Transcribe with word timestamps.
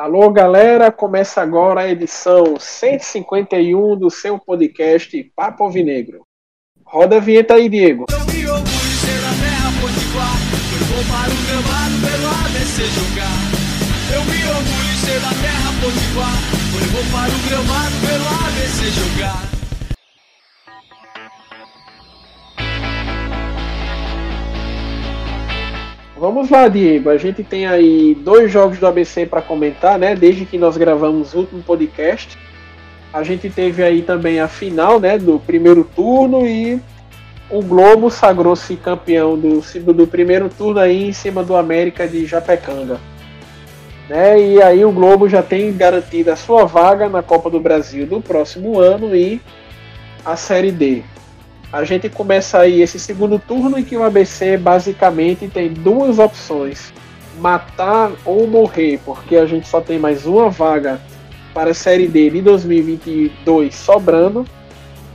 Alô, 0.00 0.30
galera, 0.30 0.90
começa 0.90 1.42
agora 1.42 1.82
a 1.82 1.90
edição 1.90 2.58
151 2.58 3.98
do 3.98 4.08
seu 4.08 4.38
podcast 4.38 5.22
Papo 5.36 5.62
Alvinegro. 5.62 6.22
Roda 6.82 7.18
a 7.18 7.20
vinheta 7.20 7.52
aí, 7.52 7.68
Diego. 7.68 8.06
Eu 8.08 8.18
me 8.24 8.46
orgulho 8.46 8.96
ser 8.96 9.20
da 15.20 15.28
terra 15.28 15.70
potiguar, 15.82 16.38
eu 16.72 16.86
vou 16.88 17.04
para 17.12 17.30
o 17.30 17.38
gramado 17.46 17.94
pelo 18.00 18.26
ABC 18.46 18.90
jogar. 18.92 19.49
Vamos 26.20 26.50
lá, 26.50 26.68
Diego. 26.68 27.08
A 27.08 27.16
gente 27.16 27.42
tem 27.42 27.66
aí 27.66 28.14
dois 28.14 28.52
jogos 28.52 28.78
do 28.78 28.86
ABC 28.86 29.24
para 29.24 29.40
comentar, 29.40 29.98
né? 29.98 30.14
Desde 30.14 30.44
que 30.44 30.58
nós 30.58 30.76
gravamos 30.76 31.32
o 31.32 31.38
último 31.38 31.62
podcast. 31.62 32.36
A 33.10 33.22
gente 33.22 33.48
teve 33.48 33.82
aí 33.82 34.02
também 34.02 34.38
a 34.38 34.46
final, 34.46 35.00
né? 35.00 35.16
Do 35.16 35.38
primeiro 35.38 35.82
turno 35.82 36.46
e 36.46 36.78
o 37.48 37.62
Globo 37.62 38.10
sagrou-se 38.10 38.76
campeão 38.76 39.38
do, 39.38 39.62
do 39.94 40.06
primeiro 40.06 40.50
turno 40.50 40.78
aí 40.78 41.08
em 41.08 41.12
cima 41.14 41.42
do 41.42 41.56
América 41.56 42.06
de 42.06 42.26
Japecanga. 42.26 43.00
Né? 44.06 44.38
E 44.42 44.62
aí 44.62 44.84
o 44.84 44.92
Globo 44.92 45.26
já 45.26 45.42
tem 45.42 45.74
garantida 45.74 46.34
a 46.34 46.36
sua 46.36 46.66
vaga 46.66 47.08
na 47.08 47.22
Copa 47.22 47.48
do 47.48 47.58
Brasil 47.58 48.06
do 48.06 48.20
próximo 48.20 48.78
ano 48.78 49.16
e 49.16 49.40
a 50.22 50.36
Série 50.36 50.70
D. 50.70 51.02
A 51.72 51.84
gente 51.84 52.08
começa 52.08 52.58
aí 52.58 52.82
esse 52.82 52.98
segundo 52.98 53.38
turno 53.38 53.78
em 53.78 53.84
que 53.84 53.96
o 53.96 54.02
ABC 54.02 54.56
basicamente 54.56 55.46
tem 55.46 55.72
duas 55.72 56.18
opções: 56.18 56.92
matar 57.38 58.10
ou 58.24 58.46
morrer, 58.48 58.98
porque 59.04 59.36
a 59.36 59.46
gente 59.46 59.68
só 59.68 59.80
tem 59.80 59.96
mais 59.96 60.26
uma 60.26 60.50
vaga 60.50 61.00
para 61.54 61.70
a 61.70 61.74
Série 61.74 62.08
D 62.08 62.30
de 62.30 62.42
2022 62.42 63.74
sobrando 63.74 64.44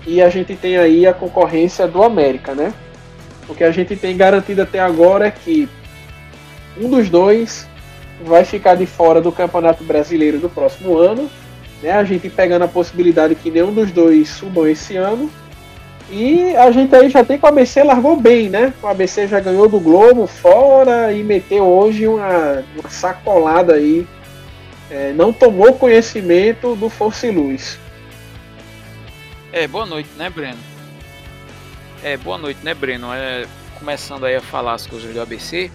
e 0.08 0.22
a 0.22 0.30
gente 0.30 0.56
tem 0.56 0.78
aí 0.78 1.06
a 1.06 1.14
concorrência 1.14 1.88
do 1.88 2.02
América, 2.02 2.54
né? 2.54 2.74
O 3.50 3.54
que 3.54 3.64
a 3.64 3.72
gente 3.72 3.96
tem 3.98 4.16
garantido 4.16 4.62
até 4.62 4.80
agora 4.80 5.28
é 5.28 5.32
que 5.32 5.68
um 6.80 6.90
dos 6.90 7.10
dois 7.10 7.68
vai 8.24 8.46
ficar 8.46 8.76
de 8.76 8.86
fora 8.86 9.20
do 9.20 9.32
Campeonato 9.32 9.84
Brasileiro 9.84 10.40
do 10.40 10.50
próximo 10.50 10.98
ano, 10.98 11.30
né? 11.84 11.92
A 11.92 12.04
gente 12.06 12.30
pegando 12.30 12.64
a 12.64 12.68
possibilidade 12.68 13.36
que 13.36 13.52
nenhum 13.52 13.74
dos 13.74 13.92
dois 13.92 14.30
subam 14.30 14.66
esse 14.66 14.96
ano 14.96 15.30
e 16.10 16.56
a 16.56 16.70
gente 16.72 16.96
aí 16.96 17.10
já 17.10 17.24
tem 17.24 17.38
que 17.38 17.46
o 17.46 17.48
ABC 17.48 17.84
largou 17.84 18.16
bem, 18.16 18.50
né? 18.50 18.74
O 18.82 18.88
ABC 18.88 19.28
já 19.28 19.40
ganhou 19.40 19.68
do 19.68 19.80
Globo 19.80 20.28
fora 20.28 21.12
e 21.12 21.24
meteu 21.24 21.66
hoje 21.66 22.08
uma, 22.08 22.64
uma 22.78 22.90
sacolada 22.90 23.74
aí. 23.74 24.08
É, 24.90 25.12
não 25.14 25.34
tomou 25.34 25.74
conhecimento 25.74 26.76
do 26.76 26.90
Força 26.90 27.26
e 27.26 27.32
Luz. 27.32 27.80
É, 29.52 29.68
boa 29.68 29.86
noite, 29.86 30.10
né, 30.16 30.30
Breno? 30.30 30.60
É, 32.04 32.18
boa 32.18 32.38
noite, 32.38 32.60
né, 32.64 32.74
Breno? 32.76 33.12
É, 33.12 33.48
começando 33.80 34.26
aí 34.26 34.36
a 34.36 34.42
falar 34.42 34.74
as 34.74 34.86
coisas 34.86 35.12
do 35.12 35.20
ABC. 35.20 35.72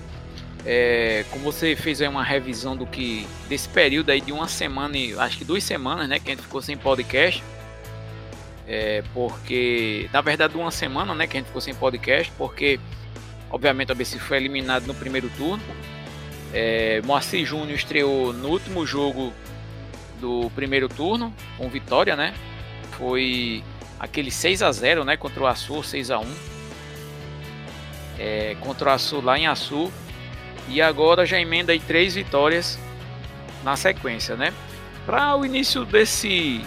É, 0.65 1.25
como 1.31 1.43
você 1.43 1.75
fez 1.75 2.01
aí 2.01 2.07
uma 2.07 2.23
revisão 2.23 2.77
do 2.77 2.87
que 2.87 3.27
desse 3.49 3.69
período 3.69 4.11
aí 4.11 4.21
de 4.21 4.31
uma 4.31 4.47
semana 4.47 4.97
e 4.97 5.19
acho 5.19 5.39
que 5.39 5.45
duas 5.45 5.65
semanas, 5.65 6.09
né, 6.09 6.21
que 6.21 6.31
a 6.31 6.35
gente 6.35 6.43
ficou 6.43 6.63
sem 6.63 6.77
podcast. 6.77 7.43
É, 8.73 9.03
porque, 9.13 10.09
na 10.13 10.21
verdade, 10.21 10.57
uma 10.57 10.71
semana 10.71 11.13
né, 11.13 11.27
que 11.27 11.37
a 11.37 11.41
gente 11.41 11.49
ficou 11.49 11.61
sem 11.61 11.75
podcast, 11.75 12.33
porque, 12.39 12.79
obviamente, 13.51 13.91
a 13.91 13.95
ABC 13.95 14.17
foi 14.21 14.37
eliminado 14.37 14.87
no 14.87 14.95
primeiro 14.95 15.29
turno. 15.31 15.61
É, 16.55 17.03
Moacir 17.05 17.45
Júnior 17.45 17.73
estreou 17.73 18.33
no 18.33 18.49
último 18.49 18.87
jogo 18.87 19.33
do 20.21 20.49
primeiro 20.55 20.89
turno, 20.89 21.35
com 21.59 21.69
vitória, 21.69 22.15
né? 22.15 22.33
Foi 22.93 23.65
aquele 23.99 24.31
6 24.31 24.63
a 24.63 24.71
0 24.71 25.05
né, 25.05 25.17
contra 25.17 25.43
o 25.43 25.47
Açu, 25.49 25.83
6 25.83 26.13
a 26.13 26.21
1 26.21 26.27
é, 28.21 28.57
contra 28.61 28.91
o 28.91 28.93
Açu 28.93 29.21
lá 29.21 29.37
em 29.37 29.49
Açu. 29.49 29.91
E 30.69 30.81
agora 30.81 31.27
já 31.27 31.41
emenda 31.41 31.73
aí 31.73 31.81
três 31.81 32.15
vitórias 32.15 32.79
na 33.65 33.75
sequência, 33.75 34.37
né? 34.37 34.53
Para 35.05 35.35
o 35.35 35.45
início 35.45 35.85
desse 35.85 36.65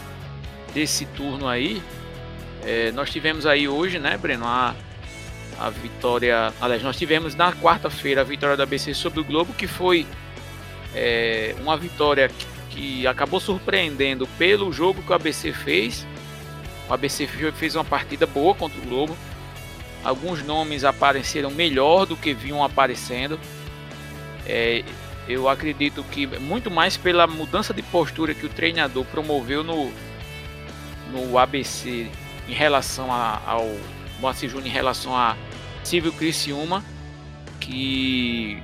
desse 0.73 1.06
turno 1.06 1.47
aí, 1.47 1.81
é, 2.66 2.91
nós 2.91 3.09
tivemos 3.09 3.45
aí 3.45 3.67
hoje, 3.67 4.00
né, 4.00 4.17
Breno, 4.17 4.45
a, 4.45 4.73
a 5.59 5.69
vitória. 5.69 6.53
Aliás, 6.61 6.81
nós 6.81 6.97
tivemos 6.97 7.35
na 7.35 7.51
quarta-feira 7.53 8.22
a 8.22 8.23
vitória 8.23 8.56
da 8.56 8.63
ABC 8.63 8.94
sobre 8.94 9.19
o 9.19 9.23
Globo, 9.23 9.53
que 9.53 9.67
foi 9.67 10.06
é, 10.95 11.56
uma 11.59 11.75
vitória 11.75 12.29
que, 12.29 12.45
que, 12.69 13.07
acabou 13.07 13.39
surpreendendo 13.39 14.28
pelo 14.38 14.72
jogo 14.72 15.01
que 15.01 15.12
o 15.12 15.16
ABC 15.16 15.51
fez. 15.51 16.07
O 16.89 16.94
ABC 16.94 17.28
fez 17.56 17.75
uma 17.75 17.85
partida 17.85 18.25
boa 18.25 18.56
contra 18.56 18.79
o 18.79 18.85
Globo. 18.85 19.17
Alguns 20.03 20.44
nomes 20.44 20.83
apareceram 20.83 21.51
melhor 21.51 22.06
do 22.06 22.16
que 22.16 22.33
vinham 22.33 22.63
aparecendo. 22.63 23.39
É, 24.45 24.83
eu 25.28 25.47
acredito 25.47 26.03
que 26.03 26.28
muito 26.28 26.69
mais 26.69 26.97
pela 26.97 27.25
mudança 27.25 27.73
de 27.73 27.81
postura 27.81 28.33
que 28.33 28.45
o 28.45 28.50
treinador 28.50 29.06
promoveu 29.06 29.63
no, 29.63 29.89
no 31.13 31.38
ABC 31.38 32.09
em 32.47 32.53
relação 32.53 33.12
a, 33.12 33.41
ao 33.46 33.69
Moacir 34.19 34.50
Júnior, 34.50 34.68
em 34.68 34.72
relação 34.72 35.16
a 35.16 35.38
Silvio 35.84 36.12
Criciúma, 36.12 36.84
que 37.59 38.62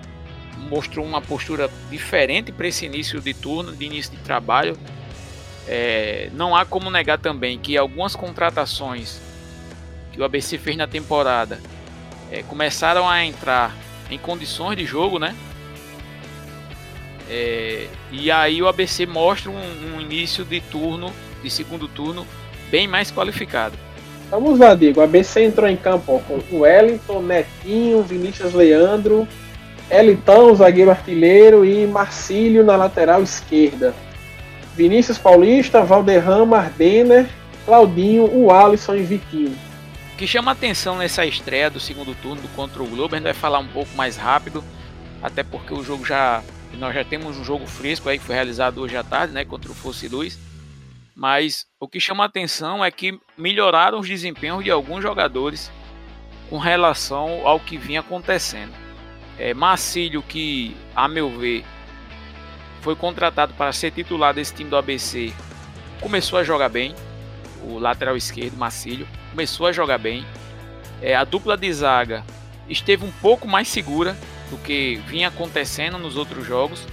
mostrou 0.69 1.05
uma 1.05 1.21
postura 1.21 1.69
diferente 1.89 2.51
para 2.51 2.67
esse 2.67 2.85
início 2.85 3.21
de 3.21 3.33
turno, 3.33 3.75
de 3.75 3.85
início 3.85 4.11
de 4.11 4.17
trabalho. 4.23 4.77
É, 5.67 6.29
não 6.33 6.55
há 6.55 6.65
como 6.65 6.89
negar 6.89 7.19
também 7.19 7.59
que 7.59 7.77
algumas 7.77 8.15
contratações 8.15 9.21
que 10.11 10.19
o 10.19 10.23
ABC 10.23 10.57
fez 10.57 10.75
na 10.75 10.87
temporada 10.87 11.61
é, 12.31 12.43
começaram 12.43 13.07
a 13.07 13.23
entrar 13.23 13.75
em 14.09 14.17
condições 14.17 14.75
de 14.75 14.85
jogo, 14.85 15.19
né? 15.19 15.35
É, 17.29 17.87
e 18.11 18.31
aí 18.31 18.61
o 18.61 18.67
ABC 18.67 19.05
mostra 19.05 19.51
um, 19.51 19.95
um 19.95 20.01
início 20.01 20.43
de 20.43 20.59
turno, 20.61 21.13
de 21.43 21.49
segundo 21.49 21.87
turno, 21.87 22.25
bem 22.69 22.87
mais 22.87 23.11
qualificado. 23.11 23.77
Vamos 24.29 24.59
lá, 24.59 24.75
Diego. 24.75 25.01
A 25.01 25.07
BC 25.07 25.45
entrou 25.45 25.67
em 25.67 25.75
campo 25.75 26.15
ó, 26.15 26.19
com 26.19 26.39
o 26.55 26.59
Wellington, 26.59 27.21
Netinho, 27.21 28.03
Vinícius 28.03 28.53
Leandro, 28.53 29.27
Elitão, 29.89 30.53
zagueiro 30.55 30.91
artilheiro, 30.91 31.65
e 31.65 31.87
Marcílio 31.87 32.63
na 32.63 32.75
lateral 32.75 33.23
esquerda. 33.23 33.93
Vinícius 34.75 35.17
Paulista, 35.17 35.81
Valderrama, 35.83 36.57
Ardenner, 36.57 37.27
Claudinho, 37.65 38.29
o 38.31 38.51
Alisson 38.51 38.95
e 38.95 39.03
Vitinho. 39.03 39.57
O 40.13 40.17
que 40.17 40.27
chama 40.27 40.51
atenção 40.51 40.97
nessa 40.97 41.25
estreia 41.25 41.69
do 41.69 41.79
segundo 41.79 42.13
turno 42.13 42.41
contra 42.55 42.83
o 42.83 42.87
Globo, 42.87 43.15
a 43.15 43.17
gente 43.17 43.25
vai 43.25 43.33
falar 43.33 43.59
um 43.59 43.67
pouco 43.67 43.95
mais 43.95 44.15
rápido, 44.15 44.63
até 45.21 45.43
porque 45.43 45.73
o 45.73 45.83
jogo 45.83 46.05
já. 46.05 46.43
Nós 46.77 46.93
já 46.93 47.03
temos 47.03 47.35
um 47.35 47.43
jogo 47.43 47.65
fresco 47.65 48.07
aí 48.07 48.19
que 48.19 48.23
foi 48.23 48.35
realizado 48.35 48.79
hoje 48.79 48.95
à 48.95 49.03
tarde, 49.03 49.33
né? 49.33 49.43
Contra 49.43 49.71
o 49.71 49.73
Fosse 49.73 50.07
Luz 50.07 50.37
mas 51.19 51.67
o 51.77 51.85
que 51.85 51.99
chama 51.99 52.23
a 52.23 52.27
atenção 52.27 52.83
é 52.83 52.89
que 52.89 53.19
melhoraram 53.37 53.99
os 53.99 54.07
desempenhos 54.07 54.63
de 54.63 54.71
alguns 54.71 55.03
jogadores 55.03 55.69
com 56.49 56.57
relação 56.57 57.45
ao 57.45 57.59
que 57.59 57.77
vinha 57.77 57.99
acontecendo. 57.99 58.71
É, 59.37 59.53
Marcílio, 59.53 60.23
que 60.23 60.77
a 60.95 61.09
meu 61.09 61.29
ver 61.37 61.65
foi 62.79 62.95
contratado 62.95 63.53
para 63.55 63.73
ser 63.73 63.91
titular 63.91 64.33
desse 64.33 64.55
time 64.55 64.69
do 64.69 64.77
ABC, 64.77 65.33
começou 65.99 66.39
a 66.39 66.43
jogar 66.43 66.69
bem. 66.69 66.95
O 67.63 67.77
lateral 67.77 68.15
esquerdo, 68.15 68.55
Marcílio, 68.55 69.05
começou 69.31 69.67
a 69.67 69.73
jogar 69.73 69.97
bem. 69.97 70.25
É, 71.01 71.15
a 71.15 71.25
dupla 71.25 71.57
de 71.57 71.71
zaga 71.73 72.23
esteve 72.69 73.03
um 73.03 73.11
pouco 73.11 73.45
mais 73.45 73.67
segura 73.67 74.17
do 74.49 74.57
que 74.57 74.95
vinha 75.05 75.27
acontecendo 75.27 75.97
nos 75.97 76.15
outros 76.15 76.47
jogos. 76.47 76.87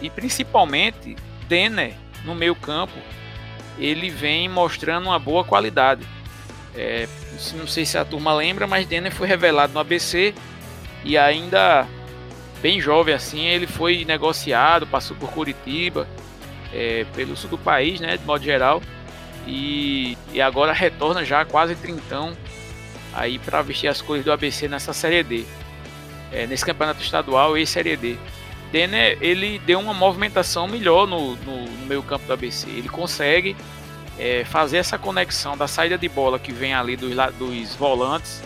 E 0.00 0.10
principalmente, 0.10 1.14
Denner 1.46 1.94
no 2.24 2.34
meio 2.34 2.54
campo, 2.54 2.94
ele 3.78 4.10
vem 4.10 4.48
mostrando 4.48 5.06
uma 5.06 5.18
boa 5.18 5.44
qualidade. 5.44 6.06
É, 6.74 7.08
não 7.54 7.66
sei 7.66 7.84
se 7.84 7.98
a 7.98 8.04
turma 8.04 8.34
lembra, 8.34 8.66
mas 8.66 8.86
Denner 8.86 9.12
foi 9.12 9.26
revelado 9.26 9.72
no 9.72 9.80
ABC 9.80 10.34
e 11.04 11.18
ainda 11.18 11.86
bem 12.60 12.80
jovem 12.80 13.14
assim, 13.14 13.40
ele 13.40 13.66
foi 13.66 14.04
negociado, 14.04 14.86
passou 14.86 15.16
por 15.16 15.30
Curitiba, 15.30 16.06
é, 16.72 17.04
pelo 17.14 17.36
sul 17.36 17.50
do 17.50 17.58
país, 17.58 18.00
né, 18.00 18.16
de 18.16 18.24
modo 18.24 18.42
geral, 18.44 18.80
e, 19.46 20.16
e 20.32 20.40
agora 20.40 20.72
retorna 20.72 21.24
já 21.24 21.44
quase 21.44 21.74
trintão 21.74 22.32
aí 23.12 23.38
para 23.38 23.60
vestir 23.62 23.88
as 23.88 24.00
cores 24.00 24.24
do 24.24 24.32
ABC 24.32 24.68
nessa 24.68 24.92
Série 24.92 25.22
D, 25.22 25.44
é, 26.30 26.46
nesse 26.46 26.64
campeonato 26.64 27.02
estadual 27.02 27.58
e 27.58 27.66
Série 27.66 27.96
D. 27.96 28.16
Denner 28.72 29.18
ele 29.20 29.58
deu 29.60 29.78
uma 29.78 29.92
movimentação 29.92 30.66
melhor 30.66 31.06
no, 31.06 31.36
no, 31.36 31.64
no 31.66 31.86
meio 31.86 32.02
campo 32.02 32.26
do 32.26 32.32
ABC. 32.32 32.68
Ele 32.70 32.88
consegue 32.88 33.54
é, 34.18 34.44
fazer 34.44 34.78
essa 34.78 34.96
conexão 34.96 35.56
da 35.56 35.68
saída 35.68 35.98
de 35.98 36.08
bola 36.08 36.38
que 36.38 36.50
vem 36.50 36.72
ali 36.72 36.96
dos, 36.96 37.14
dos 37.38 37.74
volantes 37.74 38.42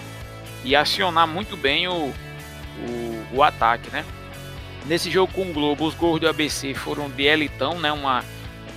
e 0.65 0.75
acionar 0.75 1.29
muito 1.29 1.57
bem 1.57 1.87
o, 1.87 2.13
o, 2.13 3.27
o 3.35 3.43
ataque, 3.43 3.89
né? 3.91 4.05
Nesse 4.85 5.11
jogo 5.11 5.33
com 5.33 5.43
o 5.43 5.53
Globo, 5.53 5.87
os 5.87 5.95
gols 5.95 6.21
do 6.21 6.29
ABC 6.29 6.75
foram 6.75 7.09
de 7.09 7.23
Elitão, 7.23 7.79
né? 7.79 7.93
Uma 7.93 8.25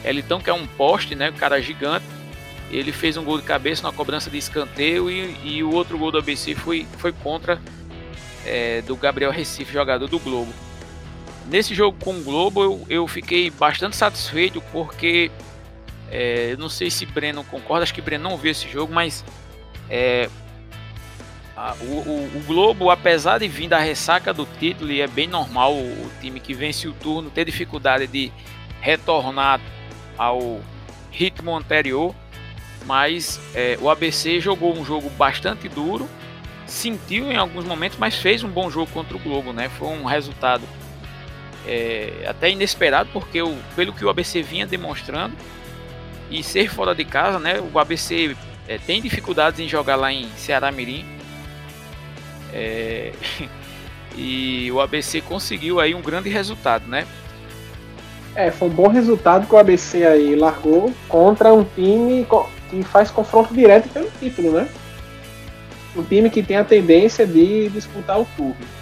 Elitão 0.06 0.40
que 0.40 0.52
é 0.52 0.54
um 0.54 0.68
poste, 0.68 1.16
né? 1.16 1.32
Um 1.32 1.34
cara 1.34 1.60
gigante. 1.60 2.06
Ele 2.72 2.92
fez 2.92 3.18
um 3.18 3.24
gol 3.24 3.40
de 3.40 3.44
cabeça 3.44 3.82
na 3.82 3.92
cobrança 3.92 4.30
de 4.30 4.38
escanteio 4.38 5.10
e, 5.10 5.36
e 5.44 5.64
o 5.64 5.74
outro 5.74 5.98
gol 5.98 6.12
do 6.12 6.20
ABC 6.20 6.54
foi, 6.54 6.86
foi 7.00 7.12
contra 7.12 7.60
é, 8.46 8.84
do 8.84 8.96
Gabriel 8.96 9.32
Recife, 9.32 9.74
jogador 9.74 10.08
do 10.08 10.20
Globo. 10.20 10.54
Nesse 11.50 11.74
jogo 11.74 11.98
com 12.04 12.12
o 12.12 12.24
Globo 12.24 12.64
eu, 12.64 12.86
eu 12.90 13.08
fiquei 13.08 13.50
bastante 13.50 13.96
satisfeito 13.96 14.62
porque 14.72 15.32
é, 16.12 16.56
não 16.58 16.70
sei 16.70 16.92
se 16.92 17.06
Breno 17.06 17.44
concorda, 17.44 17.84
acho 17.84 17.94
que 17.94 18.02
Breno 18.02 18.30
não 18.30 18.38
viu 18.38 18.52
esse 18.52 18.70
jogo, 18.70 18.94
mas 18.94 19.26
é, 19.90 20.30
a, 21.58 21.76
o, 21.82 22.38
o, 22.38 22.44
Globo, 22.46 22.90
apesar 22.90 23.40
de 23.40 23.48
vir 23.48 23.68
da 23.68 23.80
ressaca 23.80 24.34
do 24.34 24.48
título, 24.60 24.92
e 24.92 25.02
é 25.02 25.08
bem 25.08 25.28
normal 25.28 25.74
o, 25.74 25.82
o 25.82 26.12
time 26.22 26.40
que 26.40 26.54
vence 26.54 26.88
o 26.88 26.94
turno 26.94 27.30
ter 27.30 27.46
dificuldade 27.46 28.08
de 28.08 28.32
retornar 28.80 29.60
ao 30.18 30.62
ritmo 31.12 31.56
anterior, 31.56 32.16
mas 32.86 33.40
é, 33.54 33.78
o 33.82 33.90
ABC 33.90 34.40
jogou 34.40 34.78
um 34.78 34.86
jogo 34.86 35.10
bastante 35.12 35.68
duro, 35.68 36.08
sentiu 36.66 37.32
em 37.32 37.36
alguns 37.36 37.66
momentos, 37.66 37.98
mas 37.98 38.16
fez 38.16 38.44
um 38.44 38.50
bom 38.50 38.70
jogo 38.70 38.92
contra 38.92 39.18
o 39.18 39.20
Globo, 39.20 39.52
né? 39.52 39.68
Foi 39.68 39.88
um 39.88 40.06
resultado 40.06 40.64
é, 41.68 42.26
até 42.28 42.50
inesperado, 42.50 43.10
porque 43.12 43.42
o, 43.42 43.56
pelo 43.76 43.94
que 43.94 44.04
o 44.04 44.10
ABC 44.10 44.42
vinha 44.42 44.66
demonstrando 44.66 45.36
e 46.30 46.44
ser 46.44 46.70
fora 46.70 46.94
de 46.94 47.04
casa, 47.06 47.40
né? 47.40 47.60
O 47.74 47.80
ABC 47.80 48.36
é, 48.68 48.78
tem 48.78 49.02
dificuldades 49.02 49.60
em 49.60 49.68
jogar 49.68 49.96
lá 49.96 50.12
em 50.12 50.30
Ceará 50.38 50.72
Mirim. 50.72 51.06
É, 52.54 53.12
e 54.16 54.72
o 54.72 54.80
ABC 54.80 55.22
conseguiu 55.22 55.80
aí 55.80 55.96
um 55.96 56.02
grande 56.02 56.30
resultado, 56.30 56.88
né? 56.88 57.06
É, 58.36 58.52
foi 58.52 58.68
um 58.68 58.72
bom 58.72 58.88
resultado 58.88 59.48
que 59.48 59.54
o 59.54 59.58
ABC 59.58 60.06
aí 60.06 60.36
largou 60.36 60.94
contra 61.08 61.52
um 61.54 61.64
time 61.64 62.26
que 62.70 62.84
faz 62.84 63.10
confronto 63.10 63.54
direto 63.54 63.90
pelo 63.90 64.10
título, 64.20 64.52
né? 64.52 64.70
Um 65.96 66.04
time 66.04 66.30
que 66.30 66.44
tem 66.44 66.58
a 66.58 66.64
tendência 66.64 67.26
de 67.26 67.70
disputar 67.70 68.20
o 68.20 68.26
turno. 68.38 68.79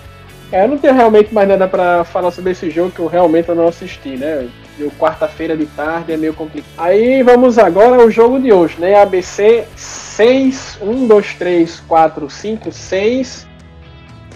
É, 0.51 0.63
eu 0.63 0.67
não 0.67 0.77
tenho 0.77 0.93
realmente 0.93 1.33
mais 1.33 1.47
nada 1.47 1.67
para 1.67 2.03
falar 2.05 2.31
sobre 2.31 2.51
esse 2.51 2.69
jogo 2.69 2.91
que 2.91 2.99
eu 2.99 3.07
realmente 3.07 3.51
não 3.51 3.67
assisti, 3.67 4.09
né? 4.09 4.47
Deu 4.77 4.91
quarta-feira 4.91 5.57
de 5.57 5.65
tarde, 5.65 6.13
é 6.13 6.17
meio 6.17 6.33
complicado. 6.33 6.71
Aí 6.77 7.21
vamos 7.21 7.57
agora 7.57 8.01
ao 8.01 8.09
jogo 8.09 8.39
de 8.39 8.53
hoje, 8.53 8.79
né? 8.79 8.95
ABC 9.01 9.65
6, 9.75 10.79
1, 10.81 11.07
2, 11.07 11.33
3, 11.33 11.79
4, 11.81 12.29
5, 12.29 12.71
6. 12.71 13.47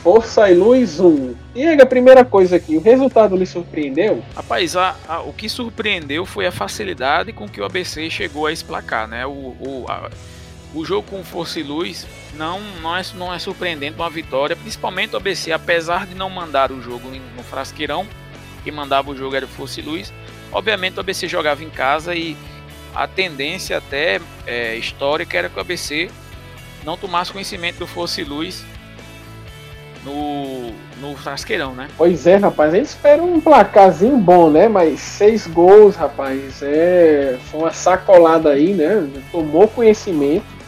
Força 0.03 0.49
e 0.49 0.55
Luz 0.55 0.99
1. 0.99 1.35
E 1.53 1.67
a 1.67 1.85
primeira 1.85 2.25
coisa 2.25 2.55
aqui, 2.55 2.75
o 2.75 2.81
resultado 2.81 3.35
lhe 3.35 3.45
surpreendeu? 3.45 4.23
Rapaz, 4.35 4.75
a, 4.75 4.95
a, 5.07 5.21
o 5.21 5.31
que 5.31 5.47
surpreendeu 5.47 6.25
foi 6.25 6.47
a 6.47 6.51
facilidade 6.51 7.31
com 7.31 7.47
que 7.47 7.61
o 7.61 7.65
ABC 7.65 8.09
chegou 8.09 8.47
a 8.47 8.51
explacar, 8.51 9.07
né? 9.07 9.27
O, 9.27 9.29
o, 9.29 9.85
a, 9.87 10.09
o 10.73 10.85
jogo 10.85 11.07
com 11.09 11.23
Força 11.23 11.59
e 11.59 11.63
Luz 11.63 12.07
não, 12.35 12.61
não, 12.81 12.95
é, 12.95 13.01
não 13.15 13.33
é 13.33 13.39
surpreendente 13.39 13.95
uma 13.95 14.09
vitória, 14.09 14.55
principalmente 14.55 15.13
o 15.13 15.17
ABC, 15.17 15.51
apesar 15.51 16.05
de 16.05 16.15
não 16.15 16.29
mandar 16.29 16.71
o 16.71 16.81
jogo 16.81 17.09
no 17.09 17.43
Frasqueirão, 17.43 18.07
que 18.63 18.71
mandava 18.71 19.11
o 19.11 19.15
jogo 19.15 19.35
era 19.35 19.45
o 19.45 19.49
Força 19.49 19.79
e 19.79 19.83
Luz. 19.83 20.13
Obviamente 20.51 20.97
o 20.97 20.99
ABC 20.99 21.27
jogava 21.27 21.63
em 21.63 21.69
casa 21.69 22.15
e 22.15 22.37
a 22.93 23.07
tendência 23.07 23.77
até 23.77 24.19
é, 24.45 24.75
histórica 24.75 25.37
era 25.37 25.49
que 25.49 25.57
o 25.57 25.61
ABC 25.61 26.09
não 26.83 26.97
tomasse 26.97 27.31
conhecimento 27.31 27.79
do 27.79 27.87
Força 27.87 28.21
e 28.21 28.23
Luz 28.23 28.63
no, 30.03 30.71
no 30.99 31.15
Frasqueirão, 31.15 31.73
né? 31.73 31.87
Pois 31.97 32.25
é, 32.25 32.37
rapaz, 32.37 32.73
eles 32.73 32.89
esperam 32.89 33.31
um 33.33 33.39
placarzinho 33.39 34.17
bom, 34.17 34.49
né? 34.49 34.67
Mas 34.67 34.99
seis 34.99 35.47
gols, 35.47 35.95
rapaz, 35.95 36.61
é. 36.61 37.37
Foi 37.49 37.61
uma 37.61 37.71
sacolada 37.71 38.49
aí, 38.49 38.73
né? 38.73 39.07
Tomou 39.31 39.67
conhecimento. 39.67 40.60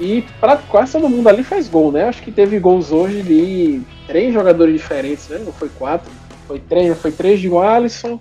E 0.00 0.22
pra 0.40 0.56
quase 0.56 0.92
todo 0.92 1.08
mundo 1.08 1.28
ali 1.28 1.42
faz 1.42 1.68
gol, 1.68 1.90
né? 1.90 2.04
Acho 2.04 2.22
que 2.22 2.30
teve 2.30 2.58
gols 2.58 2.92
hoje 2.92 3.22
de 3.22 3.82
três 4.06 4.32
jogadores 4.32 4.74
diferentes, 4.74 5.28
né? 5.28 5.38
Não 5.38 5.52
foi 5.52 5.68
quatro. 5.68 6.10
Foi 6.46 6.60
três, 6.60 6.96
foi 6.98 7.12
três 7.12 7.40
de 7.40 7.54
Alisson, 7.54 8.20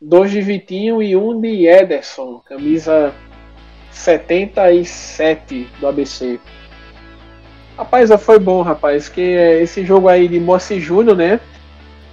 dois 0.00 0.30
de 0.30 0.40
Vitinho 0.40 1.02
e 1.02 1.14
um 1.14 1.40
de 1.40 1.66
Ederson, 1.66 2.40
camisa 2.40 3.14
77 3.92 5.68
do 5.78 5.86
ABC. 5.86 6.40
Rapaz, 7.76 8.10
foi 8.20 8.38
bom, 8.38 8.62
rapaz, 8.62 9.08
que 9.08 9.20
esse 9.20 9.84
jogo 9.84 10.08
aí 10.08 10.26
de 10.26 10.40
Moacir 10.40 10.80
Júnior, 10.80 11.16
né? 11.16 11.40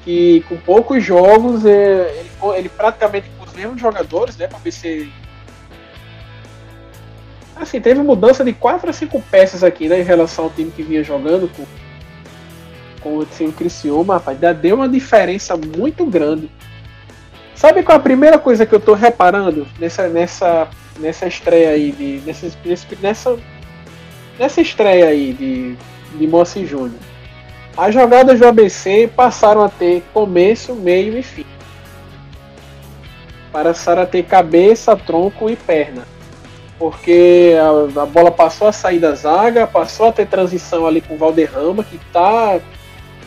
Que 0.04 0.42
com 0.50 0.58
poucos 0.58 1.04
jogos 1.04 1.66
é, 1.66 2.20
ele, 2.20 2.30
ele 2.58 2.70
praticamente 2.70 3.30
com 3.38 3.46
os 3.46 3.54
mesmos 3.54 3.80
jogadores, 3.80 4.38
né? 4.38 4.48
Para 4.48 4.60
ver 4.60 4.72
se 4.72 5.12
Assim, 7.62 7.80
teve 7.80 8.02
mudança 8.02 8.44
de 8.44 8.54
4 8.54 8.90
a 8.90 8.94
5 8.94 9.22
peças 9.30 9.64
aqui, 9.64 9.88
né, 9.88 10.02
em 10.02 10.04
relação 10.04 10.46
ao 10.46 10.50
time 10.50 10.72
que 10.72 10.82
vinha 10.82 11.04
jogando 11.04 11.48
com, 11.56 11.64
com 13.00 13.18
o 13.20 13.26
time 13.26 13.52
Criciúma, 13.52 14.16
rapaz, 14.16 14.40
deu 14.58 14.78
uma 14.78 14.90
diferença 14.90 15.56
muito 15.56 16.04
grande. 16.08 16.50
Sabe 17.54 17.84
qual 17.84 17.98
é 17.98 18.00
a 18.00 18.04
primeira 18.04 18.40
coisa 18.40 18.66
que 18.66 18.74
eu 18.74 18.80
tô 18.80 18.96
reparando 18.96 19.68
nessa, 19.78 20.08
nessa, 20.08 20.68
nessa 21.00 21.28
estreia 21.28 21.70
aí, 21.70 21.92
de, 21.92 22.24
nessa, 22.26 22.52
nessa, 23.00 23.38
nessa 24.40 24.60
estreia 24.60 25.06
aí 25.10 25.32
de, 25.32 25.76
de 26.18 26.28
Moacir 26.28 26.66
Júnior? 26.66 27.00
As 27.78 27.94
jogadas 27.94 28.40
do 28.40 28.48
ABC 28.48 29.08
passaram 29.16 29.64
a 29.64 29.70
ter 29.70 30.04
começo, 30.12 30.74
meio 30.74 31.16
e 31.16 31.22
fim. 31.22 31.46
Passaram 33.52 34.02
a 34.02 34.08
ter 34.08 34.24
cabeça, 34.24 34.96
tronco 34.96 35.48
e 35.48 35.56
perna 35.56 36.08
porque 36.82 37.54
a, 37.62 38.02
a, 38.02 38.06
bola 38.08 38.32
passou 38.32 38.68
a 38.68 38.72
sair 38.72 38.98
da 38.98 39.14
zaga, 39.14 39.68
passou 39.68 40.08
a 40.08 40.12
ter 40.12 40.26
transição 40.26 40.88
ali 40.88 41.00
com 41.00 41.14
o 41.14 41.18
Valderrama, 41.18 41.84
que 41.84 41.96
está 41.96 42.60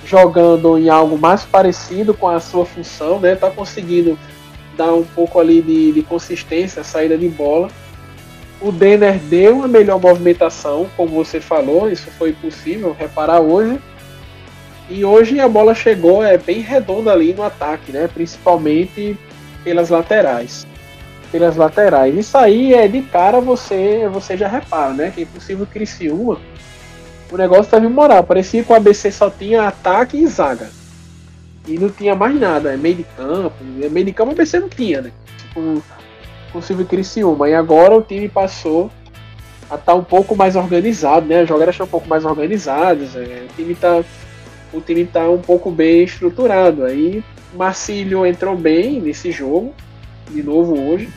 jogando 0.05 0.77
em 0.77 0.89
algo 0.89 1.17
mais 1.17 1.45
parecido 1.45 2.13
com 2.13 2.29
a 2.29 2.41
sua 2.41 2.67
função, 2.67 3.21
né? 3.21 3.37
Tá 3.37 3.53
conseguindo 3.53 4.19
dar 4.77 4.93
um 4.93 5.05
pouco 5.05 5.39
ali 5.39 5.63
de, 5.63 5.93
de 5.93 6.03
consistência, 6.03 6.83
saída 6.83 7.17
de 7.17 7.29
bola. 7.29 7.69
O 8.61 8.73
Denner 8.73 9.21
deu 9.21 9.59
uma 9.59 9.69
melhor 9.69 10.01
movimentação, 10.01 10.89
como 10.97 11.11
você 11.11 11.41
falou, 11.41 11.89
isso 11.89 12.11
foi 12.19 12.33
possível 12.33 12.93
reparar 12.99 13.39
hoje. 13.39 13.79
E 14.91 15.05
hoje 15.05 15.39
a 15.39 15.47
bola 15.49 15.77
chegou 15.77 16.25
é 16.25 16.37
bem 16.37 16.59
redonda 16.59 17.13
ali 17.13 17.33
no 17.33 17.45
ataque, 17.45 17.93
né? 17.93 18.11
Principalmente 18.13 19.17
pelas 19.63 19.91
laterais 19.91 20.67
pelas 21.35 21.57
laterais. 21.57 22.17
Isso 22.17 22.39
aí 22.39 22.75
é 22.75 22.87
de 22.87 23.03
cara 23.03 23.41
você 23.41 24.09
você 24.09 24.37
já 24.37 24.47
repara, 24.47 24.93
né? 24.93 25.11
Que 25.11 25.23
é 25.23 25.25
impossível 25.25 25.67
Criciúma. 25.67 26.39
O 27.29 27.37
negócio 27.37 27.69
tava 27.69 27.85
imoral. 27.85 28.23
Parecia 28.23 28.63
que 28.63 28.71
o 28.71 28.77
ABC 28.77 29.11
só 29.11 29.29
tinha 29.29 29.67
ataque 29.67 30.17
e 30.17 30.25
zaga. 30.29 30.71
E 31.67 31.77
não 31.77 31.91
tinha 31.91 32.15
mais 32.15 32.39
nada. 32.39 32.73
É 32.73 32.77
meio 32.77 32.95
de 32.95 33.03
campo. 33.03 33.57
É 33.83 33.89
meio 33.89 34.07
de 34.07 34.13
campo 34.13 34.31
o 34.31 34.33
ABC 34.35 34.61
não 34.61 34.69
tinha, 34.69 35.03
né? 35.03 35.11
Com, 35.53 35.83
com 36.53 36.59
o 36.61 36.63
Silvio 36.63 36.87
Criciúma. 36.87 37.49
E 37.49 37.55
agora 37.55 37.97
o 37.97 38.03
time 38.03 38.29
passou 38.29 38.89
a 39.69 39.75
estar 39.75 39.93
tá 39.93 39.95
um 39.95 40.05
pouco 40.05 40.37
mais 40.37 40.55
organizado, 40.55 41.27
né? 41.27 41.41
As 41.41 41.49
jogadas 41.49 41.75
estão 41.75 41.87
um 41.89 41.91
pouco 41.91 42.09
mais 42.09 42.25
organizadas. 42.25 43.17
É, 43.17 43.47
o 43.51 43.57
time 43.57 43.75
tá 43.75 44.05
o 44.73 44.81
time 44.81 45.05
tá 45.05 45.29
um 45.29 45.41
pouco 45.41 45.69
bem 45.69 46.05
estruturado. 46.05 46.85
Aí 46.85 47.25
Marcílio 47.57 48.25
entrou 48.25 48.57
bem 48.57 49.01
nesse 49.01 49.33
jogo, 49.33 49.75
de 50.31 50.41
novo 50.41 50.81
hoje. 50.81 51.09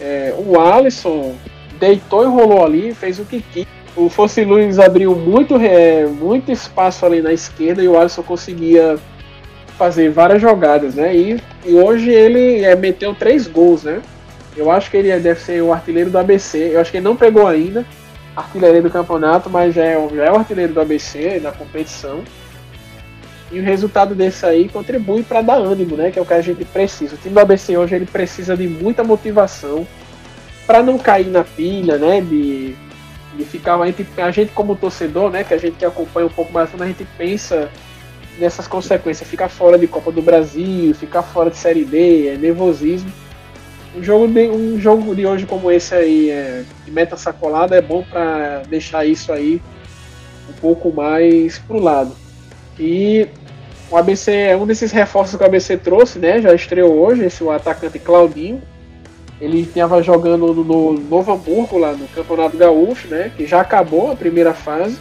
É, 0.00 0.34
o 0.36 0.60
Alisson 0.60 1.34
deitou 1.78 2.22
e 2.22 2.26
rolou 2.26 2.64
ali, 2.64 2.94
fez 2.94 3.18
o 3.18 3.24
que 3.24 3.40
quis. 3.40 3.66
O 3.96 4.08
Fosse 4.08 4.44
Luiz 4.44 4.78
abriu 4.78 5.14
muito, 5.14 5.56
é, 5.56 6.04
muito 6.06 6.50
espaço 6.50 7.06
ali 7.06 7.22
na 7.22 7.32
esquerda 7.32 7.82
e 7.82 7.88
o 7.88 7.98
Alisson 7.98 8.22
conseguia 8.22 8.98
fazer 9.78 10.10
várias 10.10 10.40
jogadas, 10.40 10.94
né? 10.94 11.14
E, 11.14 11.40
e 11.64 11.74
hoje 11.74 12.10
ele 12.10 12.64
é, 12.64 12.74
meteu 12.74 13.14
três 13.14 13.46
gols, 13.46 13.84
né? 13.84 14.02
Eu 14.56 14.70
acho 14.70 14.90
que 14.90 14.96
ele 14.96 15.16
deve 15.18 15.40
ser 15.40 15.62
o 15.62 15.72
artilheiro 15.72 16.10
do 16.10 16.18
ABC. 16.18 16.70
Eu 16.72 16.80
acho 16.80 16.90
que 16.90 16.98
ele 16.98 17.04
não 17.04 17.16
pegou 17.16 17.46
ainda 17.46 17.84
a 18.36 18.40
artilharia 18.40 18.82
do 18.82 18.90
campeonato, 18.90 19.50
mas 19.50 19.74
já 19.74 19.84
é, 19.84 20.08
já 20.14 20.24
é 20.24 20.32
o 20.32 20.36
artilheiro 20.36 20.72
do 20.72 20.80
ABC 20.80 21.40
na 21.40 21.52
competição. 21.52 22.22
E 23.54 23.60
o 23.60 23.62
resultado 23.62 24.16
desse 24.16 24.44
aí 24.44 24.68
contribui 24.68 25.22
para 25.22 25.40
dar 25.40 25.54
ânimo, 25.54 25.96
né? 25.96 26.10
Que 26.10 26.18
é 26.18 26.22
o 26.22 26.26
que 26.26 26.34
a 26.34 26.40
gente 26.40 26.64
precisa. 26.64 27.14
O 27.14 27.18
time 27.18 27.34
do 27.34 27.38
ABC 27.38 27.76
hoje 27.76 27.94
ele 27.94 28.04
precisa 28.04 28.56
de 28.56 28.66
muita 28.66 29.04
motivação 29.04 29.86
para 30.66 30.82
não 30.82 30.98
cair 30.98 31.28
na 31.28 31.44
pilha, 31.44 31.96
né? 31.96 32.20
De, 32.20 32.74
de 33.36 33.44
ficar 33.44 33.80
a 33.80 33.86
gente, 33.86 34.08
a 34.16 34.30
gente 34.32 34.50
como 34.50 34.74
torcedor, 34.74 35.30
né? 35.30 35.44
Que 35.44 35.54
a 35.54 35.58
gente 35.58 35.76
que 35.76 35.84
acompanha 35.84 36.26
um 36.26 36.30
pouco 36.30 36.52
mais, 36.52 36.68
quando 36.68 36.82
a 36.82 36.88
gente 36.88 37.06
pensa 37.16 37.70
nessas 38.40 38.66
consequências, 38.66 39.30
ficar 39.30 39.48
fora 39.48 39.78
de 39.78 39.86
Copa 39.86 40.10
do 40.10 40.20
Brasil, 40.20 40.92
ficar 40.92 41.22
fora 41.22 41.48
de 41.48 41.56
Série 41.56 41.84
D, 41.84 42.26
é 42.26 42.36
nervosismo. 42.36 43.12
Um 43.94 44.02
jogo 44.02 44.26
de, 44.26 44.48
um 44.48 44.80
jogo 44.80 45.14
de 45.14 45.24
hoje 45.24 45.46
como 45.46 45.70
esse 45.70 45.94
aí, 45.94 46.28
é, 46.28 46.64
de 46.84 46.90
meta 46.90 47.16
sacolada, 47.16 47.76
é 47.76 47.80
bom 47.80 48.02
para 48.02 48.64
deixar 48.68 49.06
isso 49.06 49.32
aí 49.32 49.62
um 50.50 50.52
pouco 50.54 50.92
mais 50.92 51.60
pro 51.60 51.78
lado. 51.78 52.16
E 52.76 53.28
o 53.94 53.96
ABC 53.96 54.32
é 54.32 54.56
um 54.56 54.66
desses 54.66 54.90
reforços 54.90 55.36
que 55.36 55.42
o 55.44 55.46
ABC 55.46 55.76
trouxe, 55.76 56.18
né? 56.18 56.40
Já 56.40 56.52
estreou 56.52 56.98
hoje, 56.98 57.24
esse 57.24 57.44
o 57.44 57.52
atacante 57.52 57.96
Claudinho. 58.00 58.60
Ele 59.40 59.60
estava 59.60 60.02
jogando 60.02 60.52
no, 60.52 60.64
no 60.64 60.92
Novo 60.94 61.32
Hamburgo, 61.32 61.78
lá 61.78 61.92
no 61.92 62.08
Campeonato 62.08 62.56
Gaúcho, 62.56 63.06
né? 63.06 63.30
Que 63.36 63.46
já 63.46 63.60
acabou 63.60 64.10
a 64.10 64.16
primeira 64.16 64.52
fase. 64.52 64.98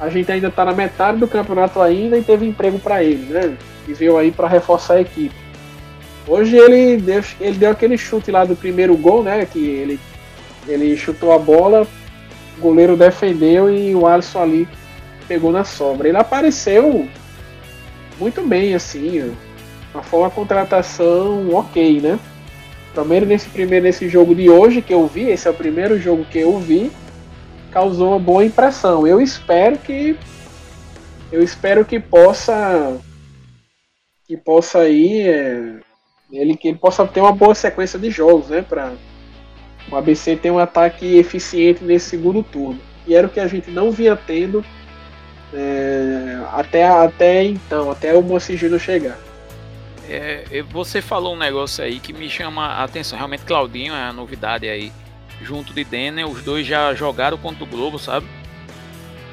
A 0.00 0.08
gente 0.08 0.32
ainda 0.32 0.48
está 0.48 0.64
na 0.64 0.72
metade 0.72 1.18
do 1.18 1.28
campeonato 1.28 1.80
ainda 1.80 2.18
e 2.18 2.24
teve 2.24 2.44
emprego 2.44 2.76
para 2.80 3.04
ele, 3.04 3.32
né? 3.32 3.56
E 3.86 3.94
veio 3.94 4.18
aí 4.18 4.32
para 4.32 4.48
reforçar 4.48 4.94
a 4.94 5.00
equipe. 5.02 5.36
Hoje 6.26 6.56
ele 6.56 6.96
deu, 6.96 7.22
ele 7.40 7.56
deu 7.56 7.70
aquele 7.70 7.96
chute 7.96 8.32
lá 8.32 8.44
do 8.44 8.56
primeiro 8.56 8.96
gol, 8.96 9.22
né? 9.22 9.46
Que 9.46 9.64
ele, 9.64 10.00
ele 10.66 10.96
chutou 10.96 11.32
a 11.32 11.38
bola, 11.38 11.86
o 12.58 12.60
goleiro 12.60 12.96
defendeu 12.96 13.70
e 13.70 13.94
o 13.94 14.08
Alisson 14.08 14.42
ali 14.42 14.68
pegou 15.28 15.52
na 15.52 15.62
sobra. 15.62 16.08
Ele 16.08 16.18
apareceu 16.18 17.06
muito 18.18 18.42
bem, 18.42 18.74
assim. 18.74 19.34
Uma 20.12 20.30
contratação 20.30 21.54
ok, 21.54 22.00
né? 22.00 22.18
Primeiro 22.92 23.26
nesse 23.26 23.48
primeiro 23.48 23.84
nesse 23.84 24.08
jogo 24.08 24.34
de 24.34 24.48
hoje 24.48 24.80
que 24.80 24.92
eu 24.92 25.06
vi, 25.06 25.28
esse 25.28 25.46
é 25.46 25.50
o 25.50 25.54
primeiro 25.54 25.98
jogo 25.98 26.24
que 26.24 26.38
eu 26.38 26.58
vi, 26.58 26.90
causou 27.70 28.10
uma 28.10 28.18
boa 28.18 28.44
impressão. 28.44 29.06
Eu 29.06 29.20
espero 29.20 29.76
que 29.78 30.16
eu 31.30 31.42
espero 31.42 31.84
que 31.84 32.00
possa 32.00 32.98
que 34.26 34.36
possa 34.36 34.88
ir 34.88 35.28
é, 35.28 35.80
ele 36.32 36.56
que 36.56 36.68
ele 36.68 36.78
possa 36.78 37.06
ter 37.06 37.20
uma 37.20 37.32
boa 37.32 37.54
sequência 37.54 37.98
de 37.98 38.10
jogos, 38.10 38.48
né, 38.48 38.62
para 38.62 38.94
o 39.90 39.96
ABC 39.96 40.36
ter 40.36 40.50
um 40.50 40.58
ataque 40.58 41.16
eficiente 41.16 41.84
nesse 41.84 42.08
segundo 42.08 42.42
turno. 42.42 42.80
E 43.06 43.14
era 43.14 43.26
o 43.26 43.30
que 43.30 43.40
a 43.40 43.46
gente 43.46 43.70
não 43.70 43.90
vinha 43.90 44.16
tendo 44.16 44.64
é, 45.58 46.38
até, 46.52 46.86
até 46.86 47.44
então, 47.44 47.90
até 47.90 48.14
o 48.14 48.38
Júnior 48.38 48.78
chegar. 48.78 49.16
É, 50.08 50.62
você 50.70 51.00
falou 51.00 51.34
um 51.34 51.38
negócio 51.38 51.82
aí 51.82 51.98
que 51.98 52.12
me 52.12 52.28
chama 52.28 52.66
a 52.66 52.84
atenção. 52.84 53.16
Realmente, 53.16 53.44
Claudinho 53.44 53.94
é 53.94 54.02
a 54.02 54.12
novidade 54.12 54.68
aí. 54.68 54.92
Junto 55.42 55.72
de 55.72 55.82
Denner, 55.82 56.28
os 56.28 56.42
dois 56.42 56.66
já 56.66 56.94
jogaram 56.94 57.38
contra 57.38 57.64
o 57.64 57.66
Globo, 57.66 57.98
sabe? 57.98 58.26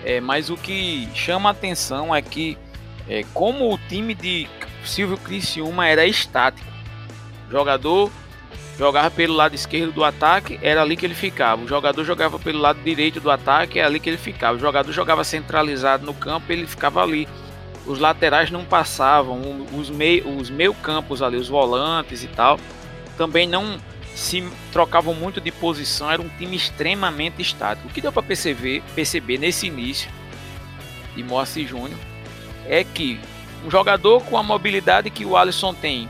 É, 0.05 0.19
mas 0.19 0.49
o 0.49 0.55
que 0.55 1.07
chama 1.13 1.49
a 1.49 1.51
atenção 1.51 2.13
é 2.15 2.21
que, 2.21 2.57
é, 3.07 3.23
como 3.33 3.73
o 3.73 3.77
time 3.77 4.13
de 4.13 4.47
Silvio 4.85 5.17
Criciúma 5.17 5.87
era 5.87 6.05
estático, 6.05 6.67
jogador 7.49 8.09
jogava 8.77 9.11
pelo 9.11 9.33
lado 9.33 9.55
esquerdo 9.55 9.91
do 9.91 10.03
ataque, 10.03 10.59
era 10.61 10.81
ali 10.81 10.97
que 10.97 11.05
ele 11.05 11.13
ficava. 11.13 11.63
O 11.63 11.67
jogador 11.67 12.03
jogava 12.03 12.39
pelo 12.39 12.59
lado 12.59 12.79
direito 12.83 13.19
do 13.19 13.29
ataque, 13.29 13.79
é 13.79 13.83
ali 13.83 13.99
que 13.99 14.09
ele 14.09 14.17
ficava. 14.17 14.57
O 14.57 14.59
jogador 14.59 14.91
jogava 14.91 15.23
centralizado 15.23 16.05
no 16.05 16.13
campo, 16.13 16.51
ele 16.51 16.65
ficava 16.65 17.01
ali. 17.01 17.27
Os 17.85 17.99
laterais 17.99 18.49
não 18.49 18.63
passavam, 18.63 19.65
os 19.77 19.89
meio, 19.89 20.37
os 20.37 20.49
meio 20.49 20.73
campos 20.73 21.21
ali, 21.21 21.37
os 21.37 21.49
volantes 21.49 22.23
e 22.23 22.27
tal, 22.27 22.59
também 23.17 23.45
não 23.45 23.77
se 24.15 24.43
trocavam 24.71 25.13
muito 25.13 25.41
de 25.41 25.51
posição. 25.51 26.09
Era 26.09 26.21
um 26.21 26.29
time 26.29 26.55
extremamente 26.55 27.41
estático. 27.41 27.87
O 27.87 27.91
que 27.91 28.01
deu 28.01 28.11
para 28.11 28.23
perceber, 28.23 28.81
perceber 28.95 29.37
nesse 29.37 29.67
início 29.67 30.09
de 31.15 31.23
Moacir 31.23 31.67
Júnior 31.67 31.99
é 32.65 32.83
que 32.83 33.19
um 33.65 33.69
jogador 33.69 34.21
com 34.23 34.37
a 34.37 34.43
mobilidade 34.43 35.09
que 35.09 35.25
o 35.25 35.37
Alisson 35.37 35.73
tem 35.73 36.09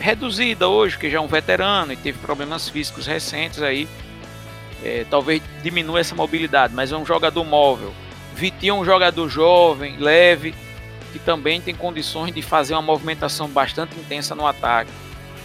reduzida 0.00 0.68
hoje, 0.68 0.98
que 0.98 1.10
já 1.10 1.18
é 1.18 1.20
um 1.20 1.26
veterano 1.26 1.92
e 1.92 1.96
teve 1.96 2.18
problemas 2.18 2.68
físicos 2.68 3.06
recentes 3.06 3.62
aí. 3.62 3.86
É, 4.82 5.04
talvez 5.10 5.42
diminua 5.62 6.00
essa 6.00 6.14
mobilidade, 6.14 6.74
mas 6.74 6.90
é 6.90 6.96
um 6.96 7.04
jogador 7.04 7.44
móvel. 7.44 7.92
Vitinho 8.34 8.76
é 8.76 8.78
um 8.78 8.84
jogador 8.84 9.28
jovem, 9.28 9.98
leve, 9.98 10.54
que 11.12 11.18
também 11.18 11.60
tem 11.60 11.74
condições 11.74 12.34
de 12.34 12.40
fazer 12.40 12.72
uma 12.72 12.82
movimentação 12.82 13.46
bastante 13.48 13.94
intensa 13.98 14.34
no 14.34 14.46
ataque. 14.46 14.90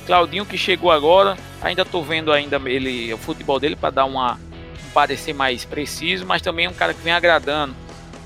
Claudinho 0.06 0.46
que 0.46 0.58
chegou 0.58 0.92
agora, 0.92 1.36
ainda 1.62 1.82
estou 1.82 2.04
vendo 2.04 2.32
ainda 2.32 2.62
ele 2.66 3.14
o 3.14 3.18
futebol 3.18 3.60
dele 3.60 3.76
para 3.76 3.90
dar 3.90 4.06
uma 4.06 4.34
um 4.34 4.90
parecer 4.94 5.34
mais 5.34 5.66
preciso, 5.66 6.26
mas 6.26 6.42
também 6.42 6.68
é 6.68 6.70
um 6.70 6.74
cara 6.74 6.94
que 6.94 7.02
vem 7.02 7.12
agradando. 7.12 7.76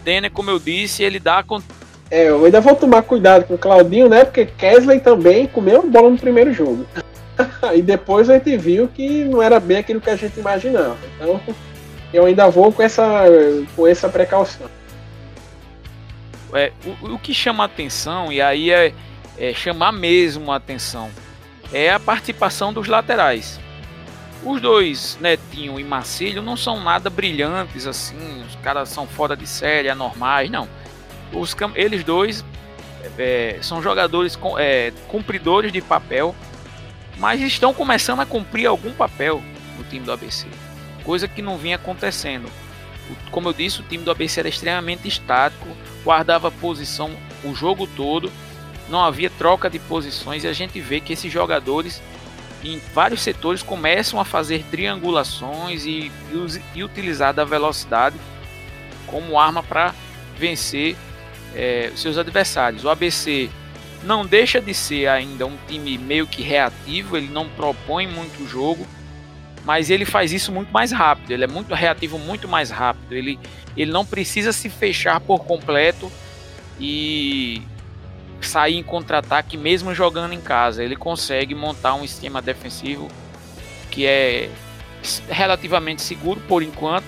Denner, 0.03 0.29
como 0.29 0.49
eu 0.49 0.59
disse, 0.59 1.03
ele 1.03 1.19
dá 1.19 1.43
é, 2.11 2.29
eu 2.29 2.43
ainda 2.43 2.59
vou 2.59 2.75
tomar 2.75 3.03
cuidado 3.03 3.45
com 3.45 3.53
o 3.53 3.57
Claudinho, 3.57 4.09
né? 4.09 4.25
Porque 4.25 4.45
Kesley 4.45 4.99
também 4.99 5.45
comeu 5.45 5.87
bola 5.87 6.09
no 6.09 6.17
primeiro 6.17 6.51
jogo. 6.51 6.85
e 7.75 7.81
depois 7.81 8.29
a 8.29 8.33
gente 8.33 8.57
viu 8.57 8.87
que 8.87 9.25
não 9.25 9.41
era 9.41 9.59
bem 9.59 9.77
aquilo 9.77 10.01
que 10.01 10.09
a 10.09 10.15
gente 10.15 10.39
imaginava. 10.39 10.97
Então, 11.15 11.39
eu 12.11 12.25
ainda 12.25 12.49
vou 12.49 12.71
com 12.71 12.81
essa, 12.81 13.25
com 13.75 13.87
essa 13.87 14.09
precaução. 14.09 14.67
É, 16.53 16.71
o, 17.03 17.13
o 17.13 17.19
que 17.19 17.31
chama 17.31 17.63
atenção, 17.63 18.31
e 18.31 18.41
aí 18.41 18.71
é, 18.71 18.91
é 19.37 19.53
chamar 19.53 19.91
mesmo 19.91 20.51
a 20.51 20.55
atenção, 20.55 21.11
é 21.71 21.91
a 21.91 21.99
participação 21.99 22.73
dos 22.73 22.87
laterais. 22.87 23.59
Os 24.43 24.59
dois, 24.59 25.15
Netinho 25.21 25.79
e 25.79 25.83
Marcílio, 25.83 26.41
não 26.41 26.57
são 26.57 26.81
nada 26.81 27.07
brilhantes 27.07 27.85
assim, 27.85 28.43
os 28.47 28.55
caras 28.63 28.89
são 28.89 29.05
fora 29.05 29.37
de 29.37 29.45
série, 29.45 29.89
anormais, 29.89 30.49
não 30.49 30.67
os, 31.33 31.55
eles 31.75 32.03
dois 32.03 32.43
é, 33.17 33.59
são 33.61 33.81
jogadores 33.81 34.37
é, 34.57 34.91
cumpridores 35.07 35.71
de 35.71 35.81
papel, 35.81 36.35
mas 37.17 37.41
estão 37.41 37.73
começando 37.73 38.21
a 38.21 38.25
cumprir 38.25 38.65
algum 38.65 38.91
papel 38.91 39.41
no 39.77 39.83
time 39.85 40.05
do 40.05 40.11
ABC, 40.11 40.47
coisa 41.03 41.27
que 41.27 41.41
não 41.41 41.57
vinha 41.57 41.75
acontecendo. 41.75 42.49
Como 43.31 43.49
eu 43.49 43.53
disse, 43.53 43.81
o 43.81 43.83
time 43.83 44.03
do 44.03 44.11
ABC 44.11 44.39
era 44.39 44.49
extremamente 44.49 45.07
estático, 45.07 45.67
guardava 46.03 46.51
posição 46.51 47.11
o 47.43 47.55
jogo 47.55 47.87
todo, 47.87 48.31
não 48.87 49.03
havia 49.03 49.29
troca 49.29 49.69
de 49.69 49.79
posições 49.79 50.43
e 50.43 50.47
a 50.47 50.53
gente 50.53 50.79
vê 50.79 50.99
que 50.99 51.13
esses 51.13 51.31
jogadores 51.31 52.01
em 52.63 52.79
vários 52.93 53.21
setores 53.21 53.63
começam 53.63 54.19
a 54.19 54.25
fazer 54.25 54.63
triangulações 54.69 55.85
e, 55.85 56.11
e, 56.31 56.61
e 56.75 56.83
utilizar 56.83 57.33
da 57.33 57.45
velocidade 57.45 58.17
como 59.07 59.39
arma 59.39 59.63
para 59.63 59.93
vencer 60.37 60.95
é, 61.55 61.91
seus 61.95 62.17
adversários. 62.17 62.83
O 62.83 62.89
ABC 62.89 63.49
não 64.03 64.25
deixa 64.25 64.61
de 64.61 64.73
ser 64.73 65.07
ainda 65.07 65.45
um 65.45 65.57
time 65.67 65.97
meio 65.97 66.25
que 66.25 66.41
reativo, 66.41 67.17
ele 67.17 67.27
não 67.27 67.49
propõe 67.49 68.07
muito 68.07 68.47
jogo, 68.47 68.87
mas 69.65 69.89
ele 69.89 70.05
faz 70.05 70.31
isso 70.31 70.51
muito 70.51 70.71
mais 70.71 70.91
rápido, 70.91 71.31
ele 71.31 71.43
é 71.43 71.47
muito 71.47 71.73
reativo 71.73 72.17
muito 72.17 72.47
mais 72.47 72.69
rápido, 72.69 73.13
ele, 73.13 73.39
ele 73.75 73.91
não 73.91 74.05
precisa 74.05 74.53
se 74.53 74.69
fechar 74.69 75.19
por 75.19 75.43
completo 75.43 76.11
e 76.79 77.61
sair 78.41 78.77
em 78.77 78.83
contra-ataque 78.83 79.57
mesmo 79.57 79.93
jogando 79.93 80.33
em 80.33 80.39
casa, 80.39 80.83
ele 80.83 80.95
consegue 80.95 81.53
montar 81.53 81.93
um 81.95 82.05
esquema 82.05 82.41
defensivo 82.41 83.09
que 83.91 84.05
é 84.05 84.49
relativamente 85.29 86.01
seguro 86.01 86.39
por 86.47 86.63
enquanto 86.63 87.07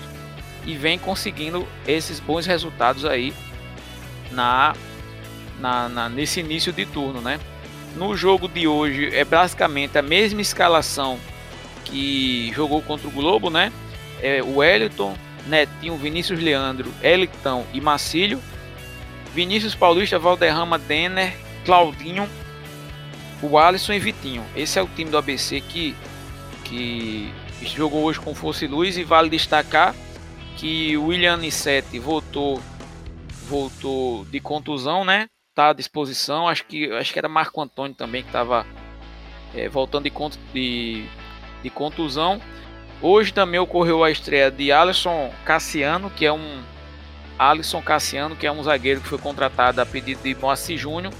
e 0.66 0.76
vem 0.76 0.98
conseguindo 0.98 1.66
esses 1.86 2.20
bons 2.20 2.46
resultados 2.46 3.04
aí 3.04 3.32
na, 4.32 4.74
na, 5.60 5.88
na, 5.88 6.08
nesse 6.08 6.40
início 6.40 6.72
de 6.72 6.86
turno, 6.86 7.20
né? 7.20 7.38
No 7.96 8.16
jogo 8.16 8.48
de 8.48 8.66
hoje 8.66 9.14
é 9.14 9.24
basicamente 9.24 9.98
a 9.98 10.02
mesma 10.02 10.40
escalação 10.40 11.18
que 11.84 12.50
jogou 12.54 12.80
contra 12.82 13.06
o 13.06 13.10
Globo, 13.10 13.50
né? 13.50 13.72
É 14.20 14.42
o 14.42 14.58
Wellington, 14.58 15.16
Netinho, 15.46 15.96
Vinícius 15.96 16.40
Leandro, 16.40 16.92
Elitão 17.02 17.66
e 17.72 17.80
Macílio. 17.80 18.40
Vinícius 19.34 19.74
Paulista, 19.74 20.18
Valderrama, 20.18 20.78
Denner, 20.78 21.34
Claudinho, 21.64 22.28
o 23.42 23.58
Alisson 23.58 23.94
e 23.94 23.98
Vitinho. 23.98 24.44
Esse 24.54 24.78
é 24.78 24.82
o 24.82 24.86
time 24.86 25.10
do 25.10 25.16
ABC 25.16 25.60
que, 25.60 25.96
que 26.64 27.32
jogou 27.62 28.04
hoje 28.04 28.20
com 28.20 28.34
força 28.34 28.64
e 28.64 28.68
luz 28.68 28.96
e 28.96 29.04
vale 29.04 29.30
destacar 29.30 29.94
que 30.56 30.96
o 30.96 31.06
William 31.06 31.38
Nissete 31.38 31.98
voltou 31.98 32.60
voltou 33.48 34.24
de 34.26 34.40
contusão, 34.40 35.04
né? 35.04 35.26
Tá 35.54 35.70
à 35.70 35.72
disposição. 35.72 36.48
Acho 36.48 36.64
que 36.64 36.90
acho 36.92 37.12
que 37.12 37.18
era 37.18 37.28
Marco 37.28 37.60
Antônio 37.60 37.94
também 37.94 38.22
que 38.22 38.28
estava 38.28 38.66
é, 39.54 39.68
voltando 39.68 40.04
de, 40.04 40.12
de, 40.52 41.04
de 41.62 41.70
contusão. 41.70 42.40
Hoje 43.00 43.32
também 43.32 43.58
ocorreu 43.58 44.04
a 44.04 44.10
estreia 44.10 44.50
de 44.50 44.70
Alisson 44.70 45.32
Cassiano, 45.44 46.08
que 46.10 46.24
é 46.24 46.32
um 46.32 46.62
Alisson 47.38 47.82
Cassiano, 47.82 48.36
que 48.36 48.46
é 48.46 48.52
um 48.52 48.62
zagueiro 48.62 49.00
que 49.00 49.08
foi 49.08 49.18
contratado 49.18 49.80
a 49.80 49.86
pedido 49.86 50.22
de 50.22 50.34
Moacir 50.36 50.78
Júnior. 50.78 51.12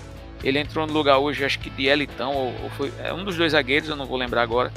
Ele 0.45 0.59
entrou 0.59 0.87
no 0.87 0.93
lugar 0.93 1.19
hoje, 1.19 1.45
acho 1.45 1.59
que 1.59 1.71
de 1.71 1.87
Elitão, 1.87 2.33
ou, 2.35 2.55
ou 2.63 2.71
foi 2.71 2.93
é 3.03 3.13
um 3.13 3.25
dos 3.25 3.37
dois 3.37 3.53
zagueiros, 3.53 3.89
eu 3.89 3.97
não 3.97 4.07
vou 4.07 4.17
lembrar 4.17 4.43
agora. 4.43 4.73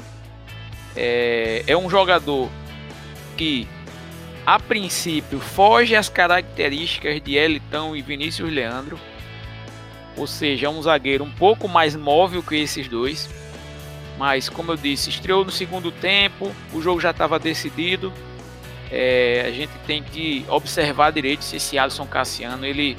É, 0.96 1.62
é 1.66 1.76
um 1.76 1.88
jogador 1.88 2.48
que 3.36 3.68
a 4.46 4.60
princípio 4.60 5.40
foge 5.40 5.96
às 5.96 6.08
características 6.08 7.20
de 7.20 7.34
Elitão 7.34 7.96
e 7.96 8.00
Vinícius 8.00 8.52
Leandro, 8.52 8.96
ou 10.16 10.24
seja, 10.24 10.66
é 10.66 10.70
um 10.70 10.80
zagueiro 10.80 11.24
um 11.24 11.30
pouco 11.30 11.68
mais 11.68 11.96
móvel 11.96 12.42
que 12.42 12.54
esses 12.54 12.86
dois. 12.86 13.28
Mas, 14.16 14.48
como 14.48 14.72
eu 14.72 14.76
disse, 14.76 15.10
estreou 15.10 15.44
no 15.44 15.50
segundo 15.50 15.90
tempo, 15.90 16.54
o 16.72 16.80
jogo 16.80 17.00
já 17.00 17.10
estava 17.10 17.38
decidido. 17.38 18.12
É, 18.90 19.44
a 19.46 19.50
gente 19.50 19.72
tem 19.84 20.00
que 20.00 20.44
observar 20.48 21.10
direito 21.10 21.42
se 21.42 21.56
esse 21.56 21.76
Alisson 21.76 22.06
Cassiano 22.06 22.64
ele, 22.64 22.96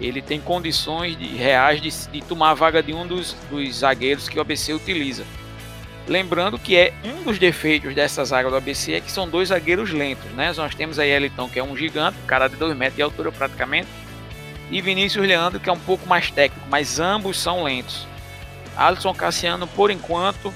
ele 0.00 0.22
tem 0.22 0.40
condições 0.40 1.18
de, 1.18 1.26
reais 1.26 1.82
de, 1.82 1.90
de 2.12 2.22
tomar 2.22 2.50
a 2.50 2.54
vaga 2.54 2.80
de 2.80 2.94
um 2.94 3.06
dos, 3.06 3.36
dos 3.50 3.78
zagueiros 3.78 4.28
que 4.28 4.38
o 4.38 4.40
ABC 4.40 4.72
utiliza. 4.72 5.26
Lembrando 6.06 6.58
que 6.58 6.76
é 6.76 6.92
um 7.02 7.22
dos 7.22 7.38
defeitos 7.38 7.94
dessa 7.94 8.22
zaga 8.24 8.50
do 8.50 8.56
ABC 8.56 8.92
é 8.92 9.00
que 9.00 9.10
são 9.10 9.28
dois 9.28 9.48
zagueiros 9.48 9.90
lentos, 9.90 10.30
né? 10.32 10.52
Nós 10.54 10.74
temos 10.74 10.98
aí 10.98 11.10
Elitão, 11.10 11.48
que 11.48 11.58
é 11.58 11.64
um 11.64 11.74
gigante, 11.74 12.18
cara 12.26 12.46
de 12.48 12.56
2 12.56 12.76
metros 12.76 12.96
de 12.96 13.02
altura 13.02 13.32
praticamente, 13.32 13.88
e 14.70 14.82
Vinícius 14.82 15.26
Leandro, 15.26 15.58
que 15.58 15.68
é 15.68 15.72
um 15.72 15.78
pouco 15.78 16.06
mais 16.06 16.30
técnico, 16.30 16.66
mas 16.68 17.00
ambos 17.00 17.38
são 17.38 17.62
lentos. 17.62 18.06
Alisson 18.76 19.14
Cassiano, 19.14 19.66
por 19.66 19.90
enquanto, 19.90 20.52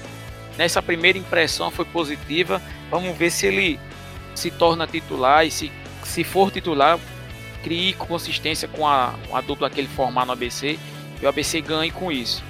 nessa 0.57 0.81
primeira 0.81 1.17
impressão 1.17 1.71
foi 1.71 1.85
positiva. 1.85 2.61
Vamos 2.91 3.17
ver 3.17 3.31
se 3.31 3.47
ele 3.47 3.79
se 4.35 4.51
torna 4.51 4.85
titular 4.85 5.45
e 5.45 5.51
se, 5.51 5.71
se 6.03 6.23
for 6.23 6.51
titular, 6.51 6.99
crie 7.63 7.93
consistência 7.93 8.67
com 8.67 8.87
a, 8.87 9.15
a 9.33 9.41
dupla 9.41 9.69
que 9.69 9.79
ele 9.79 9.87
formar 9.87 10.25
no 10.25 10.31
ABC 10.31 10.77
e 11.21 11.25
o 11.25 11.29
ABC 11.29 11.61
ganhe 11.61 11.91
com 11.91 12.11
isso. 12.11 12.43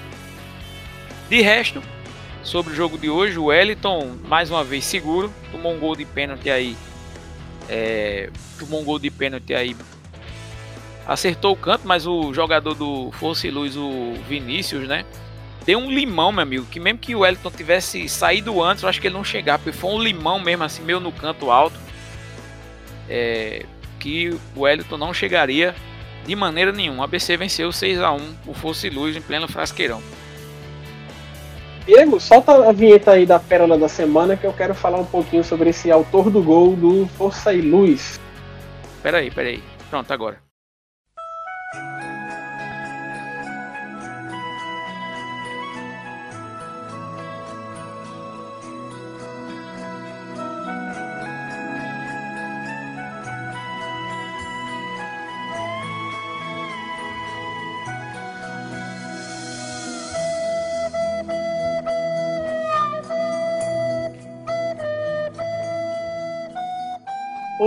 De 1.30 1.42
resto, 1.42 1.82
sobre 2.44 2.74
o 2.74 2.76
jogo 2.76 2.98
de 2.98 3.10
hoje, 3.10 3.38
o 3.38 3.46
Wellington, 3.46 4.16
mais 4.28 4.50
uma 4.50 4.64
vez 4.64 4.86
seguro, 4.86 5.34
tomou 5.52 5.74
um 5.74 5.80
gol 5.80 5.96
de 5.96 6.06
pênalti 6.06 6.50
aí. 6.50 6.76
É, 7.68 8.30
tomou 8.58 8.82
um 8.82 8.84
gol 8.84 9.00
de 9.00 9.10
pênalti 9.10 9.54
aí. 9.54 9.76
Acertou 11.08 11.54
o 11.54 11.58
canto, 11.58 11.88
mas 11.88 12.06
o 12.06 12.34
jogador 12.34 12.74
do 12.74 13.12
Força 13.14 13.48
e 13.48 13.52
Luz, 13.52 13.76
o 13.76 14.14
Vinícius, 14.28 14.88
né? 14.88 15.06
Deu 15.66 15.80
um 15.80 15.92
limão, 15.92 16.32
meu 16.32 16.44
amigo. 16.44 16.66
Que 16.66 16.80
mesmo 16.80 17.00
que 17.00 17.16
o 17.16 17.20
Wellington 17.20 17.52
tivesse 17.52 18.08
saído 18.08 18.62
antes, 18.64 18.84
eu 18.84 18.90
acho 18.90 19.02
que 19.02 19.08
ele 19.08 19.16
não 19.16 19.24
chegava. 19.24 19.60
Porque 19.64 19.78
foi 19.78 19.92
um 19.92 20.02
limão 20.02 20.40
mesmo, 20.40 20.64
assim, 20.64 20.84
meio 20.84 21.00
no 21.00 21.12
canto 21.12 21.52
alto. 21.52 21.78
É, 23.08 23.66
que 24.00 24.30
o 24.56 24.62
Wellington 24.62 24.98
não 24.98 25.14
chegaria 25.14 25.76
de 26.26 26.36
maneira 26.36 26.72
nenhuma. 26.72 27.02
O 27.02 27.04
ABC 27.04 27.36
venceu 27.38 27.72
6 27.72 28.02
a 28.02 28.12
1 28.12 28.36
o 28.48 28.54
Fosse 28.54 28.90
Luz 28.90 29.16
em 29.16 29.22
pleno 29.22 29.48
frasqueirão. 29.48 30.02
Diego, 31.90 32.20
solta 32.20 32.70
a 32.70 32.72
vinheta 32.72 33.14
aí 33.14 33.26
da 33.26 33.40
pérola 33.40 33.76
da 33.76 33.90
semana 33.90 34.38
que 34.38 34.46
eu 34.46 34.54
quero 34.54 34.76
falar 34.76 35.00
um 35.00 35.06
pouquinho 35.06 35.44
sobre 35.44 35.72
esse 35.72 35.90
autor 35.90 36.30
do 36.30 36.44
gol 36.44 36.76
do 36.76 37.08
Força 37.08 37.52
e 37.52 37.62
Luz. 37.62 38.20
Peraí, 39.02 39.32
peraí. 39.32 39.64
Pronto, 39.90 40.14
agora. 40.14 40.49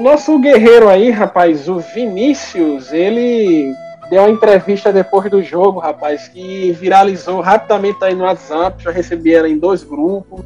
Nosso 0.02 0.38
guerreiro 0.38 0.88
aí, 0.88 1.10
rapaz, 1.10 1.68
o 1.68 1.78
Vinícius, 1.78 2.92
ele 2.92 3.72
deu 4.10 4.22
uma 4.22 4.30
entrevista 4.30 4.92
depois 4.92 5.30
do 5.30 5.42
jogo, 5.42 5.78
rapaz, 5.78 6.28
que 6.28 6.72
viralizou 6.72 7.40
rapidamente 7.40 8.04
aí 8.04 8.14
no 8.14 8.24
WhatsApp, 8.24 8.82
já 8.82 8.90
recebi 8.90 9.32
ela 9.32 9.48
em 9.48 9.56
dois 9.56 9.84
grupos, 9.84 10.44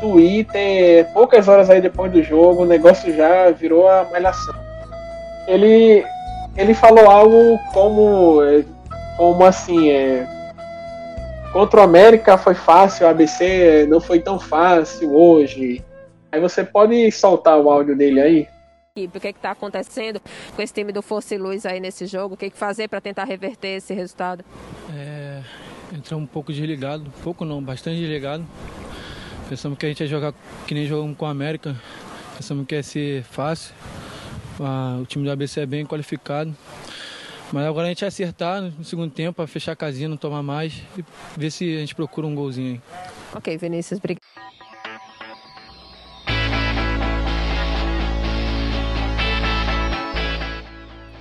Twitter, 0.00 1.06
poucas 1.12 1.46
horas 1.46 1.70
aí 1.70 1.80
depois 1.80 2.10
do 2.10 2.22
jogo, 2.22 2.62
o 2.62 2.66
negócio 2.66 3.14
já 3.14 3.50
virou 3.50 3.88
a 3.88 4.04
malhação. 4.10 4.54
Ele, 5.46 6.04
ele 6.56 6.74
falou 6.74 7.08
algo 7.08 7.58
como, 7.72 8.40
como 9.16 9.44
assim, 9.44 9.90
é, 9.90 10.26
contra 11.52 11.80
o 11.80 11.84
América 11.84 12.38
foi 12.38 12.54
fácil, 12.54 13.06
o 13.06 13.10
ABC 13.10 13.86
não 13.88 14.00
foi 14.00 14.18
tão 14.18 14.40
fácil 14.40 15.14
hoje. 15.14 15.84
Aí 16.32 16.40
você 16.40 16.64
pode 16.64 17.12
soltar 17.12 17.58
o 17.60 17.70
áudio 17.70 17.94
dele 17.94 18.20
aí? 18.20 18.48
O 18.94 19.20
que 19.20 19.28
está 19.28 19.52
acontecendo 19.52 20.20
com 20.54 20.60
esse 20.60 20.74
time 20.74 20.92
do 20.92 21.00
Força 21.00 21.34
e 21.34 21.38
Luz 21.38 21.64
aí 21.64 21.80
nesse 21.80 22.04
jogo? 22.04 22.34
O 22.34 22.36
que, 22.36 22.50
que 22.50 22.58
fazer 22.58 22.88
para 22.88 23.00
tentar 23.00 23.24
reverter 23.24 23.78
esse 23.78 23.94
resultado? 23.94 24.44
É, 24.94 25.42
entrou 25.94 26.20
um 26.20 26.26
pouco 26.26 26.52
desligado, 26.52 27.10
pouco 27.22 27.42
não, 27.42 27.62
bastante 27.62 27.98
desligado. 27.98 28.44
Pensamos 29.48 29.78
que 29.78 29.86
a 29.86 29.88
gente 29.88 30.00
ia 30.00 30.06
jogar 30.06 30.34
que 30.66 30.74
nem 30.74 30.86
jogamos 30.86 31.16
com 31.16 31.24
a 31.24 31.30
América. 31.30 31.74
Pensamos 32.36 32.66
que 32.66 32.74
ia 32.74 32.82
ser 32.82 33.22
fácil. 33.22 33.74
Ah, 34.60 34.98
o 35.00 35.06
time 35.06 35.24
do 35.24 35.30
ABC 35.30 35.62
é 35.62 35.66
bem 35.66 35.86
qualificado. 35.86 36.54
Mas 37.50 37.64
agora 37.64 37.86
a 37.86 37.88
gente 37.88 38.04
acertar 38.04 38.60
no 38.60 38.84
segundo 38.84 39.10
tempo, 39.10 39.36
para 39.36 39.46
fechar 39.46 39.72
a 39.72 39.76
casinha, 39.76 40.06
não 40.06 40.18
tomar 40.18 40.42
mais 40.42 40.82
e 40.98 41.04
ver 41.34 41.50
se 41.50 41.76
a 41.76 41.80
gente 41.80 41.94
procura 41.94 42.26
um 42.26 42.34
golzinho 42.34 42.74
aí. 42.74 42.80
Ok, 43.34 43.56
Vinícius, 43.56 43.98
obrigado. 43.98 44.20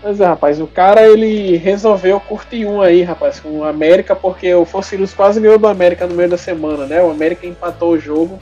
Pois 0.01 0.19
é, 0.19 0.25
rapaz, 0.25 0.59
o 0.59 0.65
cara 0.65 1.07
ele 1.07 1.57
resolveu 1.57 2.19
curtir 2.19 2.65
um 2.65 2.81
aí, 2.81 3.03
rapaz, 3.03 3.39
com 3.39 3.59
o 3.59 3.63
América, 3.63 4.15
porque 4.15 4.51
o 4.53 4.65
Fossilus 4.65 5.13
quase 5.13 5.39
ganhou 5.39 5.59
do 5.59 5.67
América 5.67 6.07
no 6.07 6.15
meio 6.15 6.29
da 6.29 6.37
semana, 6.37 6.87
né? 6.87 7.03
O 7.03 7.11
América 7.11 7.45
empatou 7.45 7.91
o 7.91 7.99
jogo 7.99 8.39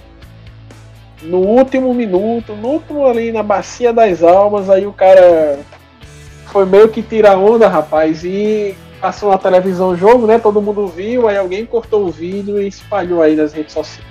no 1.21 1.39
último 1.39 1.93
minuto, 1.93 2.55
no 2.55 2.69
último 2.69 3.05
ali 3.05 3.31
na 3.31 3.43
bacia 3.43 3.91
das 3.91 4.23
almas, 4.23 4.69
aí 4.69 4.85
o 4.85 4.93
cara 4.93 5.59
foi 6.45 6.65
meio 6.65 6.87
que 6.87 7.01
tirar 7.01 7.37
onda, 7.37 7.67
rapaz, 7.67 8.23
e 8.23 8.73
passou 9.01 9.29
na 9.29 9.37
televisão 9.37 9.89
o 9.89 9.97
jogo, 9.97 10.25
né? 10.25 10.39
Todo 10.39 10.61
mundo 10.61 10.87
viu, 10.87 11.27
aí 11.27 11.35
alguém 11.37 11.65
cortou 11.65 12.05
o 12.05 12.11
vídeo 12.11 12.61
e 12.61 12.67
espalhou 12.67 13.21
aí 13.21 13.35
nas 13.35 13.51
redes 13.51 13.73
sociais. 13.73 14.07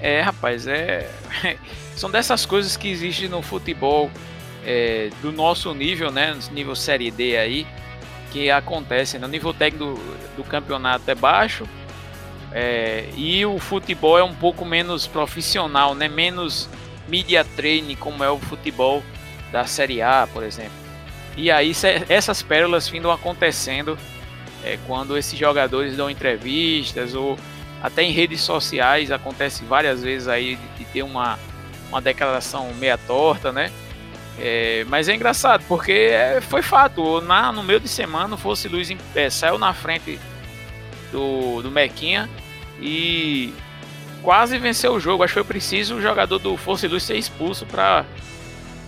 É, 0.00 0.22
rapaz, 0.22 0.66
é. 0.66 1.08
São 1.94 2.10
dessas 2.10 2.46
coisas 2.46 2.76
que 2.76 2.88
existem 2.88 3.28
no 3.28 3.42
futebol 3.42 4.10
é, 4.68 5.08
do 5.22 5.32
nosso 5.32 5.72
nível, 5.72 6.10
né, 6.10 6.38
nível 6.52 6.76
Série 6.76 7.10
D 7.10 7.38
aí, 7.38 7.66
que 8.30 8.50
acontece. 8.50 9.18
Né? 9.18 9.26
O 9.26 9.30
nível 9.30 9.54
técnico 9.54 9.94
do, 9.94 10.36
do 10.36 10.44
campeonato 10.44 11.10
é 11.10 11.14
baixo 11.14 11.66
é, 12.52 13.08
e 13.16 13.46
o 13.46 13.58
futebol 13.58 14.18
é 14.18 14.22
um 14.22 14.34
pouco 14.34 14.66
menos 14.66 15.06
profissional, 15.06 15.94
né? 15.94 16.06
menos 16.06 16.68
media 17.08 17.42
training, 17.56 17.96
como 17.96 18.22
é 18.22 18.30
o 18.30 18.38
futebol 18.38 19.02
da 19.50 19.64
Série 19.64 20.02
A, 20.02 20.28
por 20.30 20.42
exemplo. 20.42 20.76
E 21.34 21.50
aí 21.50 21.72
essas 22.10 22.42
pérolas 22.42 22.86
findam 22.86 23.10
acontecendo 23.10 23.98
é, 24.62 24.78
quando 24.86 25.16
esses 25.16 25.38
jogadores 25.38 25.96
dão 25.96 26.10
entrevistas 26.10 27.14
ou 27.14 27.38
até 27.82 28.02
em 28.02 28.12
redes 28.12 28.42
sociais 28.42 29.10
acontece 29.10 29.64
várias 29.64 30.02
vezes 30.02 30.28
aí 30.28 30.56
de, 30.56 30.68
de 30.78 30.84
ter 30.92 31.02
uma, 31.02 31.38
uma 31.88 32.02
declaração 32.02 32.70
meia 32.74 32.98
torta, 32.98 33.50
né? 33.50 33.72
É, 34.40 34.84
mas 34.88 35.08
é 35.08 35.14
engraçado, 35.14 35.64
porque 35.66 35.92
é, 35.92 36.40
foi 36.40 36.62
fato. 36.62 37.20
Na, 37.20 37.52
no 37.52 37.62
meio 37.62 37.80
de 37.80 37.88
semana, 37.88 38.34
o 38.34 38.38
Fosse 38.38 38.68
Luiz 38.68 38.88
é, 39.14 39.28
saiu 39.28 39.58
na 39.58 39.74
frente 39.74 40.18
do, 41.10 41.62
do 41.62 41.70
Mequinha 41.70 42.28
e 42.80 43.52
quase 44.22 44.58
venceu 44.58 44.92
o 44.92 45.00
jogo. 45.00 45.24
Acho 45.24 45.34
que 45.34 45.40
foi 45.40 45.48
preciso 45.48 45.96
o 45.96 46.00
jogador 46.00 46.38
do 46.38 46.56
Fosse 46.56 46.86
Luz 46.86 47.02
ser 47.02 47.16
expulso 47.16 47.66
para 47.66 48.04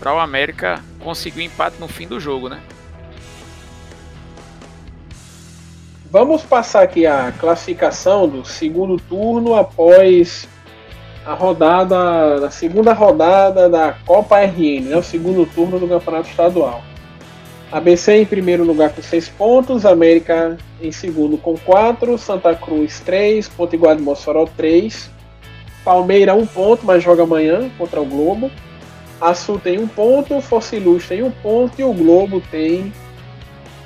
o 0.06 0.18
América 0.18 0.82
conseguir 1.00 1.40
o 1.40 1.42
empate 1.42 1.76
no 1.80 1.88
fim 1.88 2.06
do 2.06 2.20
jogo, 2.20 2.48
né? 2.48 2.60
Vamos 6.12 6.42
passar 6.42 6.82
aqui 6.82 7.06
a 7.06 7.32
classificação 7.38 8.28
do 8.28 8.44
segundo 8.44 8.96
turno 8.96 9.54
após 9.54 10.48
a 11.30 11.34
rodada, 11.34 12.44
a 12.44 12.50
segunda 12.50 12.92
rodada 12.92 13.68
da 13.68 13.92
Copa 14.04 14.40
RN, 14.40 14.80
né, 14.80 14.96
o 14.96 15.02
segundo 15.02 15.46
turno 15.46 15.78
do 15.78 15.86
Campeonato 15.86 16.28
Estadual. 16.28 16.82
ABC 17.70 18.16
em 18.16 18.26
primeiro 18.26 18.64
lugar 18.64 18.90
com 18.90 19.00
6 19.00 19.28
pontos, 19.28 19.86
América 19.86 20.58
em 20.82 20.90
segundo 20.90 21.38
com 21.38 21.56
4, 21.56 22.18
Santa 22.18 22.52
Cruz 22.56 22.98
3, 22.98 23.46
Potiguar 23.46 23.94
de 23.94 24.02
Mossoró 24.02 24.44
3, 24.56 25.08
Palmeira 25.84 26.34
1 26.34 26.38
um 26.40 26.46
ponto, 26.46 26.84
mas 26.84 27.00
joga 27.00 27.22
amanhã 27.22 27.70
contra 27.78 28.00
o 28.00 28.04
Globo. 28.04 28.50
Açu 29.20 29.56
tem 29.56 29.78
1 29.78 29.82
um 29.82 29.86
ponto, 29.86 30.40
Fossiluz 30.40 31.06
tem 31.06 31.22
1 31.22 31.26
um 31.26 31.30
ponto 31.30 31.80
e 31.80 31.84
o 31.84 31.92
Globo 31.92 32.42
tem 32.50 32.92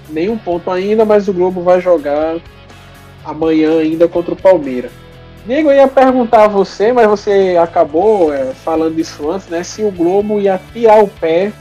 nenhum 0.09 0.39
ponto 0.39 0.71
ainda, 0.71 1.05
mas 1.05 1.29
o 1.29 1.35
Globo 1.35 1.61
vai 1.61 1.79
jogar 1.79 2.39
amanhã 3.23 3.81
ainda 3.81 4.09
contra 4.09 4.33
o 4.33 4.37
Palmeiras. 4.37 5.04
Diego, 5.47 5.71
eu 5.71 5.77
ia 5.77 5.89
perguntar 5.89 6.45
a 6.45 6.49
você, 6.49 6.91
mas 6.91 7.07
você 7.07 7.59
acabou 7.63 8.33
é, 8.33 8.55
falando 8.55 8.99
isso 8.99 9.31
antes, 9.31 9.47
né? 9.49 9.63
Se 9.63 9.83
o 9.83 9.91
Globo 9.91 10.41
ia 10.41 10.59
tirar 10.73 11.05
o 11.05 11.09
pé 11.09 11.53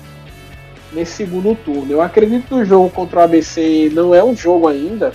nesse 0.93 1.12
segundo 1.12 1.54
turno. 1.54 1.91
Eu 1.91 2.02
acredito 2.02 2.48
que 2.48 2.54
o 2.54 2.63
jogo 2.63 2.89
contra 2.89 3.19
o 3.19 3.24
ABC 3.24 3.91
não 3.93 4.15
é 4.15 4.24
um 4.24 4.36
jogo 4.36 4.69
ainda 4.69 5.12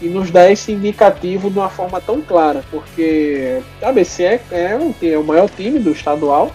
que 0.00 0.08
nos 0.08 0.30
dá 0.30 0.50
esse 0.50 0.72
indicativo 0.72 1.50
de 1.50 1.58
uma 1.58 1.68
forma 1.68 2.00
tão 2.00 2.22
clara, 2.22 2.64
porque 2.70 3.60
o 3.80 3.86
ABC 3.86 4.24
é, 4.24 4.40
é, 4.50 4.78
é 5.02 5.18
o 5.18 5.22
maior 5.22 5.48
time 5.48 5.78
do 5.78 5.92
estadual 5.92 6.50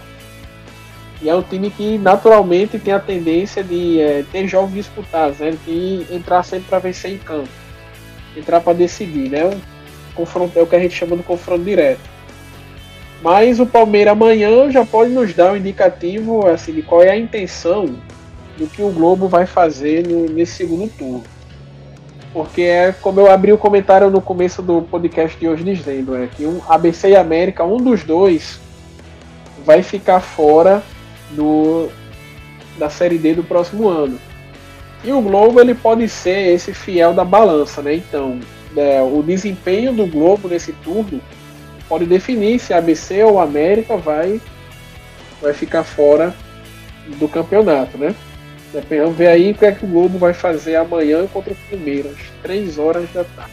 E 1.22 1.28
é 1.30 1.34
um 1.34 1.42
time 1.42 1.70
que 1.70 1.96
naturalmente 1.96 2.78
tem 2.78 2.92
a 2.92 3.00
tendência 3.00 3.64
de 3.64 4.00
é, 4.00 4.24
ter 4.30 4.46
jogos 4.46 4.74
disputados, 4.74 5.38
né? 5.38 5.56
De 5.64 6.06
entrar 6.10 6.42
sempre 6.42 6.68
para 6.68 6.78
vencer 6.80 7.12
em 7.12 7.18
campo, 7.18 7.48
entrar 8.36 8.60
para 8.60 8.74
decidir, 8.74 9.30
né? 9.30 9.58
Confronto, 10.16 10.58
é 10.58 10.62
o 10.62 10.66
que 10.66 10.74
a 10.74 10.80
gente 10.80 10.94
chama 10.94 11.16
de 11.16 11.22
confronto 11.22 11.62
direto. 11.62 12.00
Mas 13.22 13.60
o 13.60 13.66
Palmeiras 13.66 14.12
amanhã 14.12 14.70
já 14.70 14.84
pode 14.84 15.10
nos 15.10 15.34
dar 15.34 15.52
um 15.52 15.56
indicativo 15.56 16.46
assim, 16.46 16.72
de 16.72 16.82
qual 16.82 17.02
é 17.02 17.10
a 17.10 17.16
intenção 17.16 17.96
do 18.56 18.66
que 18.66 18.82
o 18.82 18.90
Globo 18.90 19.28
vai 19.28 19.46
fazer 19.46 20.06
no, 20.06 20.26
nesse 20.26 20.52
segundo 20.52 20.88
turno. 20.96 21.24
Porque 22.32 22.62
é 22.62 22.92
como 22.92 23.20
eu 23.20 23.30
abri 23.30 23.52
o 23.52 23.58
comentário 23.58 24.10
no 24.10 24.20
começo 24.20 24.60
do 24.62 24.82
podcast 24.82 25.38
de 25.38 25.48
hoje 25.48 25.64
dizendo, 25.64 26.14
é 26.16 26.26
que 26.26 26.46
um 26.46 26.60
ABC 26.68 27.10
e 27.10 27.16
América, 27.16 27.64
um 27.64 27.78
dos 27.78 28.04
dois, 28.04 28.60
vai 29.64 29.82
ficar 29.82 30.20
fora 30.20 30.82
do, 31.30 31.88
da 32.78 32.90
Série 32.90 33.18
D 33.18 33.34
do 33.34 33.42
próximo 33.42 33.88
ano. 33.88 34.18
E 35.02 35.12
o 35.12 35.20
Globo 35.20 35.60
ele 35.60 35.74
pode 35.74 36.08
ser 36.08 36.52
esse 36.52 36.74
fiel 36.74 37.14
da 37.14 37.24
balança, 37.24 37.80
né? 37.80 37.94
Então, 37.94 38.38
é, 38.76 39.02
o 39.02 39.22
desempenho 39.22 39.92
do 39.92 40.06
Globo 40.06 40.48
nesse 40.48 40.72
turno 40.72 41.20
pode 41.88 42.04
definir 42.04 42.58
se 42.58 42.72
a 42.72 42.78
ABC 42.78 43.22
ou 43.22 43.40
a 43.40 43.44
América 43.44 43.96
vai, 43.96 44.40
vai 45.40 45.52
ficar 45.52 45.84
fora 45.84 46.34
do 47.18 47.28
campeonato, 47.28 47.96
né? 47.96 48.14
Vamos 48.88 49.16
ver 49.16 49.28
aí 49.28 49.52
o 49.52 49.54
que 49.54 49.64
é 49.64 49.72
que 49.72 49.84
o 49.84 49.88
Globo 49.88 50.18
vai 50.18 50.34
fazer 50.34 50.76
amanhã 50.76 51.26
contra 51.28 51.52
o 51.52 51.56
Palmeiras, 51.70 52.16
3 52.42 52.78
horas 52.78 53.10
da 53.12 53.24
tarde. 53.24 53.52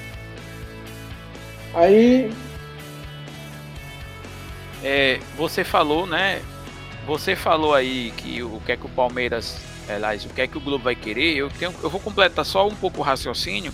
Aí. 1.73 2.31
É, 4.83 5.19
você 5.38 5.63
falou, 5.63 6.05
né? 6.05 6.41
Você 7.05 7.36
falou 7.36 7.73
aí 7.73 8.12
que 8.17 8.43
o 8.43 8.62
que 8.65 8.73
é 8.73 8.77
que 8.77 8.86
o 8.86 8.89
Palmeiras, 8.89 9.57
aliás, 9.88 10.25
o 10.25 10.29
que 10.29 10.41
é 10.41 10.47
que 10.47 10.57
o 10.57 10.62
Globo 10.62 10.83
vai 10.83 10.95
querer. 10.95 11.38
Eu, 11.38 11.49
tenho, 11.49 11.73
eu 11.81 11.89
vou 11.89 12.01
completar 12.01 12.45
só 12.45 12.67
um 12.67 12.75
pouco 12.75 12.99
o 12.99 13.03
raciocínio 13.03 13.71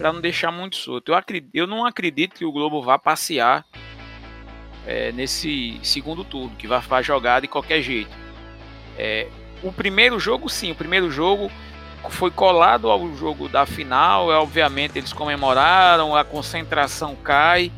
para 0.00 0.14
não 0.14 0.20
deixar 0.22 0.50
muito 0.50 0.76
solto. 0.76 1.12
Eu, 1.12 1.14
acredito, 1.14 1.50
eu 1.52 1.66
não 1.66 1.84
acredito 1.84 2.34
que 2.34 2.44
o 2.46 2.50
Globo 2.50 2.80
vá 2.80 2.98
passear 2.98 3.66
é, 4.86 5.12
nesse 5.12 5.78
segundo 5.82 6.24
turno, 6.24 6.56
que 6.56 6.66
vai, 6.66 6.80
vai 6.80 7.02
jogar 7.02 7.40
de 7.40 7.48
qualquer 7.48 7.82
jeito. 7.82 8.10
É, 8.96 9.28
o 9.62 9.70
primeiro 9.70 10.18
jogo, 10.18 10.48
sim, 10.48 10.70
o 10.70 10.74
primeiro 10.74 11.10
jogo 11.10 11.50
foi 12.08 12.30
colado 12.30 12.88
ao 12.90 13.14
jogo 13.14 13.46
da 13.46 13.66
final. 13.66 14.32
É, 14.32 14.36
obviamente 14.36 14.96
eles 14.96 15.12
comemoraram, 15.12 16.16
a 16.16 16.24
concentração 16.24 17.14
cai. 17.14 17.70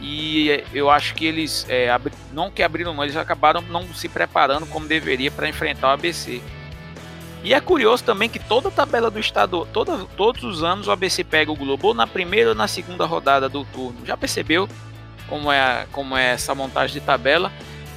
E 0.00 0.62
eu 0.72 0.88
acho 0.88 1.12
que 1.12 1.26
eles, 1.26 1.66
é, 1.68 1.88
não 2.32 2.52
que 2.52 2.62
abriram 2.62 2.94
mão, 2.94 3.04
eles 3.04 3.16
acabaram 3.16 3.62
não 3.62 3.92
se 3.92 4.08
preparando 4.08 4.64
como 4.66 4.86
deveria 4.86 5.30
para 5.30 5.48
enfrentar 5.48 5.88
o 5.88 5.90
ABC. 5.90 6.40
E 7.42 7.52
é 7.52 7.60
curioso 7.60 8.04
também 8.04 8.28
que 8.28 8.38
toda 8.38 8.68
a 8.68 8.72
tabela 8.72 9.10
do 9.10 9.18
estado, 9.18 9.66
toda, 9.72 9.98
todos 10.16 10.44
os 10.44 10.62
anos 10.62 10.86
o 10.86 10.92
ABC 10.92 11.24
pega 11.24 11.50
o 11.50 11.56
Globo 11.56 11.92
na 11.92 12.06
primeira 12.06 12.50
ou 12.50 12.54
na 12.54 12.68
segunda 12.68 13.04
rodada 13.04 13.48
do 13.48 13.64
turno. 13.64 14.06
Já 14.06 14.16
percebeu 14.16 14.68
como 15.28 15.50
é, 15.50 15.86
como 15.90 16.16
é 16.16 16.32
essa 16.32 16.54
montagem 16.54 17.00
de 17.00 17.04
tabela? 17.04 17.50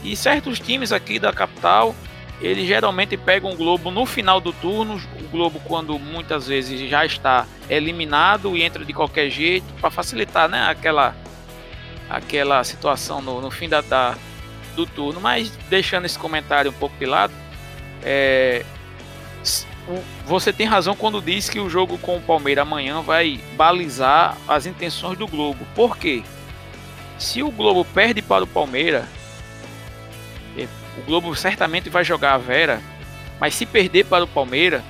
E 0.03 0.15
certos 0.15 0.59
times 0.59 0.91
aqui 0.91 1.19
da 1.19 1.31
capital 1.31 1.95
ele 2.41 2.65
geralmente 2.65 3.15
pega 3.15 3.47
um 3.47 3.55
Globo 3.55 3.91
no 3.91 4.05
final 4.05 4.41
do 4.41 4.51
turno, 4.51 5.01
o 5.19 5.27
Globo 5.29 5.61
quando 5.65 5.97
muitas 5.97 6.47
vezes 6.47 6.89
já 6.89 7.05
está 7.05 7.45
eliminado 7.69 8.55
e 8.57 8.63
entra 8.63 8.83
de 8.83 8.93
qualquer 8.93 9.29
jeito 9.29 9.65
para 9.79 9.89
facilitar, 9.89 10.49
né, 10.49 10.67
aquela 10.67 11.15
aquela 12.09 12.63
situação 12.63 13.21
no, 13.21 13.41
no 13.41 13.49
fim 13.49 13.67
da, 13.67 13.81
da, 13.81 14.15
do 14.75 14.85
turno. 14.85 15.19
Mas 15.19 15.49
deixando 15.69 16.05
esse 16.05 16.19
comentário 16.19 16.71
um 16.71 16.73
pouco 16.73 16.95
de 16.97 17.05
lado, 17.05 17.33
é, 18.03 18.63
você 20.25 20.51
tem 20.51 20.65
razão 20.65 20.95
quando 20.95 21.21
diz 21.21 21.49
que 21.49 21.59
o 21.59 21.69
jogo 21.69 21.97
com 21.97 22.17
o 22.17 22.21
Palmeiras 22.21 22.63
amanhã 22.63 23.01
vai 23.01 23.39
balizar 23.55 24.37
as 24.47 24.65
intenções 24.65 25.17
do 25.17 25.27
Globo. 25.27 25.65
Por 25.75 25.97
quê? 25.97 26.23
Se 27.17 27.43
o 27.43 27.51
Globo 27.51 27.85
perde 27.85 28.21
para 28.21 28.43
o 28.43 28.47
Palmeiras, 28.47 29.05
o 30.97 31.01
Globo 31.05 31.35
certamente 31.35 31.89
vai 31.89 32.03
jogar 32.03 32.33
a 32.33 32.37
Vera, 32.37 32.81
mas 33.39 33.53
se 33.53 33.65
perder 33.65 34.05
para 34.05 34.23
o 34.23 34.27
Palmeiras, 34.27 34.81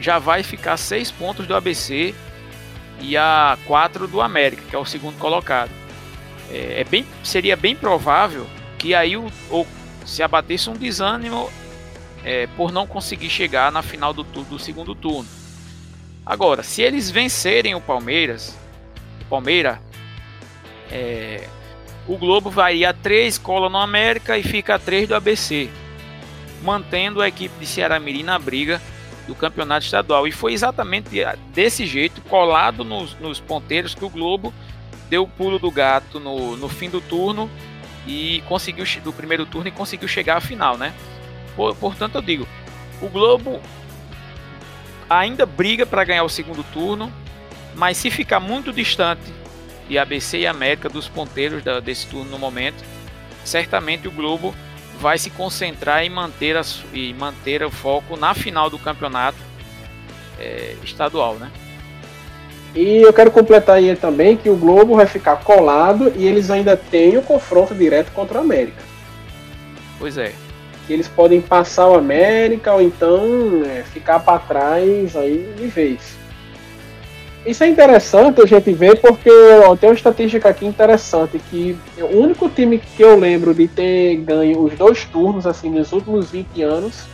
já 0.00 0.18
vai 0.18 0.42
ficar 0.42 0.76
seis 0.76 1.10
pontos 1.10 1.46
do 1.46 1.54
ABC 1.54 2.14
e 3.00 3.16
a 3.16 3.58
quatro 3.66 4.06
do 4.06 4.20
América, 4.20 4.62
que 4.68 4.74
é 4.74 4.78
o 4.78 4.84
segundo 4.84 5.18
colocado. 5.18 5.70
É, 6.50 6.80
é 6.80 6.84
bem, 6.84 7.06
seria 7.22 7.56
bem 7.56 7.76
provável 7.76 8.46
que 8.78 8.94
aí 8.94 9.16
o 9.16 9.30
se 10.06 10.22
abatesse 10.22 10.68
um 10.68 10.72
desânimo 10.72 11.50
é, 12.24 12.46
por 12.48 12.72
não 12.72 12.86
conseguir 12.86 13.30
chegar 13.30 13.72
na 13.72 13.82
final 13.82 14.12
do, 14.12 14.22
do 14.22 14.58
segundo 14.58 14.94
turno. 14.94 15.28
Agora, 16.24 16.62
se 16.62 16.82
eles 16.82 17.10
vencerem 17.10 17.74
o 17.74 17.80
Palmeiras, 17.80 18.56
o 19.22 19.24
Palmeiras 19.24 19.78
é, 20.90 21.48
o 22.06 22.16
Globo 22.16 22.50
vai 22.50 22.84
a 22.84 22.92
3, 22.92 23.38
cola 23.38 23.68
no 23.68 23.78
América 23.78 24.36
e 24.36 24.42
fica 24.42 24.74
a 24.74 24.78
3 24.78 25.08
do 25.08 25.14
ABC, 25.14 25.70
mantendo 26.62 27.22
a 27.22 27.28
equipe 27.28 27.54
de 27.58 27.66
Ceará 27.66 27.98
Mirim 27.98 28.22
na 28.22 28.38
briga 28.38 28.80
do 29.26 29.34
campeonato 29.34 29.84
estadual. 29.84 30.26
E 30.26 30.32
foi 30.32 30.52
exatamente 30.52 31.08
desse 31.54 31.86
jeito, 31.86 32.20
colado 32.22 32.84
nos, 32.84 33.14
nos 33.20 33.40
ponteiros, 33.40 33.94
que 33.94 34.04
o 34.04 34.10
Globo 34.10 34.52
deu 35.08 35.22
o 35.22 35.28
pulo 35.28 35.58
do 35.58 35.70
gato 35.70 36.18
no, 36.18 36.56
no 36.56 36.68
fim 36.68 36.90
do 36.90 37.00
turno 37.00 37.50
e 38.06 38.42
conseguiu 38.48 38.84
do 39.02 39.12
primeiro 39.12 39.46
turno 39.46 39.68
e 39.68 39.72
conseguiu 39.72 40.08
chegar 40.08 40.36
à 40.36 40.40
final, 40.40 40.76
né? 40.76 40.92
Por, 41.56 41.74
portanto, 41.76 42.16
eu 42.16 42.22
digo, 42.22 42.48
o 43.00 43.08
Globo 43.08 43.60
ainda 45.08 45.44
briga 45.44 45.84
para 45.84 46.04
ganhar 46.04 46.24
o 46.24 46.28
segundo 46.28 46.62
turno, 46.72 47.12
mas 47.74 47.96
se 47.96 48.10
ficar 48.10 48.40
muito 48.40 48.72
distante 48.72 49.32
de 49.88 49.98
ABC 49.98 50.38
e 50.38 50.46
América 50.46 50.88
dos 50.88 51.08
ponteiros 51.08 51.64
da, 51.64 51.80
desse 51.80 52.06
turno 52.06 52.30
no 52.30 52.38
momento, 52.38 52.84
certamente 53.44 54.06
o 54.06 54.12
Globo 54.12 54.54
vai 55.00 55.18
se 55.18 55.30
concentrar 55.30 56.04
em 56.04 56.10
manter, 56.10 56.56
a, 56.56 56.62
e 56.92 57.12
manter 57.14 57.62
o 57.64 57.70
foco 57.70 58.16
na 58.16 58.34
final 58.34 58.70
do 58.70 58.78
campeonato 58.78 59.38
é, 60.38 60.76
estadual, 60.84 61.34
né? 61.34 61.50
E 62.74 62.98
eu 62.98 63.12
quero 63.12 63.32
completar 63.32 63.76
aí 63.76 63.96
também 63.96 64.36
que 64.36 64.48
o 64.48 64.56
Globo 64.56 64.94
vai 64.94 65.06
ficar 65.06 65.36
colado 65.38 66.12
e 66.14 66.24
eles 66.24 66.50
ainda 66.50 66.76
têm 66.76 67.16
o 67.16 67.22
confronto 67.22 67.74
direto 67.74 68.12
contra 68.12 68.38
o 68.38 68.40
América. 68.42 68.80
Pois 69.98 70.16
é. 70.16 70.32
Que 70.90 70.94
eles 70.94 71.06
podem 71.06 71.40
passar 71.40 71.88
o 71.88 71.94
América 71.94 72.74
ou 72.74 72.82
então 72.82 73.62
é, 73.64 73.84
ficar 73.84 74.18
para 74.18 74.40
trás 74.40 75.14
aí 75.14 75.54
de 75.56 75.68
vez. 75.68 76.00
Isso 77.46 77.62
é 77.62 77.68
interessante 77.68 78.42
a 78.42 78.44
gente 78.44 78.72
ver 78.72 79.00
porque 79.00 79.30
ó, 79.64 79.76
tem 79.76 79.88
uma 79.88 79.94
estatística 79.94 80.48
aqui 80.48 80.66
interessante 80.66 81.40
que 81.48 81.78
o 81.96 82.18
único 82.18 82.48
time 82.48 82.76
que 82.76 83.04
eu 83.04 83.16
lembro 83.16 83.54
de 83.54 83.68
ter 83.68 84.16
ganho 84.16 84.64
os 84.64 84.76
dois 84.76 85.04
turnos 85.04 85.46
assim 85.46 85.70
nos 85.70 85.92
últimos 85.92 86.32
20 86.32 86.60
anos 86.60 87.04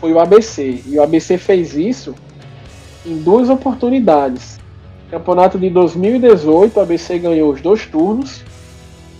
foi 0.00 0.12
o 0.12 0.18
ABC. 0.18 0.82
E 0.84 0.98
o 0.98 1.02
ABC 1.04 1.38
fez 1.38 1.76
isso 1.76 2.16
em 3.06 3.16
duas 3.18 3.48
oportunidades. 3.48 4.58
Campeonato 5.08 5.56
de 5.56 5.70
2018, 5.70 6.76
o 6.76 6.80
ABC 6.80 7.16
ganhou 7.20 7.52
os 7.52 7.60
dois 7.60 7.86
turnos. 7.86 8.42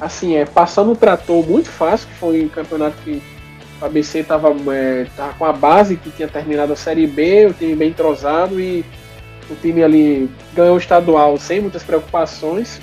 Assim, 0.00 0.34
é 0.34 0.44
passando 0.44 0.90
o 0.90 0.96
trator 0.96 1.46
muito 1.46 1.68
fácil, 1.68 2.08
que 2.08 2.14
foi 2.14 2.44
um 2.44 2.48
campeonato 2.48 2.96
que 3.04 3.22
o 3.80 3.84
ABC 3.84 4.20
estava 4.20 4.48
é, 4.72 5.06
com 5.38 5.44
a 5.44 5.52
base 5.52 5.96
que 5.96 6.10
tinha 6.10 6.28
terminado 6.28 6.72
a 6.72 6.76
Série 6.76 7.06
B, 7.06 7.46
o 7.46 7.54
time 7.54 7.76
bem 7.76 7.90
entrosado 7.90 8.60
e 8.60 8.84
o 9.48 9.54
time 9.54 9.82
ali 9.82 10.30
ganhou 10.54 10.74
o 10.74 10.78
estadual 10.78 11.38
sem 11.38 11.60
muitas 11.60 11.82
preocupações. 11.82 12.80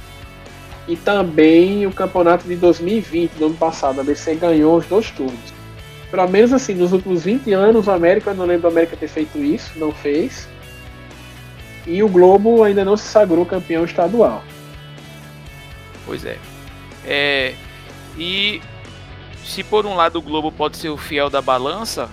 E 0.87 0.95
também 0.95 1.85
o 1.87 1.91
campeonato 1.91 2.47
de 2.47 2.55
2020, 2.55 3.31
do 3.33 3.47
ano 3.47 3.55
passado. 3.55 3.99
A 3.99 4.01
ABC 4.01 4.35
ganhou 4.35 4.77
os 4.77 4.85
dois 4.85 5.09
turnos. 5.11 5.53
Pelo 6.11 6.27
menos 6.27 6.53
assim, 6.53 6.75
nos 6.75 6.93
últimos 6.93 7.23
20 7.23 7.51
anos, 7.53 7.87
o 7.87 7.91
América, 7.91 8.29
eu 8.29 8.35
não 8.35 8.45
lembro 8.45 8.63
do 8.63 8.67
América 8.67 8.95
ter 8.95 9.07
feito 9.07 9.37
isso, 9.39 9.71
não 9.77 9.91
fez. 9.91 10.47
E 11.87 12.01
o 12.03 12.07
Globo 12.07 12.63
ainda 12.63 12.85
não 12.85 12.95
se 12.95 13.07
sagrou 13.07 13.45
campeão 13.45 13.83
estadual. 13.83 14.43
Pois 16.05 16.23
é. 16.23 16.37
é. 17.03 17.53
E 18.17 18.61
se 19.45 19.63
por 19.63 19.85
um 19.85 19.95
lado 19.95 20.17
o 20.17 20.21
Globo 20.21 20.51
pode 20.51 20.77
ser 20.77 20.89
o 20.89 20.97
fiel 20.97 21.29
da 21.29 21.41
balança, 21.41 22.09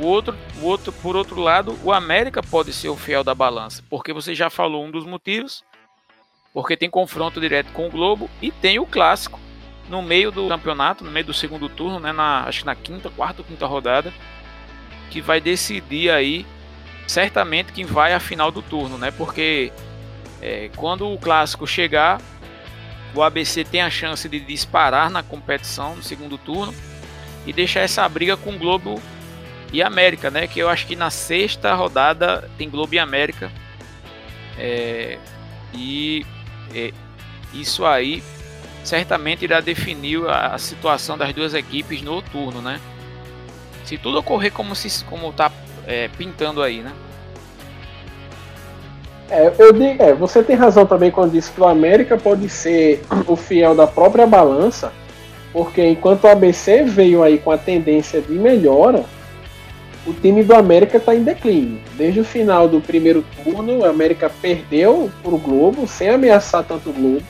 o 0.00 0.06
outro, 0.06 0.36
o 0.60 0.66
outro, 0.66 0.92
por 0.92 1.16
outro 1.16 1.40
lado, 1.40 1.78
o 1.84 1.92
América 1.92 2.42
pode 2.42 2.72
ser 2.72 2.88
o 2.88 2.96
fiel 2.96 3.22
da 3.22 3.34
balança, 3.34 3.82
porque 3.88 4.12
você 4.12 4.34
já 4.34 4.50
falou 4.50 4.84
um 4.84 4.90
dos 4.90 5.06
motivos, 5.06 5.64
porque 6.52 6.76
tem 6.76 6.90
confronto 6.90 7.40
direto 7.40 7.72
com 7.72 7.86
o 7.86 7.90
Globo 7.90 8.28
e 8.42 8.50
tem 8.50 8.78
o 8.78 8.86
clássico 8.86 9.38
no 9.88 10.02
meio 10.02 10.30
do 10.30 10.48
campeonato, 10.48 11.04
no 11.04 11.10
meio 11.10 11.26
do 11.26 11.34
segundo 11.34 11.68
turno, 11.68 12.00
né, 12.00 12.12
na, 12.12 12.44
acho 12.44 12.60
que 12.60 12.66
na 12.66 12.74
quinta, 12.74 13.10
quarta 13.10 13.42
ou 13.42 13.46
quinta 13.46 13.66
rodada, 13.66 14.12
que 15.10 15.20
vai 15.20 15.40
decidir 15.40 16.10
aí 16.10 16.44
certamente 17.06 17.72
quem 17.72 17.84
vai 17.84 18.14
à 18.14 18.20
final 18.20 18.50
do 18.50 18.62
turno, 18.62 18.96
né? 18.98 19.10
Porque 19.10 19.72
é, 20.40 20.70
quando 20.76 21.08
o 21.08 21.18
clássico 21.18 21.66
chegar, 21.66 22.20
o 23.14 23.22
ABC 23.22 23.64
tem 23.64 23.80
a 23.80 23.90
chance 23.90 24.28
de 24.28 24.40
disparar 24.40 25.10
na 25.10 25.22
competição 25.22 25.94
no 25.96 26.02
segundo 26.02 26.36
turno 26.36 26.74
e 27.46 27.52
deixar 27.52 27.80
essa 27.80 28.08
briga 28.08 28.36
com 28.36 28.58
Globo 28.58 29.00
e 29.72 29.82
América, 29.82 30.30
né? 30.30 30.46
Que 30.46 30.60
eu 30.60 30.68
acho 30.68 30.86
que 30.86 30.96
na 30.96 31.10
sexta 31.10 31.74
rodada 31.74 32.50
tem 32.58 32.68
Globo 32.68 32.94
e 32.94 32.98
América. 32.98 33.50
É, 34.58 35.18
e 35.72 36.24
é, 36.74 36.92
isso 37.52 37.84
aí 37.84 38.22
certamente 38.84 39.44
irá 39.44 39.60
definir 39.60 40.24
a, 40.28 40.54
a, 40.54 40.58
situação 40.58 41.16
das 41.16 41.32
duas 41.32 41.54
equipes 41.54 42.02
no 42.02 42.20
turno, 42.22 42.60
né? 42.60 42.80
Se 43.84 43.98
tudo 43.98 44.18
ocorrer 44.18 44.52
como 44.52 44.74
se 44.74 45.04
como 45.04 45.32
tá 45.32 45.50
é, 45.86 46.08
pintando 46.08 46.62
aí, 46.62 46.80
né? 46.80 46.92
É, 49.30 49.52
eu 49.58 49.72
digo, 49.72 50.02
é, 50.02 50.12
você 50.12 50.42
tem 50.42 50.54
razão 50.54 50.84
também 50.86 51.10
quando 51.10 51.32
diz 51.32 51.48
que 51.48 51.60
o 51.60 51.66
América 51.66 52.16
pode 52.16 52.48
ser 52.48 53.02
o 53.26 53.36
fiel 53.36 53.74
da 53.74 53.86
própria 53.86 54.26
balança, 54.26 54.92
porque 55.52 55.84
enquanto 55.84 56.24
o 56.24 56.28
ABC 56.28 56.84
veio 56.84 57.22
aí 57.22 57.38
com 57.38 57.50
a 57.50 57.58
tendência 57.58 58.20
de 58.20 58.32
melhora, 58.32 59.04
o 60.06 60.12
time 60.12 60.42
do 60.42 60.54
América 60.54 60.98
está 60.98 61.14
em 61.14 61.22
declínio. 61.22 61.80
Desde 61.96 62.20
o 62.20 62.24
final 62.24 62.68
do 62.68 62.80
primeiro 62.80 63.24
turno, 63.42 63.78
o 63.78 63.84
América 63.86 64.30
perdeu 64.42 65.10
para 65.22 65.34
o 65.34 65.38
Globo, 65.38 65.88
sem 65.88 66.10
ameaçar 66.10 66.62
tanto 66.62 66.90
o 66.90 66.92
Globo. 66.92 67.22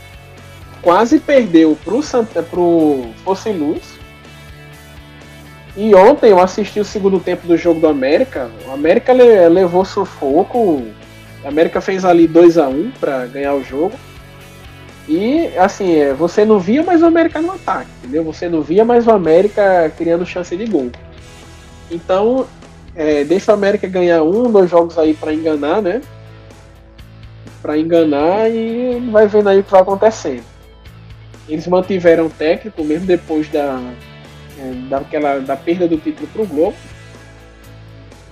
Quase 0.83 1.21
perdeu 1.21 1.79
para 1.85 1.95
o 1.95 3.07
Fosse 3.25 3.51
Luz. 3.53 3.95
E 5.77 5.95
ontem 5.95 6.31
eu 6.31 6.41
assisti 6.41 6.81
o 6.81 6.85
segundo 6.85 7.19
tempo 7.21 7.47
do 7.47 7.57
jogo 7.57 7.81
do 7.81 7.89
América. 7.89 8.51
O 8.69 8.73
América 8.73 9.13
levou 9.13 9.85
sufoco. 9.85 10.83
O 11.45 11.49
América 11.49 11.81
fez 11.81 12.05
ali 12.05 12.27
2 12.27 12.57
a 12.57 12.69
1 12.69 12.73
um 12.73 12.91
para 12.91 13.27
ganhar 13.27 13.55
o 13.55 13.63
jogo. 13.63 13.93
E 15.07 15.49
assim, 15.59 15.97
é, 15.97 16.15
você 16.15 16.45
não 16.45 16.59
via 16.59 16.83
mais 16.83 17.03
o 17.03 17.07
América 17.07 17.41
no 17.41 17.53
ataque, 17.53 17.91
entendeu? 17.99 18.25
Você 18.25 18.49
não 18.49 18.63
via 18.63 18.85
mais 18.85 19.07
o 19.07 19.11
América 19.11 19.93
criando 19.97 20.25
chance 20.25 20.57
de 20.57 20.65
gol. 20.65 20.91
Então, 21.91 22.47
é, 22.97 23.23
deixa 23.25 23.53
o 23.53 23.55
América 23.55 23.87
ganhar 23.87 24.23
um, 24.23 24.51
dois 24.51 24.71
jogos 24.71 24.99
aí 24.99 25.13
para 25.13 25.35
enganar, 25.35 25.83
né? 25.83 26.01
Para 27.61 27.77
enganar 27.77 28.51
e 28.51 28.99
vai 29.11 29.27
vendo 29.27 29.51
aí 29.51 29.61
o 29.61 29.65
que 29.65 29.71
vai 29.71 29.83
acontecendo. 29.83 30.45
Eles 31.47 31.67
mantiveram 31.67 32.27
o 32.27 32.31
técnico 32.31 32.83
mesmo 32.83 33.07
depois 33.07 33.47
da, 33.51 33.79
é, 34.59 34.73
daquela, 34.89 35.39
da 35.41 35.57
perda 35.57 35.87
do 35.87 35.99
título 35.99 36.27
pro 36.29 36.47
Globo. 36.47 36.77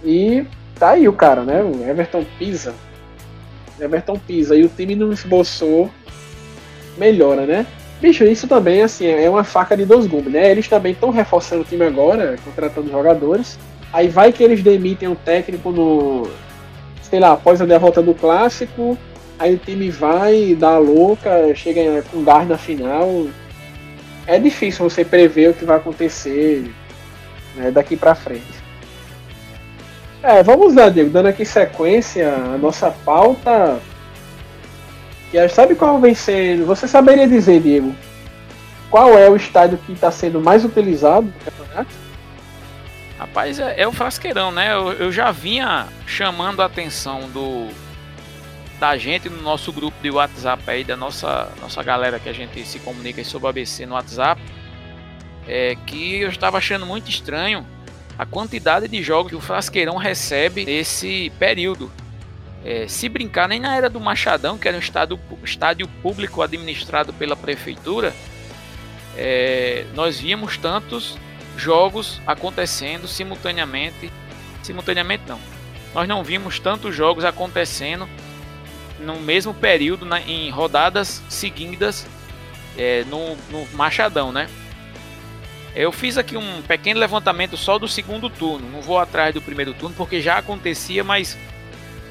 E 0.03 0.47
tá 0.79 0.91
aí 0.91 1.07
o 1.07 1.13
cara, 1.13 1.43
né? 1.43 1.63
O 1.63 1.87
Everton 1.87 2.25
pisa. 2.39 2.75
Everton 3.83 4.19
pisa. 4.19 4.57
E 4.57 4.65
o 4.65 4.69
time 4.69 4.95
não 4.95 5.13
esboçou 5.13 5.91
melhora, 6.97 7.47
né? 7.47 7.67
Bicho, 8.01 8.25
isso 8.25 8.49
também 8.49 8.83
assim, 8.83 9.07
é 9.07 9.31
uma 9.31 9.45
faca 9.45 9.77
de 9.77 9.85
dois 9.85 10.07
gumes, 10.07 10.33
né? 10.33 10.51
Eles 10.51 10.69
também 10.69 10.93
estão 10.93 11.11
reforçando 11.11 11.63
o 11.63 11.65
time 11.65 11.85
agora, 11.85 12.37
contratando 12.45 12.91
jogadores. 12.91 13.59
Aí 13.93 14.09
vai 14.09 14.33
que 14.33 14.43
eles 14.43 14.63
demitem 14.63 15.09
um 15.09 15.15
técnico 15.15 15.71
no. 15.71 16.29
Sei 17.03 17.21
lá, 17.21 17.33
após 17.33 17.61
a 17.61 17.67
derrota 17.67 18.03
do 18.03 18.15
clássico. 18.15 18.99
Aí 19.39 19.55
o 19.55 19.59
time 19.59 19.91
vai, 19.91 20.55
dá 20.55 20.71
a 20.71 20.79
louca, 20.79 21.55
chega 21.55 22.03
com 22.11 22.23
gás 22.23 22.49
na 22.49 22.57
final. 22.57 23.27
É 24.27 24.39
difícil 24.39 24.89
você 24.89 25.05
prever 25.05 25.51
o 25.51 25.55
que 25.55 25.65
vai 25.65 25.77
acontecer 25.77 26.71
né, 27.57 27.71
daqui 27.71 27.97
para 27.97 28.15
frente. 28.15 28.62
É, 30.23 30.41
vamos 30.43 30.75
lá, 30.75 30.89
Diego, 30.89 31.11
dando 31.11 31.27
aqui 31.27 31.45
sequência, 31.45 32.33
a 32.33 32.57
nossa 32.57 32.91
pauta. 33.05 33.81
E 35.33 35.49
sabe 35.49 35.75
qual 35.75 35.99
vem 35.99 36.15
sendo. 36.15 36.65
Você 36.67 36.87
saberia 36.87 37.27
dizer, 37.27 37.61
Diego, 37.61 37.93
qual 38.89 39.19
é 39.19 39.29
o 39.29 39.35
estádio 39.35 39.79
que 39.79 39.93
está 39.93 40.13
sendo 40.13 40.41
mais 40.41 40.65
utilizado 40.65 41.27
no 41.27 41.33
campeonato? 41.33 41.91
Rapaz, 43.19 43.59
é, 43.59 43.81
é 43.81 43.89
o 43.89 43.93
frasqueirão, 43.93 44.53
né? 44.53 44.73
Eu, 44.73 44.93
eu, 44.93 45.13
já 45.13 45.33
vinha 45.33 45.89
chamando 46.07 46.61
a 46.61 46.67
atenção 46.67 47.29
do 47.31 47.69
da 48.79 48.97
gente 48.97 49.29
no 49.29 49.41
nosso 49.41 49.73
grupo 49.73 49.97
de 50.03 50.11
WhatsApp 50.11 50.63
aí, 50.67 50.83
da 50.83 50.97
nossa, 50.97 51.53
nossa 51.61 51.83
galera 51.85 52.19
que 52.19 52.29
a 52.29 52.33
gente 52.33 52.65
se 52.65 52.81
comunica 52.81 53.23
sobre 53.23 53.47
o 53.47 53.49
ABC 53.49 53.87
no 53.87 53.95
WhatsApp, 53.95 54.43
é 55.47 55.77
que 55.87 56.21
eu 56.21 56.29
estava 56.29 56.59
achando 56.59 56.85
muito 56.85 57.09
estranho 57.09 57.65
a 58.23 58.27
quantidade 58.27 58.87
de 58.87 59.03
jogos 59.03 59.31
que 59.31 59.37
o 59.37 59.41
Frasqueirão 59.41 59.97
recebe 59.97 60.65
nesse 60.65 61.33
período. 61.41 61.91
É, 62.65 62.87
se 62.87 63.09
brincar, 63.09 63.49
nem 63.49 63.59
na 63.59 63.75
era 63.75 63.91
do 63.91 63.99
Machadão, 63.99 64.57
que 64.57 64.69
era 64.69 64.77
um 64.77 64.81
estádio, 64.81 65.19
estádio 65.43 65.89
público 66.01 66.41
administrado 66.41 67.13
pela 67.13 67.35
prefeitura, 67.35 68.15
é, 69.17 69.85
nós 69.95 70.21
víamos 70.21 70.57
tantos 70.57 71.19
jogos 71.57 72.21
acontecendo 72.25 73.09
simultaneamente. 73.09 74.09
Simultaneamente 74.63 75.25
não. 75.27 75.41
Nós 75.93 76.07
não 76.07 76.23
vimos 76.23 76.61
tantos 76.61 76.95
jogos 76.95 77.25
acontecendo 77.25 78.09
no 79.01 79.19
mesmo 79.19 79.53
período 79.53 80.07
na, 80.07 80.21
em 80.21 80.49
rodadas 80.49 81.21
seguidas 81.29 82.07
é, 82.79 83.03
no, 83.09 83.35
no 83.51 83.67
Machadão, 83.75 84.31
né? 84.31 84.49
Eu 85.75 85.91
fiz 85.91 86.19
aqui 86.19 86.37
um 86.37 86.63
pequeno 86.63 87.01
levantamento 87.01 87.57
só 87.57 87.79
do 87.79 87.89
segundo 87.89 88.29
turno. 88.29 88.69
Não 88.71 88.83
vou 88.83 88.99
atrás 88.99 89.33
do 89.33 89.41
primeiro 89.41 89.73
turno 89.73 89.95
porque 89.97 90.21
já 90.21 90.37
acontecia, 90.37 91.03
mas 91.03 91.39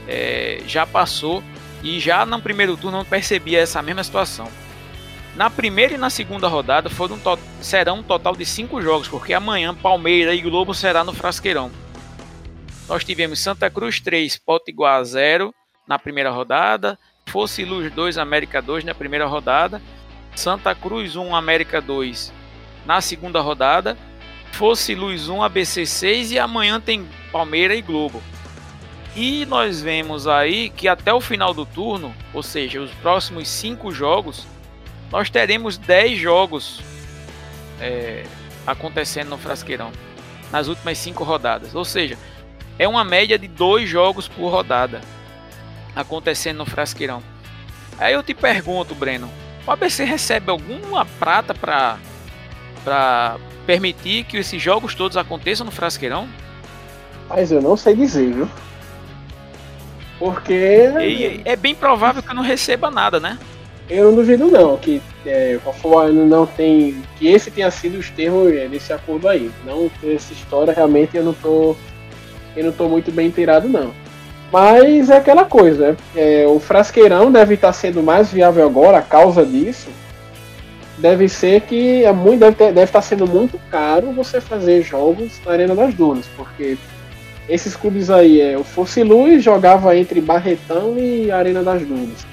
é, 0.08 0.62
já 0.66 0.86
passou 0.86 1.44
e 1.84 2.00
já 2.00 2.26
no 2.26 2.42
primeiro 2.42 2.76
turno 2.76 2.98
não 2.98 3.06
percebia 3.06 3.60
essa 3.60 3.82
mesma 3.82 4.04
situação. 4.04 4.48
Na 5.36 5.50
primeira 5.50 5.94
e 5.94 5.98
na 5.98 6.10
segunda 6.10 6.48
rodada 6.48 6.90
foram 6.90 7.20
serão 7.62 8.00
um 8.00 8.04
total 8.04 8.36
de 8.36 8.46
cinco 8.46 8.82
jogos, 8.82 9.08
porque 9.08 9.34
amanhã 9.34 9.74
Palmeiras 9.74 10.38
e 10.38 10.42
Globo 10.42 10.74
será 10.74 11.04
no 11.04 11.14
Frasqueirão. 11.14 11.72
Nós 12.90 13.06
tivemos 13.06 13.40
Santa 13.40 13.70
Cruz 13.70 14.02
3, 14.02 14.38
Potiguar 14.38 15.02
0 15.06 15.54
na 15.88 15.98
primeira 15.98 16.32
rodada, 16.32 17.00
Fosse 17.28 17.64
Luz 17.64 17.90
2, 17.94 18.18
América 18.18 18.62
2 18.62 18.84
na 18.84 18.94
primeira 18.94 19.26
rodada, 19.26 19.82
Santa 20.36 20.76
Cruz 20.76 21.16
1, 21.16 21.34
América 21.34 21.80
2 21.80 22.41
na 22.86 23.02
segunda 23.02 23.42
rodada, 23.42 23.98
Fosse 24.52 24.94
Luz 24.94 25.30
1, 25.30 25.44
ABC 25.44 25.86
6 25.86 26.32
e 26.32 26.40
amanhã 26.40 26.80
tem 26.80 27.08
Palmeiras 27.32 27.78
e 27.78 27.82
Globo. 27.82 28.22
E 29.16 29.46
nós 29.46 29.82
vemos 29.82 30.28
aí 30.28 30.70
que 30.70 30.88
até 30.88 31.14
o 31.14 31.20
final 31.20 31.54
do 31.54 31.66
turno, 31.66 32.14
ou 32.34 32.42
seja, 32.42 32.80
os 32.80 32.92
próximos 32.96 33.48
cinco 33.48 33.92
jogos, 33.92 34.48
nós 35.12 35.30
teremos 35.30 35.78
10 35.78 36.18
jogos 36.18 36.82
é, 37.80 38.24
acontecendo 38.66 39.30
no 39.30 39.38
Frasqueirão 39.38 39.92
nas 40.52 40.68
últimas 40.68 40.98
5 40.98 41.24
rodadas. 41.24 41.74
Ou 41.74 41.86
seja, 41.86 42.18
é 42.78 42.88
uma 42.88 43.04
média 43.04 43.38
de 43.38 43.48
2 43.48 43.90
jogos 43.90 44.28
por 44.28 44.50
rodada 44.50 45.02
acontecendo 45.96 46.58
no 46.58 46.66
Frasqueirão. 46.66 47.24
Aí 47.98 48.14
eu 48.14 48.24
te 48.24 48.34
pergunto, 48.34 48.96
Breno, 48.96 49.30
o 49.66 49.72
ABC 49.72 50.04
recebe 50.04 50.50
alguma 50.50 51.06
prata 51.06 51.54
para 51.54 51.98
para 52.84 53.38
permitir 53.66 54.24
que 54.26 54.38
esses 54.38 54.62
jogos 54.62 54.96
todos 54.96 55.18
aconteçam 55.18 55.66
no 55.66 55.72
Frasqueirão? 55.72 56.28
Mas 57.30 57.52
eu 57.52 57.62
não 57.62 57.78
sei 57.78 57.96
dizer, 57.96 58.34
viu? 58.34 58.50
Porque. 60.20 60.54
E 61.00 61.42
é 61.46 61.56
bem 61.56 61.74
provável 61.74 62.22
que 62.22 62.30
eu 62.30 62.36
não 62.36 62.44
receba 62.44 62.92
nada, 62.92 63.20
né? 63.20 63.38
Eu 63.90 64.06
não 64.06 64.16
duvido 64.16 64.48
não 64.48 64.78
que 64.78 65.02
é, 65.26 65.60
não 66.14 66.46
tem 66.46 67.04
que 67.18 67.28
esse 67.28 67.52
tenha 67.52 67.70
sido 67.70 67.98
os 67.98 68.10
termos 68.10 68.54
é, 68.54 68.68
desse 68.68 68.94
acordo 68.94 69.28
aí. 69.28 69.52
Não 69.66 69.92
essa 70.04 70.32
história 70.32 70.74
realmente 70.74 71.18
eu 71.18 71.24
não 71.24 71.34
tô 71.34 71.76
eu 72.56 72.66
não 72.66 72.72
tô 72.72 72.88
muito 72.88 73.12
bem 73.12 73.28
inteirado 73.28 73.68
não. 73.68 73.92
Mas 74.52 75.10
é 75.10 75.18
aquela 75.18 75.46
coisa, 75.46 75.96
é, 76.14 76.46
o 76.46 76.60
frasqueirão 76.60 77.32
deve 77.32 77.54
estar 77.54 77.72
sendo 77.72 78.04
mais 78.04 78.32
viável 78.32 78.66
agora 78.66 78.98
a 78.98 79.02
causa 79.02 79.46
disso. 79.46 79.90
Deve 81.02 81.28
ser 81.28 81.62
que 81.62 82.06
é 82.06 82.12
muito 82.12 82.42
deve, 82.42 82.56
ter, 82.56 82.66
deve 82.72 82.84
estar 82.84 83.02
sendo 83.02 83.26
muito 83.26 83.60
caro 83.72 84.12
você 84.12 84.40
fazer 84.40 84.84
jogos 84.84 85.42
na 85.44 85.54
Arena 85.54 85.74
das 85.74 85.96
Dunas, 85.96 86.28
porque 86.38 86.78
esses 87.50 87.76
clubes 87.76 88.12
aí 88.12 88.40
é 88.40 88.56
o 88.56 88.64
Fosse 88.64 89.02
Luz 89.02 89.44
jogava 89.44 89.98
entre 89.98 90.22
Barretão 90.22 90.96
e 91.00 91.32
Arena 91.32 91.64
das 91.64 91.82
Dunas. 91.82 92.24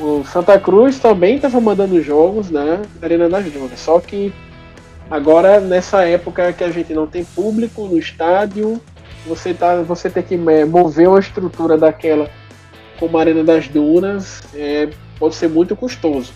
O 0.00 0.24
Santa 0.24 0.58
Cruz 0.58 0.98
também 0.98 1.36
estava 1.36 1.60
mandando 1.60 2.02
jogos 2.02 2.50
né, 2.50 2.80
na 2.98 3.06
Arena 3.06 3.28
das 3.28 3.44
Dunas, 3.44 3.78
só 3.78 4.00
que 4.00 4.32
agora 5.10 5.60
nessa 5.60 6.06
época 6.06 6.54
que 6.54 6.64
a 6.64 6.70
gente 6.70 6.94
não 6.94 7.06
tem 7.06 7.22
público 7.22 7.86
no 7.86 7.98
estádio, 7.98 8.80
você 9.26 9.52
tá, 9.52 9.82
você 9.82 10.08
tem 10.08 10.22
que 10.22 10.34
é, 10.50 10.64
mover 10.64 11.06
uma 11.06 11.20
estrutura 11.20 11.76
daquela 11.76 12.30
como 12.98 13.18
a 13.18 13.20
Arena 13.20 13.44
das 13.44 13.68
Dunas 13.68 14.40
é, 14.54 14.88
pode 15.18 15.34
ser 15.34 15.50
muito 15.50 15.76
custoso. 15.76 16.32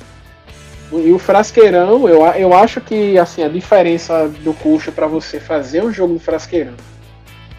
E 0.92 1.12
o 1.12 1.18
Frasqueirão, 1.18 2.08
eu, 2.08 2.24
eu 2.24 2.54
acho 2.54 2.80
que 2.80 3.18
assim 3.18 3.42
a 3.42 3.48
diferença 3.48 4.28
do 4.28 4.54
custo 4.54 4.92
para 4.92 5.06
você 5.06 5.40
fazer 5.40 5.82
um 5.82 5.92
jogo 5.92 6.14
no 6.14 6.20
Frasqueirão 6.20 6.74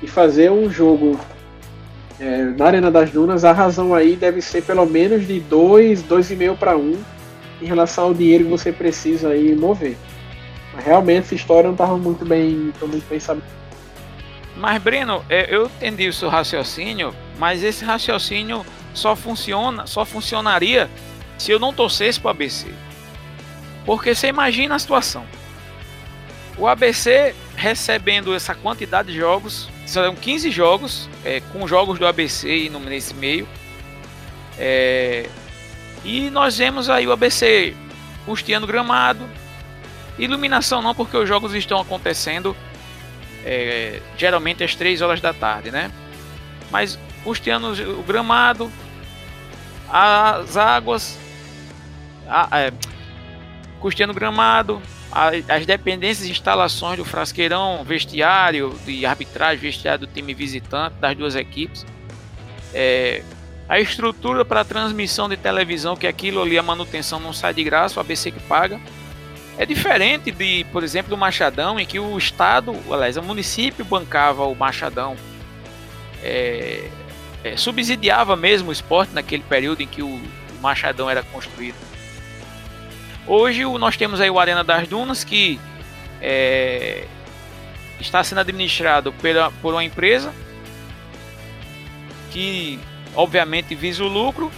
e 0.02 0.08
fazer 0.08 0.50
um 0.50 0.70
jogo 0.70 1.20
é, 2.20 2.44
na 2.58 2.66
Arena 2.66 2.90
das 2.90 3.12
Dunas, 3.12 3.44
a 3.44 3.52
razão 3.52 3.94
aí 3.94 4.16
deve 4.16 4.42
ser 4.42 4.64
pelo 4.64 4.86
menos 4.86 5.28
de 5.28 5.40
2, 5.42 6.04
2,5 6.04 6.58
para 6.58 6.78
1 6.78 6.98
em 7.62 7.66
relação 7.66 8.06
ao 8.06 8.14
dinheiro 8.14 8.46
que 8.46 8.50
você 8.50 8.72
precisa 8.72 9.30
aí 9.30 9.56
mover. 9.56 9.98
Realmente 10.78 11.26
essa 11.26 11.36
história 11.36 11.64
não 11.64 11.74
estava 11.74 11.98
muito 11.98 12.24
bem, 12.24 12.72
muito 12.82 13.10
bem 13.10 13.20
sabida. 13.20 13.48
Mas, 14.56 14.82
Breno, 14.82 15.24
é, 15.30 15.54
eu 15.54 15.66
entendi 15.66 16.08
o 16.08 16.14
seu 16.14 16.30
raciocínio, 16.30 17.14
mas 17.38 17.64
esse 17.64 17.86
raciocínio 17.86 18.66
só 18.94 19.16
funciona, 19.16 19.86
só 19.86 20.04
funcionaria 20.04 20.90
se 21.38 21.52
eu 21.52 21.60
não 21.60 21.72
torcesse 21.72 22.20
para 22.20 22.30
o 22.30 22.32
ABC. 22.32 22.68
Porque 23.88 24.14
você 24.14 24.28
imagina 24.28 24.76
a 24.76 24.80
situação. 24.80 25.26
O 26.58 26.68
ABC 26.68 27.34
recebendo 27.56 28.36
essa 28.36 28.54
quantidade 28.54 29.14
de 29.14 29.18
jogos, 29.18 29.70
são 29.86 30.14
15 30.14 30.52
jogos, 30.52 31.10
é, 31.24 31.40
com 31.40 31.66
jogos 31.66 31.98
do 31.98 32.06
ABC 32.06 32.70
nesse 32.86 33.14
meio. 33.14 33.48
É, 34.60 35.30
e 36.04 36.30
nós 36.30 36.58
vemos 36.58 36.90
aí 36.90 37.08
o 37.08 37.14
ABC 37.14 37.74
custeando 38.26 38.68
gramado. 38.68 39.26
Iluminação 40.20 40.82
não, 40.82 40.94
porque 40.94 41.16
os 41.16 41.30
jogos 41.30 41.54
estão 41.54 41.80
acontecendo 41.80 42.58
é, 43.46 44.02
geralmente 44.18 44.66
às 44.66 44.76
3 44.76 45.02
horas 45.02 45.22
da 45.22 45.34
tarde, 45.34 45.72
né? 45.72 45.90
Mas 46.70 47.00
custeando 47.24 47.72
o 47.98 48.04
gramado, 48.04 48.70
as 49.90 50.58
águas, 50.58 51.18
a, 52.28 52.60
é, 52.60 52.74
custeando 53.78 54.14
gramado, 54.14 54.82
as 55.12 55.66
dependências 55.66 56.28
e 56.28 56.32
instalações 56.32 56.98
do 56.98 57.06
frasqueirão, 57.06 57.84
vestiário, 57.84 58.78
de 58.86 59.06
arbitragem, 59.06 59.58
vestiário 59.58 60.06
do 60.06 60.14
time 60.14 60.34
visitante, 60.34 60.96
das 61.00 61.16
duas 61.16 61.36
equipes. 61.36 61.86
É, 62.74 63.24
a 63.70 63.80
estrutura 63.80 64.46
para 64.46 64.64
transmissão 64.64 65.28
de 65.28 65.36
televisão, 65.36 65.96
que 65.96 66.08
aquilo 66.08 66.42
ali, 66.42 66.58
a 66.58 66.64
manutenção 66.64 67.20
não 67.20 67.34
sai 67.34 67.54
de 67.54 67.64
graça, 67.64 67.98
o 67.98 68.02
ABC 68.02 68.32
que 68.32 68.40
paga. 68.42 68.80
É 69.58 69.66
diferente 69.66 70.30
de, 70.32 70.66
por 70.72 70.84
exemplo, 70.84 71.10
do 71.10 71.18
Machadão, 71.18 71.80
em 71.80 71.86
que 71.86 72.00
o 72.00 72.18
Estado, 72.18 72.76
aliás, 72.92 73.18
o 73.18 73.24
município 73.24 73.84
bancava 73.84 74.46
o 74.46 74.56
Machadão, 74.56 75.16
é, 76.24 76.90
é, 77.44 77.58
subsidiava 77.58 78.36
mesmo 78.36 78.70
o 78.70 78.72
esporte 78.72 79.14
naquele 79.14 79.44
período 79.44 79.82
em 79.82 79.88
que 79.88 80.02
o, 80.02 80.08
o 80.08 80.62
Machadão 80.62 81.10
era 81.10 81.24
construído. 81.24 81.76
Hoje 83.28 83.64
nós 83.78 83.98
temos 83.98 84.22
aí 84.22 84.30
o 84.30 84.40
Arena 84.40 84.64
das 84.64 84.88
Dunas, 84.88 85.24
que 85.24 85.60
é, 86.22 87.06
está 88.00 88.24
sendo 88.24 88.40
administrado 88.40 89.12
pela, 89.14 89.52
por 89.62 89.74
uma 89.74 89.84
empresa 89.84 90.34
que 92.32 92.80
obviamente 93.16 93.76
visa 93.76 94.04
o 94.04 94.08
lucro. 94.08 94.52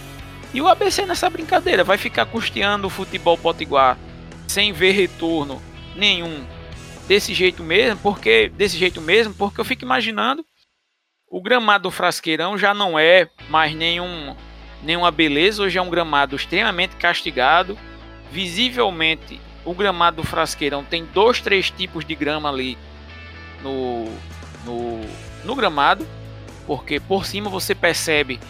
E 0.52 0.60
o 0.60 0.68
ABC 0.68 1.06
nessa 1.06 1.30
brincadeira 1.30 1.84
vai 1.84 1.96
ficar 1.96 2.26
custeando 2.26 2.86
o 2.86 2.90
futebol 2.90 3.38
potiguar 3.38 3.96
sem 4.46 4.72
ver 4.72 4.92
retorno 4.92 5.62
nenhum 5.94 6.44
desse 7.06 7.34
jeito 7.34 7.62
mesmo, 7.62 7.98
porque 8.00 8.48
desse 8.50 8.76
jeito 8.76 9.00
mesmo, 9.00 9.34
porque 9.34 9.60
eu 9.60 9.64
fico 9.64 9.84
imaginando 9.84 10.44
o 11.28 11.40
gramado 11.40 11.84
do 11.84 11.90
Frasqueirão 11.90 12.58
já 12.58 12.74
não 12.74 12.98
é 12.98 13.28
mais 13.48 13.74
nenhum 13.74 14.34
nenhuma 14.82 15.10
beleza, 15.10 15.62
hoje 15.62 15.78
é 15.78 15.82
um 15.82 15.90
gramado 15.90 16.34
extremamente 16.34 16.96
castigado. 16.96 17.78
Visivelmente, 18.30 19.40
o 19.64 19.74
gramado 19.74 20.18
do 20.18 20.26
Frasqueirão 20.26 20.84
tem 20.84 21.04
dois, 21.04 21.40
três 21.40 21.70
tipos 21.70 22.04
de 22.04 22.14
grama 22.14 22.48
ali 22.48 22.78
no, 23.62 24.04
no, 24.64 25.00
no 25.44 25.54
gramado, 25.54 26.06
porque 26.66 27.00
por 27.00 27.26
cima 27.26 27.50
você 27.50 27.74
percebe 27.74 28.40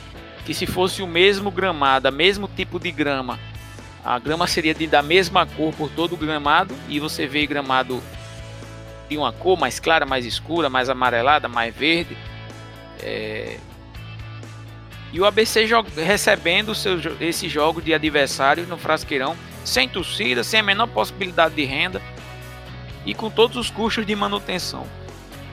que 0.44 0.54
se 0.54 0.66
fosse 0.66 1.02
o 1.02 1.06
mesmo 1.06 1.50
gramado, 1.50 2.08
o 2.08 2.12
mesmo 2.12 2.48
tipo 2.48 2.78
de 2.78 2.90
grama, 2.90 3.38
a 4.04 4.18
grama 4.18 4.46
seria 4.46 4.74
de, 4.74 4.86
da 4.86 5.02
mesma 5.02 5.46
cor 5.46 5.74
por 5.74 5.90
todo 5.90 6.14
o 6.14 6.16
gramado 6.16 6.74
e 6.88 6.98
você 6.98 7.26
vê 7.26 7.46
gramado 7.46 8.02
de 9.08 9.18
uma 9.18 9.32
cor 9.32 9.58
mais 9.58 9.78
clara, 9.78 10.06
mais 10.06 10.24
escura, 10.24 10.70
mais 10.70 10.88
amarelada, 10.88 11.48
mais 11.48 11.74
verde. 11.74 12.16
É... 13.02 13.58
E 15.12 15.20
o 15.20 15.26
ABC 15.26 15.66
recebendo 15.96 16.74
seus, 16.74 17.02
esse 17.20 17.48
jogo 17.48 17.82
de 17.82 17.92
adversários 17.92 18.68
no 18.68 18.78
Frasqueirão, 18.78 19.36
sem 19.64 19.88
torcida, 19.88 20.42
sem 20.42 20.60
a 20.60 20.62
menor 20.62 20.86
possibilidade 20.88 21.54
de 21.54 21.64
renda 21.64 22.00
e 23.04 23.14
com 23.14 23.30
todos 23.30 23.56
os 23.56 23.70
custos 23.70 24.06
de 24.06 24.14
manutenção. 24.14 24.86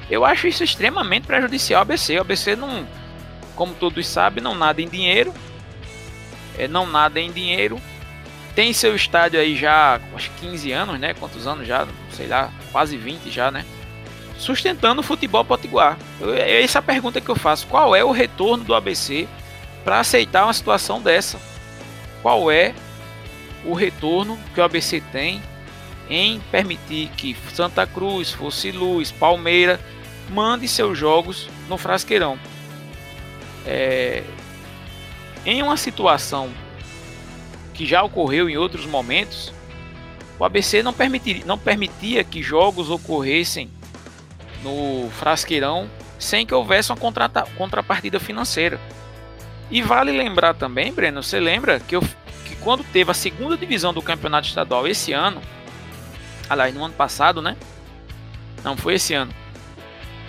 Eu 0.09 0.25
acho 0.25 0.47
isso 0.47 0.63
extremamente 0.63 1.27
prejudicial 1.27 1.79
ao 1.79 1.81
ABC. 1.83 2.17
O 2.17 2.21
ABC 2.21 2.55
não, 2.55 2.87
como 3.55 3.73
todos 3.73 4.07
sabem, 4.07 4.43
não 4.43 4.55
nada 4.55 4.81
em 4.81 4.87
dinheiro. 4.87 5.33
É, 6.57 6.67
não 6.67 6.87
nada 6.87 7.19
em 7.19 7.31
dinheiro 7.31 7.79
tem 8.57 8.73
seu 8.73 8.95
estádio 8.95 9.39
aí 9.39 9.55
já, 9.55 10.01
acho 10.15 10.31
15 10.39 10.71
anos, 10.71 10.99
né? 10.99 11.13
Quantos 11.13 11.45
anos 11.45 11.67
já? 11.67 11.87
Sei 12.11 12.25
lá, 12.25 12.51
quase 12.71 12.97
20 12.97 13.29
já, 13.29 13.51
né? 13.51 13.63
Sustentando 14.35 15.01
o 15.01 15.03
futebol 15.03 15.45
potiguar. 15.45 15.95
É 16.35 16.63
essa 16.63 16.79
a 16.79 16.81
pergunta 16.81 17.21
que 17.21 17.29
eu 17.29 17.35
faço. 17.35 17.67
Qual 17.67 17.95
é 17.95 18.03
o 18.03 18.09
retorno 18.09 18.63
do 18.63 18.73
ABC 18.73 19.27
para 19.83 19.99
aceitar 19.99 20.45
uma 20.45 20.53
situação 20.53 20.99
dessa? 20.99 21.39
Qual 22.23 22.49
é 22.49 22.73
o 23.65 23.73
retorno 23.73 24.37
que 24.53 24.59
o 24.59 24.63
ABC 24.63 25.01
tem 25.11 25.41
em 26.09 26.39
permitir 26.51 27.09
que 27.09 27.35
Santa 27.53 27.85
Cruz, 27.85 28.31
Fosse 28.31 28.71
Luz, 28.71 29.11
Palmeira 29.11 29.79
mande 30.29 30.67
seus 30.67 30.97
jogos 30.97 31.49
no 31.67 31.77
Frasqueirão? 31.77 32.39
É... 33.65 34.23
Em 35.45 35.61
uma 35.61 35.77
situação 35.77 36.49
que 37.73 37.85
já 37.85 38.03
ocorreu 38.03 38.49
em 38.49 38.57
outros 38.57 38.85
momentos, 38.85 39.53
o 40.39 40.45
ABC 40.45 40.83
não, 40.83 40.93
permitir, 40.93 41.45
não 41.45 41.57
permitia 41.57 42.23
que 42.23 42.41
jogos 42.41 42.89
ocorressem 42.89 43.69
no 44.63 45.09
Frasqueirão 45.11 45.89
sem 46.19 46.45
que 46.45 46.53
houvesse 46.53 46.91
uma 46.91 46.97
contrata, 46.97 47.43
contrapartida 47.57 48.19
financeira. 48.19 48.79
E 49.69 49.81
vale 49.81 50.11
lembrar 50.11 50.53
também, 50.53 50.93
Breno, 50.93 51.21
você 51.21 51.39
lembra 51.39 51.79
que, 51.79 51.95
eu, 51.95 52.03
quando 52.67 52.83
teve 52.83 53.09
a 53.09 53.13
segunda 53.13 53.55
divisão 53.55 53.93
do 53.93 54.01
campeonato 54.01 54.45
estadual 54.45 54.85
esse 54.85 55.13
ano, 55.13 55.41
aliás, 56.49 56.75
no 56.75 56.83
ano 56.83 56.93
passado, 56.93 57.41
né? 57.41 57.55
Não 58.61 58.75
foi 58.75 58.95
esse 58.95 59.13
ano. 59.13 59.31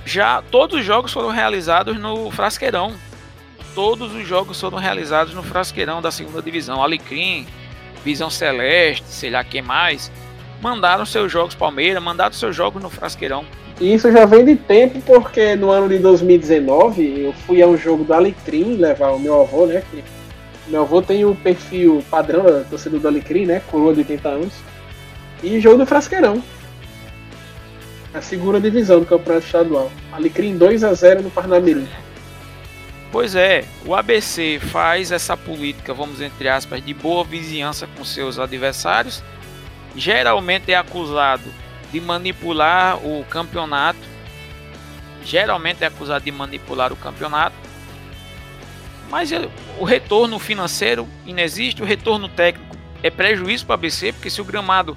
Já 0.07 0.40
todos 0.48 0.79
os 0.79 0.87
jogos 0.87 1.12
foram 1.12 1.31
realizados 1.31 1.98
no 1.98 2.31
Frasqueirão 2.31 2.94
todos 3.74 4.14
os 4.14 4.24
jogos 4.24 4.61
foram 4.61 4.79
realizados 4.79 5.35
no 5.35 5.42
Frasqueirão 5.42 6.01
da 6.01 6.12
segunda 6.12 6.40
divisão. 6.40 6.81
Alecrim, 6.81 7.44
Visão 8.05 8.31
Celeste, 8.31 9.07
sei 9.09 9.31
lá 9.31 9.42
quem 9.42 9.61
mais, 9.61 10.09
mandaram 10.62 11.05
seus 11.05 11.33
jogos 11.33 11.57
Palmeiras, 11.57 12.01
mandaram 12.01 12.33
seus 12.33 12.55
jogos 12.55 12.81
no 12.81 12.88
Frasqueirão. 12.88 13.44
Isso 13.81 14.12
já 14.12 14.24
vem 14.27 14.44
de 14.44 14.55
tempo, 14.55 15.01
porque 15.05 15.57
no 15.57 15.70
ano 15.70 15.88
de 15.88 15.98
2019 15.98 17.20
eu 17.20 17.33
fui 17.33 17.61
a 17.61 17.66
um 17.66 17.77
jogo 17.77 18.05
do 18.05 18.14
Alecrim 18.14 18.77
levar 18.77 19.11
o 19.11 19.18
meu 19.18 19.40
avô, 19.40 19.66
né? 19.66 19.83
Que 19.90 20.05
meu 20.68 20.83
avô 20.83 21.00
tem 21.00 21.24
o 21.24 21.35
perfil 21.35 22.04
padrão 22.11 22.44
da 22.44 22.64
torcedor 22.64 23.00
do 23.00 23.09
Alecrim, 23.09 23.46
né? 23.46 23.61
Coroa 23.70 23.92
de 23.94 24.00
80 24.00 24.28
anos. 24.28 24.52
E 25.42 25.61
jogo 25.61 25.78
do 25.78 25.87
Frasqueirão. 25.87 26.42
A 28.12 28.20
segunda 28.20 28.61
divisão 28.61 29.00
do 29.00 29.07
Campeonato 29.07 29.46
Estadual. 29.46 29.90
Alecrim 30.12 30.57
2 30.57 30.85
a 30.85 30.92
0 30.92 31.22
no 31.22 31.31
Parnamirim. 31.31 31.88
Pois 33.11 33.35
é, 33.35 33.64
o 33.87 33.94
ABC 33.94 34.61
faz 34.61 35.11
essa 35.11 35.35
política, 35.35 35.94
vamos 35.94 36.20
entre 36.20 36.48
aspas, 36.48 36.85
de 36.85 36.92
boa 36.92 37.24
vizinhança 37.24 37.87
com 37.96 38.04
seus 38.04 38.38
adversários. 38.38 39.22
Geralmente 39.96 40.72
é 40.72 40.76
acusado 40.76 41.50
de 41.90 42.00
manipular 42.00 42.98
o 42.98 43.24
campeonato. 43.24 43.98
Geralmente 45.24 45.83
é 45.83 45.87
acusado 45.87 46.24
de 46.24 46.31
manipular 46.31 46.92
o 46.92 46.96
campeonato. 46.96 47.57
Mas 49.11 49.31
o 49.79 49.85
retorno 49.85 50.38
financeiro 50.38 51.09
inexiste, 51.25 51.83
o 51.83 51.87
retorno 51.87 52.29
técnico 52.29 52.77
é 53.03 53.11
prejuízo 53.11 53.64
para 53.64 53.75
o 53.75 53.75
ABC, 53.75 54.12
porque 54.12 54.29
se 54.29 54.40
o 54.40 54.44
gramado 54.44 54.97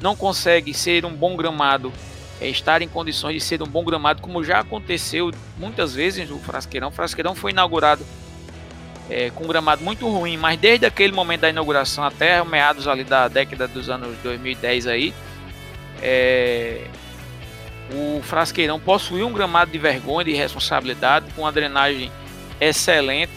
não 0.00 0.16
consegue 0.16 0.74
ser 0.74 1.04
um 1.04 1.14
bom 1.14 1.36
gramado 1.36 1.92
é, 2.40 2.48
estar 2.48 2.82
em 2.82 2.88
condições 2.88 3.34
de 3.34 3.40
ser 3.40 3.62
um 3.62 3.66
bom 3.66 3.84
gramado, 3.84 4.20
como 4.20 4.42
já 4.42 4.58
aconteceu 4.58 5.30
muitas 5.56 5.94
vezes 5.94 6.28
no 6.28 6.38
Frasqueirão. 6.40 6.88
O 6.88 6.90
Frasqueirão 6.90 7.36
foi 7.36 7.52
inaugurado 7.52 8.04
é, 9.08 9.30
com 9.30 9.44
um 9.44 9.46
gramado 9.46 9.84
muito 9.84 10.08
ruim, 10.08 10.36
mas 10.36 10.58
desde 10.58 10.84
aquele 10.84 11.12
momento 11.12 11.42
da 11.42 11.50
inauguração 11.50 12.02
até 12.02 12.42
meados 12.42 12.88
ali 12.88 13.04
da 13.04 13.28
década 13.28 13.68
dos 13.68 13.88
anos 13.88 14.16
2010 14.24 14.88
aí, 14.88 15.14
é, 16.02 16.88
o 17.92 18.20
Frasqueirão 18.22 18.80
possuía 18.80 19.24
um 19.24 19.32
gramado 19.32 19.70
de 19.70 19.78
vergonha, 19.78 20.24
de 20.24 20.32
responsabilidade, 20.32 21.26
com 21.36 21.42
uma 21.42 21.52
drenagem 21.52 22.10
excelente. 22.68 23.32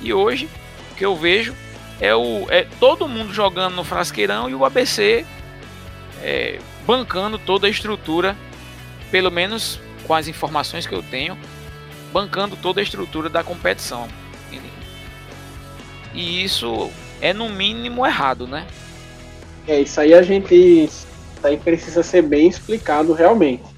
E 0.00 0.12
hoje, 0.12 0.48
o 0.90 0.94
que 0.94 1.04
eu 1.04 1.16
vejo 1.16 1.54
é, 2.00 2.14
o, 2.14 2.46
é 2.48 2.66
todo 2.80 3.08
mundo 3.08 3.32
jogando 3.32 3.74
no 3.74 3.84
Frasqueirão 3.84 4.50
e 4.50 4.54
o 4.54 4.64
ABC 4.64 5.24
é, 6.22 6.58
bancando 6.86 7.38
toda 7.38 7.66
a 7.66 7.70
estrutura, 7.70 8.36
pelo 9.10 9.30
menos 9.30 9.80
com 10.06 10.14
as 10.14 10.26
informações 10.28 10.86
que 10.86 10.94
eu 10.94 11.02
tenho, 11.02 11.38
bancando 12.12 12.56
toda 12.56 12.80
a 12.80 12.82
estrutura 12.82 13.28
da 13.28 13.44
competição. 13.44 14.08
E 16.14 16.44
isso 16.44 16.90
é 17.20 17.32
no 17.32 17.48
mínimo 17.48 18.04
errado, 18.04 18.46
né? 18.46 18.66
É, 19.66 19.80
isso 19.80 20.00
aí 20.00 20.12
a 20.12 20.22
gente 20.22 20.54
Isso 20.54 21.06
aí 21.42 21.56
precisa 21.56 22.02
ser 22.02 22.22
bem 22.22 22.48
explicado 22.48 23.12
realmente. 23.12 23.71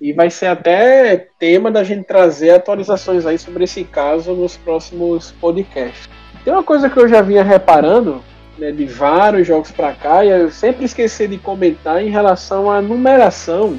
E 0.00 0.12
vai 0.12 0.30
ser 0.30 0.46
até 0.46 1.28
tema 1.38 1.70
da 1.70 1.82
gente 1.82 2.04
trazer 2.04 2.50
atualizações 2.50 3.26
aí 3.26 3.38
sobre 3.38 3.64
esse 3.64 3.82
caso 3.82 4.32
nos 4.32 4.56
próximos 4.56 5.32
podcasts. 5.40 6.08
Tem 6.44 6.52
uma 6.52 6.62
coisa 6.62 6.88
que 6.88 6.96
eu 6.96 7.08
já 7.08 7.20
vinha 7.20 7.42
reparando, 7.42 8.22
né, 8.56 8.70
de 8.70 8.86
vários 8.86 9.46
jogos 9.46 9.72
para 9.72 9.92
cá, 9.92 10.24
e 10.24 10.28
eu 10.28 10.50
sempre 10.50 10.84
esqueci 10.84 11.26
de 11.26 11.36
comentar 11.36 12.00
em 12.02 12.10
relação 12.10 12.70
à 12.70 12.80
numeração 12.80 13.78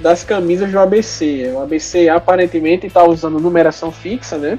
das 0.00 0.24
camisas 0.24 0.70
do 0.70 0.78
ABC. 0.78 1.52
O 1.54 1.62
ABC 1.62 2.08
aparentemente 2.08 2.86
está 2.86 3.04
usando 3.04 3.38
numeração 3.38 3.92
fixa, 3.92 4.36
né? 4.38 4.58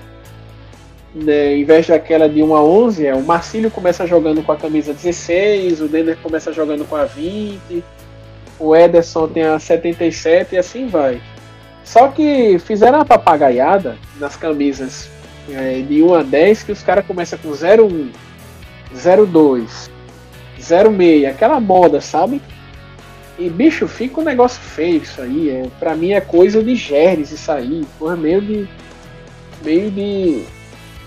né? 1.13 1.55
Em 1.55 1.63
vez 1.63 1.87
daquela 1.87 2.29
de 2.29 2.41
1 2.41 2.55
a 2.55 2.63
11, 2.63 3.07
é, 3.07 3.13
o 3.13 3.23
Marcílio 3.23 3.71
começa 3.71 4.05
jogando 4.05 4.43
com 4.43 4.51
a 4.51 4.57
camisa 4.57 4.93
16, 4.93 5.81
o 5.81 5.87
Denner 5.87 6.17
começa 6.21 6.51
jogando 6.53 6.85
com 6.85 6.95
a 6.95 7.05
20, 7.05 7.83
o 8.59 8.75
Ederson 8.75 9.27
tem 9.27 9.43
a 9.43 9.57
77 9.57 10.55
e 10.55 10.57
assim 10.57 10.87
vai. 10.87 11.21
Só 11.83 12.09
que 12.09 12.59
fizeram 12.59 12.99
uma 12.99 13.05
papagaiada 13.05 13.97
nas 14.19 14.35
camisas 14.35 15.09
é, 15.49 15.81
de 15.81 16.03
1 16.03 16.13
a 16.13 16.23
10 16.23 16.63
que 16.63 16.71
os 16.71 16.83
caras 16.83 17.05
começam 17.05 17.39
com 17.39 17.49
01, 17.49 18.11
02, 19.25 19.89
06, 20.59 21.25
aquela 21.25 21.59
moda, 21.59 22.01
sabe? 22.01 22.41
E 23.39 23.49
bicho, 23.49 23.87
fica 23.87 24.19
um 24.19 24.23
negócio 24.23 24.59
feio 24.59 25.01
isso 25.01 25.21
aí. 25.21 25.49
É, 25.49 25.67
pra 25.79 25.95
mim 25.95 26.11
é 26.11 26.19
coisa 26.19 26.61
de 26.61 26.75
germes 26.75 27.31
isso 27.31 27.49
aí. 27.49 27.85
Porra, 27.97 28.17
meio 28.17 28.41
de. 28.41 28.67
meio 29.63 29.89
de. 29.89 30.43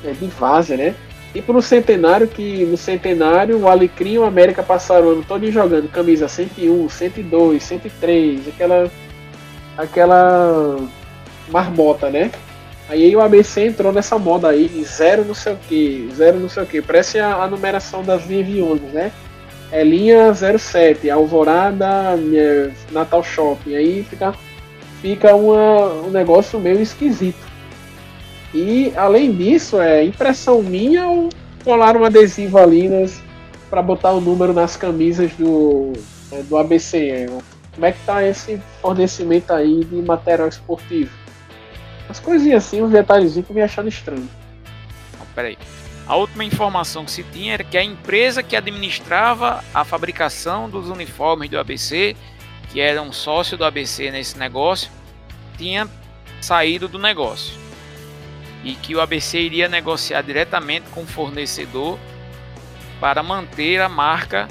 É, 0.02 0.12
de 0.12 0.26
vaza, 0.26 0.76
né? 0.76 0.94
E 1.34 1.40
pro 1.40 1.62
centenário, 1.62 2.28
que 2.28 2.64
no 2.66 2.76
centenário 2.76 3.58
o 3.58 3.68
Alecrim 3.68 4.12
e 4.12 4.18
o 4.18 4.24
América 4.24 4.62
passaram 4.62 5.06
o 5.06 5.10
ano 5.12 5.24
todo 5.26 5.50
jogando 5.50 5.90
camisa 5.90 6.28
101, 6.28 6.88
102, 6.88 7.62
103, 7.62 8.48
aquela. 8.48 8.90
aquela. 9.76 10.78
marmota, 11.48 12.10
né? 12.10 12.30
Aí 12.88 13.14
o 13.16 13.20
ABC 13.20 13.64
entrou 13.64 13.92
nessa 13.92 14.18
moda 14.18 14.48
aí, 14.48 14.84
zero 14.84 15.24
não 15.24 15.34
sei 15.34 15.54
o 15.54 15.56
que, 15.56 16.10
zero 16.14 16.38
não 16.38 16.48
sei 16.48 16.62
o 16.62 16.66
que. 16.66 16.82
Parece 16.82 17.18
a, 17.18 17.36
a 17.36 17.48
numeração 17.48 18.02
das 18.02 18.26
linhas 18.26 18.80
né? 18.92 19.10
É 19.70 19.82
linha 19.82 20.34
07, 20.34 21.08
Alvorada, 21.08 22.14
Natal 22.90 23.24
Shopping. 23.24 23.74
Aí 23.74 24.04
fica, 24.04 24.34
fica 25.00 25.34
uma, 25.34 26.02
um 26.02 26.10
negócio 26.10 26.60
meio 26.60 26.80
esquisito. 26.80 27.51
E 28.54 28.92
além 28.96 29.32
disso, 29.32 29.80
é 29.80 30.04
impressão 30.04 30.62
minha 30.62 31.06
ou 31.06 31.30
colar 31.64 31.96
um 31.96 32.04
adesivo 32.04 32.58
ali 32.58 32.88
para 33.70 33.80
botar 33.80 34.12
o 34.12 34.20
número 34.20 34.52
nas 34.52 34.76
camisas 34.76 35.32
do, 35.32 35.92
é, 36.30 36.42
do 36.42 36.58
ABC? 36.58 37.30
Como 37.74 37.86
é 37.86 37.92
que 37.92 38.04
tá 38.04 38.22
esse 38.22 38.60
fornecimento 38.82 39.52
aí 39.52 39.84
de 39.84 39.96
material 40.02 40.48
esportivo? 40.48 41.10
As 42.08 42.20
coisinhas 42.20 42.66
assim, 42.66 42.82
uns 42.82 42.90
detalhezinhos 42.90 43.46
que 43.46 43.52
eu 43.52 43.56
me 43.56 43.62
achando 43.62 43.88
estranho. 43.88 44.28
Não, 45.18 45.26
peraí. 45.34 45.56
A 46.06 46.16
última 46.16 46.44
informação 46.44 47.06
que 47.06 47.10
se 47.10 47.22
tinha 47.22 47.54
era 47.54 47.64
que 47.64 47.78
a 47.78 47.82
empresa 47.82 48.42
que 48.42 48.54
administrava 48.54 49.64
a 49.72 49.82
fabricação 49.82 50.68
dos 50.68 50.90
uniformes 50.90 51.48
do 51.48 51.58
ABC, 51.58 52.14
que 52.70 52.80
era 52.80 53.00
um 53.00 53.12
sócio 53.12 53.56
do 53.56 53.64
ABC 53.64 54.10
nesse 54.10 54.36
negócio, 54.36 54.90
tinha 55.56 55.88
saído 56.42 56.88
do 56.88 56.98
negócio 56.98 57.61
e 58.64 58.74
que 58.74 58.94
o 58.94 59.00
ABC 59.00 59.40
iria 59.40 59.68
negociar 59.68 60.22
diretamente 60.22 60.88
com 60.90 61.02
o 61.02 61.06
fornecedor 61.06 61.98
para 63.00 63.22
manter 63.22 63.80
a 63.80 63.88
marca 63.88 64.48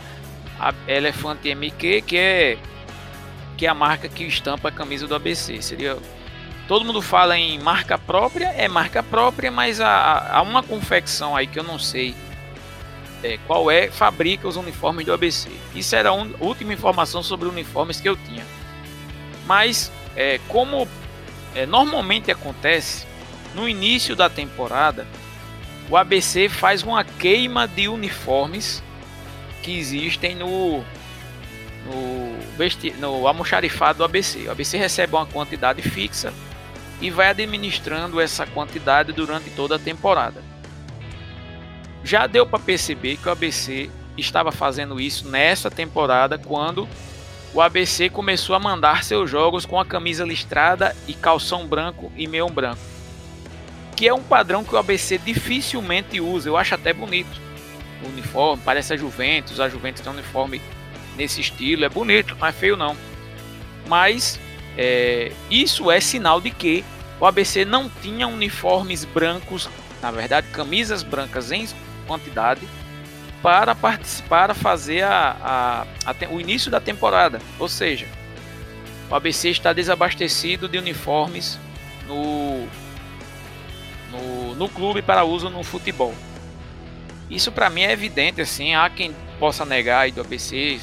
Elefante 0.88 1.50
MQ, 1.50 2.02
que 2.02 2.18
é 2.18 2.58
que 3.58 3.66
é 3.68 3.70
a 3.70 3.74
marca 3.76 4.10
que 4.10 4.24
estampa 4.24 4.70
a 4.70 4.72
camisa 4.72 5.08
do 5.08 5.14
ABC. 5.14 5.62
Seria 5.62 5.98
todo 6.68 6.84
mundo 6.84 7.02
fala 7.02 7.38
em 7.38 7.60
marca 7.60 7.98
própria, 7.98 8.48
é 8.58 8.68
marca 8.68 9.04
própria, 9.04 9.52
mas 9.52 9.80
há, 9.80 10.38
há 10.38 10.42
uma 10.42 10.64
confecção 10.64 11.36
aí 11.36 11.46
que 11.46 11.60
eu 11.60 11.64
não 11.64 11.78
sei 11.78 12.16
é, 13.24 13.38
qual 13.46 13.70
é, 13.70 13.90
fabrica 13.90 14.48
os 14.48 14.56
uniformes 14.56 15.06
do 15.06 15.14
ABC. 15.14 15.50
Isso 15.76 15.96
era 15.96 16.10
a 16.10 16.14
última 16.40 16.74
informação 16.74 17.22
sobre 17.22 17.48
uniformes 17.48 18.02
que 18.02 18.10
eu 18.10 18.16
tinha. 18.16 18.46
Mas 19.46 19.92
é, 20.16 20.40
como 20.48 20.88
é, 21.56 21.66
normalmente 21.66 22.32
acontece, 22.32 23.06
no 23.54 23.68
início 23.68 24.16
da 24.16 24.30
temporada, 24.30 25.06
o 25.90 25.98
ABC 25.98 26.48
faz 26.48 26.84
uma 26.84 27.04
queima 27.04 27.68
de 27.68 27.88
uniformes 27.88 28.82
que 29.62 29.78
existem 29.78 30.36
no 30.36 30.84
no, 31.86 32.58
vesti 32.58 32.92
no 32.92 33.28
almoxarifado 33.28 33.98
do 33.98 34.04
ABC. 34.04 34.48
O 34.48 34.52
ABC 34.52 34.78
recebe 34.78 35.16
uma 35.16 35.26
quantidade 35.26 35.82
fixa 35.82 36.34
e 37.02 37.10
vai 37.10 37.30
administrando 37.30 38.22
essa 38.22 38.46
quantidade 38.46 39.12
durante 39.12 39.50
toda 39.50 39.76
a 39.76 39.80
temporada. 39.80 40.42
Já 42.04 42.28
deu 42.28 42.46
para 42.46 42.60
perceber 42.60 43.18
que 43.18 43.28
o 43.28 43.32
ABC 43.32 43.90
estava 44.18 44.52
fazendo 44.52 45.00
isso 45.00 45.28
nessa 45.28 45.70
temporada 45.70 46.38
quando 46.38 46.88
o 47.54 47.62
ABC 47.62 48.10
começou 48.10 48.56
a 48.56 48.60
mandar 48.60 49.04
seus 49.04 49.30
jogos 49.30 49.66
com 49.66 49.80
a 49.80 49.86
camisa 49.86 50.24
listrada 50.24 50.96
e 51.08 51.14
calção 51.14 51.68
branco 51.68 52.12
e 52.16 52.28
meião 52.28 52.50
branco 52.50 52.91
que 53.96 54.08
é 54.08 54.14
um 54.14 54.24
padrão 54.24 54.64
que 54.64 54.74
o 54.74 54.78
ABC 54.78 55.18
dificilmente 55.18 56.20
usa. 56.20 56.50
Eu 56.50 56.58
acho 56.58 56.76
até 56.76 56.94
bonito. 56.94 57.40
O 58.04 58.08
uniforme, 58.08 58.62
parece 58.66 58.94
a 58.94 58.98
Juventus, 58.98 59.60
a 59.60 59.70
Juventus 59.70 60.02
tem 60.02 60.12
um 60.12 60.16
uniforme 60.16 60.62
nesse 61.16 61.42
estilo, 61.42 61.86
é 61.86 61.90
bonito, 61.90 62.36
não 62.36 62.48
é 62.48 62.52
feio 62.52 62.76
não. 62.76 62.96
Mas 63.88 64.40
é, 64.78 65.32
isso 65.50 65.92
é 65.92 66.00
sinal 66.00 66.42
de 66.42 66.50
que 66.50 66.84
o 67.20 67.26
ABC 67.26 67.64
não 67.66 67.88
tinha 67.88 68.28
uniformes 68.28 69.06
brancos, 69.06 69.70
na 70.02 70.10
verdade, 70.10 70.48
camisas 70.48 71.04
brancas 71.04 71.52
em 71.52 71.68
quantidade 72.08 72.62
para 73.42 73.76
participar, 73.76 74.48
para 74.48 74.54
fazer 74.56 75.04
a, 75.04 75.86
a, 76.06 76.12
a, 76.12 76.34
o 76.34 76.40
início 76.40 76.72
da 76.72 76.80
temporada. 76.80 77.40
Ou 77.60 77.68
seja, 77.68 78.08
o 79.10 79.16
ABC 79.16 79.50
está 79.50 79.74
desabastecido 79.74 80.68
de 80.68 80.78
uniformes 80.78 81.60
no, 82.08 82.68
no, 84.62 84.70
clube 84.70 85.02
para 85.02 85.24
uso 85.24 85.50
no 85.50 85.64
futebol. 85.64 86.14
Isso 87.30 87.52
para 87.52 87.70
mim 87.70 87.82
é 87.82 87.92
evidente, 87.92 88.42
assim, 88.42 88.76
há 88.76 88.90
quem 88.90 89.16
possa 89.40 89.66
negar 89.66 90.02
aí 90.02 90.12
do 90.12 90.22
ABC, 90.22 90.80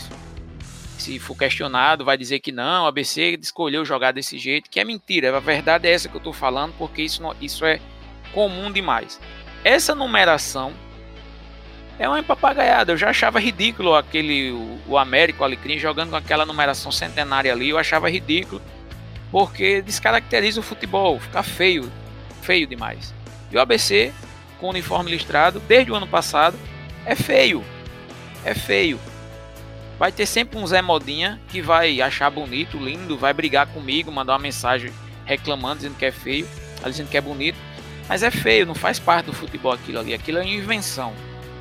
se 0.99 1.19
for 1.19 1.37
questionado, 1.37 2.05
vai 2.05 2.17
dizer 2.17 2.41
que 2.41 2.51
não, 2.51 2.85
o 2.85 2.87
ABC 2.89 3.39
escolheu 3.41 3.85
jogar 3.85 4.13
desse 4.13 4.37
jeito, 4.39 4.69
que 4.69 4.81
é 4.81 4.85
mentira. 4.85 5.37
A 5.37 5.41
verdade 5.41 5.87
é 5.87 5.93
essa 5.93 6.09
que 6.09 6.17
eu 6.17 6.19
estou 6.19 6.33
falando, 6.33 6.75
porque 6.77 7.03
isso, 7.03 7.23
não, 7.23 7.35
isso 7.41 7.65
é 7.65 7.81
comum 8.33 8.73
demais. 8.73 9.21
Essa 9.63 9.95
numeração 9.95 10.73
é 11.99 12.09
uma 12.09 12.23
papagaiada. 12.23 12.93
Eu 12.93 12.97
já 12.97 13.11
achava 13.11 13.39
ridículo 13.39 13.95
aquele 13.95 14.51
o, 14.51 14.79
o 14.89 14.99
Américo 14.99 15.43
o 15.43 15.45
Alecrim 15.45 15.79
jogando 15.79 16.11
com 16.11 16.17
aquela 16.17 16.45
numeração 16.45 16.91
centenária 16.91 17.53
ali. 17.53 17.69
Eu 17.69 17.79
achava 17.79 18.11
ridículo 18.11 18.61
porque 19.31 19.83
descaracteriza 19.83 20.61
o 20.61 20.63
futebol, 20.63 21.21
fica 21.21 21.43
feio, 21.43 21.93
feio 22.41 22.67
demais. 22.67 23.15
E 23.51 23.57
o 23.57 23.61
ABC, 23.61 24.13
com 24.59 24.69
uniforme 24.69 25.11
listrado, 25.11 25.61
desde 25.61 25.91
o 25.91 25.95
ano 25.95 26.07
passado, 26.07 26.59
é 27.05 27.15
feio. 27.15 27.65
É 28.45 28.55
feio. 28.55 29.01
Vai 29.99 30.13
ter 30.13 30.27
sempre 30.27 30.59
um 30.59 30.67
Zé 30.67 30.81
Modinha 30.81 31.41
que 31.49 31.61
vai 31.61 32.01
achar 32.01 32.31
bonito, 32.31 32.77
lindo, 32.77 33.17
vai 33.17 33.33
brigar 33.33 33.67
comigo, 33.67 34.13
mandar 34.13 34.35
uma 34.35 34.39
mensagem 34.39 34.93
reclamando, 35.25 35.77
dizendo 35.77 35.97
que 35.97 36.05
é 36.05 36.13
feio, 36.13 36.47
dizendo 36.85 37.09
que 37.09 37.17
é 37.17 37.21
bonito. 37.21 37.59
Mas 38.09 38.23
é 38.23 38.31
feio, 38.31 38.65
não 38.65 38.75
faz 38.75 38.99
parte 38.99 39.27
do 39.27 39.33
futebol 39.33 39.73
aquilo 39.73 39.99
ali. 39.99 40.15
Aquilo 40.15 40.39
é 40.39 40.47
invenção. 40.47 41.13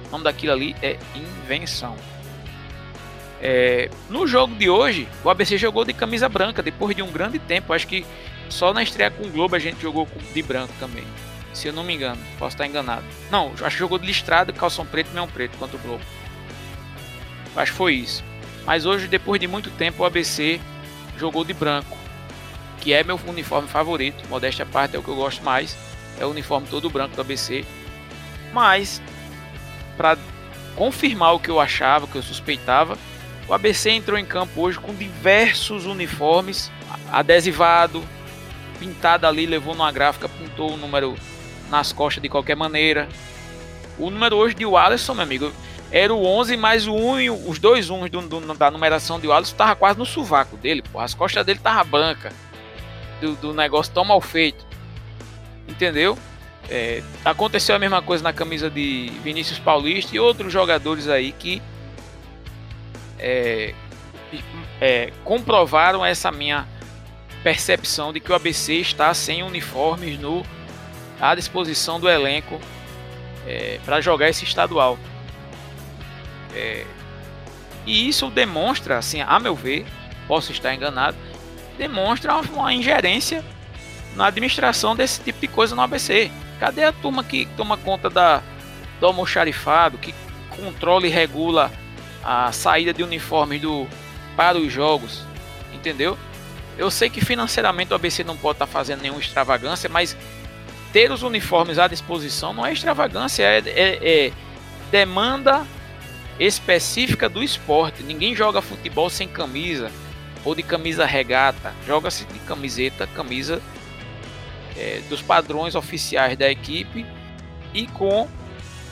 O 0.07 0.11
nome 0.11 0.23
daquilo 0.23 0.53
ali 0.53 0.75
é 0.81 0.97
invenção. 1.15 1.95
É, 3.41 3.89
no 4.09 4.25
jogo 4.25 4.55
de 4.55 4.69
hoje, 4.69 5.07
o 5.23 5.29
ABC 5.29 5.57
jogou 5.57 5.83
de 5.83 5.93
camisa 5.93 6.29
branca 6.29 6.63
depois 6.63 6.95
de 6.95 7.01
um 7.01 7.11
grande 7.11 7.39
tempo. 7.39 7.73
Acho 7.73 7.87
que 7.87 8.05
só 8.49 8.73
na 8.73 8.83
estreia 8.83 9.11
com 9.11 9.23
o 9.23 9.29
Globo 9.29 9.55
a 9.55 9.59
gente 9.59 9.81
jogou 9.81 10.07
de 10.33 10.41
branco 10.41 10.73
também 10.79 11.03
se 11.57 11.67
eu 11.67 11.73
não 11.73 11.83
me 11.83 11.93
engano. 11.93 12.21
Posso 12.37 12.55
estar 12.55 12.65
enganado. 12.65 13.03
Não, 13.31 13.51
acho 13.51 13.75
que 13.75 13.79
jogou 13.79 13.97
de 13.97 14.05
listrado, 14.05 14.53
calção 14.53 14.85
preto 14.85 15.09
e 15.11 15.13
meio 15.13 15.27
preto 15.27 15.57
contra 15.57 15.75
o 15.75 15.79
Globo. 15.79 16.03
Acho 17.55 17.71
que 17.71 17.77
foi 17.77 17.95
isso. 17.95 18.23
Mas 18.65 18.85
hoje, 18.85 19.07
depois 19.07 19.41
de 19.41 19.47
muito 19.47 19.71
tempo, 19.71 20.03
o 20.03 20.05
ABC 20.05 20.59
jogou 21.17 21.43
de 21.43 21.53
branco, 21.53 21.97
que 22.79 22.93
é 22.93 23.03
meu 23.03 23.19
uniforme 23.27 23.67
favorito. 23.67 24.23
Modéstia 24.29 24.63
à 24.63 24.67
parte 24.67 24.95
é 24.95 24.99
o 24.99 25.03
que 25.03 25.09
eu 25.09 25.15
gosto 25.15 25.43
mais. 25.43 25.75
É 26.19 26.25
o 26.25 26.29
uniforme 26.29 26.67
todo 26.67 26.89
branco 26.89 27.15
do 27.15 27.21
ABC. 27.21 27.65
Mas, 28.53 29.01
para 29.95 30.17
confirmar 30.75 31.33
o 31.33 31.39
que 31.39 31.49
eu 31.49 31.59
achava, 31.59 32.05
o 32.05 32.07
que 32.07 32.17
eu 32.17 32.23
suspeitava, 32.23 32.97
o 33.47 33.53
ABC 33.53 33.89
entrou 33.89 34.17
em 34.17 34.25
campo 34.25 34.61
hoje 34.61 34.77
com 34.77 34.93
diversos 34.93 35.85
uniformes, 35.85 36.71
adesivado, 37.11 38.03
pintado 38.79 39.25
ali, 39.25 39.45
levou 39.45 39.73
numa 39.73 39.91
gráfica, 39.91 40.29
pintou 40.29 40.73
o 40.73 40.77
número 40.77 41.15
nas 41.69 41.91
costas 41.91 42.21
de 42.21 42.29
qualquer 42.29 42.55
maneira. 42.55 43.07
O 43.97 44.09
número 44.09 44.35
hoje 44.35 44.55
de 44.55 44.65
Alisson, 44.65 45.13
meu 45.13 45.23
amigo, 45.23 45.51
era 45.91 46.13
o 46.13 46.25
11 46.25 46.57
mais 46.57 46.87
o 46.87 46.93
1 46.93 47.19
e 47.21 47.29
os 47.29 47.59
dois 47.59 47.89
1 47.89 48.09
do, 48.09 48.21
do, 48.21 48.53
da 48.53 48.69
numeração 48.69 49.19
de 49.19 49.27
Wallace 49.27 49.55
tava 49.55 49.75
quase 49.75 49.97
no 49.97 50.05
sovaco 50.05 50.57
dele, 50.57 50.81
pô. 50.81 50.99
As 50.99 51.13
costas 51.13 51.45
dele 51.45 51.59
tava 51.59 51.83
branca. 51.83 52.31
Do, 53.21 53.35
do 53.35 53.53
negócio 53.53 53.93
tão 53.93 54.03
mal 54.03 54.21
feito. 54.21 54.65
Entendeu? 55.67 56.17
É, 56.69 57.01
aconteceu 57.23 57.75
a 57.75 57.79
mesma 57.79 58.01
coisa 58.01 58.23
na 58.23 58.33
camisa 58.33 58.69
de 58.69 59.11
Vinícius 59.23 59.57
Paulista 59.57 60.15
e 60.15 60.19
outros 60.19 60.51
jogadores 60.51 61.07
aí 61.07 61.31
que 61.31 61.61
é, 63.17 63.73
é, 64.81 65.13
comprovaram 65.23 66.05
essa 66.05 66.29
minha 66.31 66.67
percepção 67.41 68.11
de 68.11 68.19
que 68.19 68.31
o 68.31 68.35
ABC 68.35 68.73
está 68.75 69.13
sem 69.13 69.43
uniformes 69.43 70.19
no, 70.19 70.45
à 71.19 71.35
disposição 71.35 71.99
do 71.99 72.09
elenco 72.09 72.59
é, 73.45 73.79
para 73.85 74.01
jogar 74.01 74.29
esse 74.29 74.43
estadual. 74.43 74.97
É, 76.53 76.85
e 77.85 78.07
isso 78.09 78.29
demonstra, 78.29 78.97
assim, 78.97 79.21
a 79.21 79.39
meu 79.39 79.55
ver, 79.55 79.85
posso 80.27 80.51
estar 80.51 80.73
enganado, 80.73 81.15
demonstra 81.77 82.35
uma 82.35 82.73
ingerência 82.73 83.43
na 84.15 84.27
administração 84.27 84.95
desse 84.95 85.21
tipo 85.21 85.39
de 85.39 85.47
coisa 85.47 85.75
no 85.75 85.81
ABC. 85.81 86.29
Cadê 86.59 86.83
a 86.83 86.91
turma 86.91 87.23
que 87.23 87.47
toma 87.55 87.77
conta 87.77 88.09
da, 88.09 88.41
do 88.99 89.05
almoxarifado, 89.05 89.97
que 89.97 90.13
controla 90.49 91.05
e 91.05 91.09
regula 91.09 91.71
a 92.23 92.51
saída 92.51 92.93
de 92.93 93.03
uniformes 93.03 93.61
do, 93.61 93.87
para 94.35 94.57
os 94.57 94.73
jogos? 94.73 95.21
Entendeu? 95.73 96.17
Eu 96.77 96.91
sei 96.91 97.09
que 97.09 97.23
financeiramente 97.23 97.91
o 97.91 97.95
ABC 97.95 98.23
não 98.23 98.35
pode 98.35 98.55
estar 98.55 98.67
fazendo 98.67 99.01
nenhuma 99.01 99.21
extravagância, 99.21 99.89
mas 99.89 100.17
ter 100.91 101.11
os 101.11 101.23
uniformes 101.23 101.79
à 101.79 101.87
disposição 101.87 102.53
não 102.53 102.65
é 102.65 102.73
extravagância, 102.73 103.43
é, 103.43 103.59
é, 103.65 104.25
é 104.27 104.31
demanda 104.91 105.65
específica 106.39 107.27
do 107.27 107.43
esporte. 107.43 108.03
Ninguém 108.03 108.35
joga 108.35 108.61
futebol 108.61 109.09
sem 109.09 109.27
camisa 109.27 109.91
ou 110.45 110.55
de 110.55 110.63
camisa 110.63 111.05
regata. 111.05 111.73
Joga-se 111.85 112.25
de 112.25 112.39
camiseta, 112.39 113.07
camisa 113.07 113.61
é, 114.77 115.01
dos 115.09 115.21
padrões 115.21 115.75
oficiais 115.75 116.37
da 116.37 116.49
equipe 116.49 117.05
e 117.73 117.87
com 117.87 118.27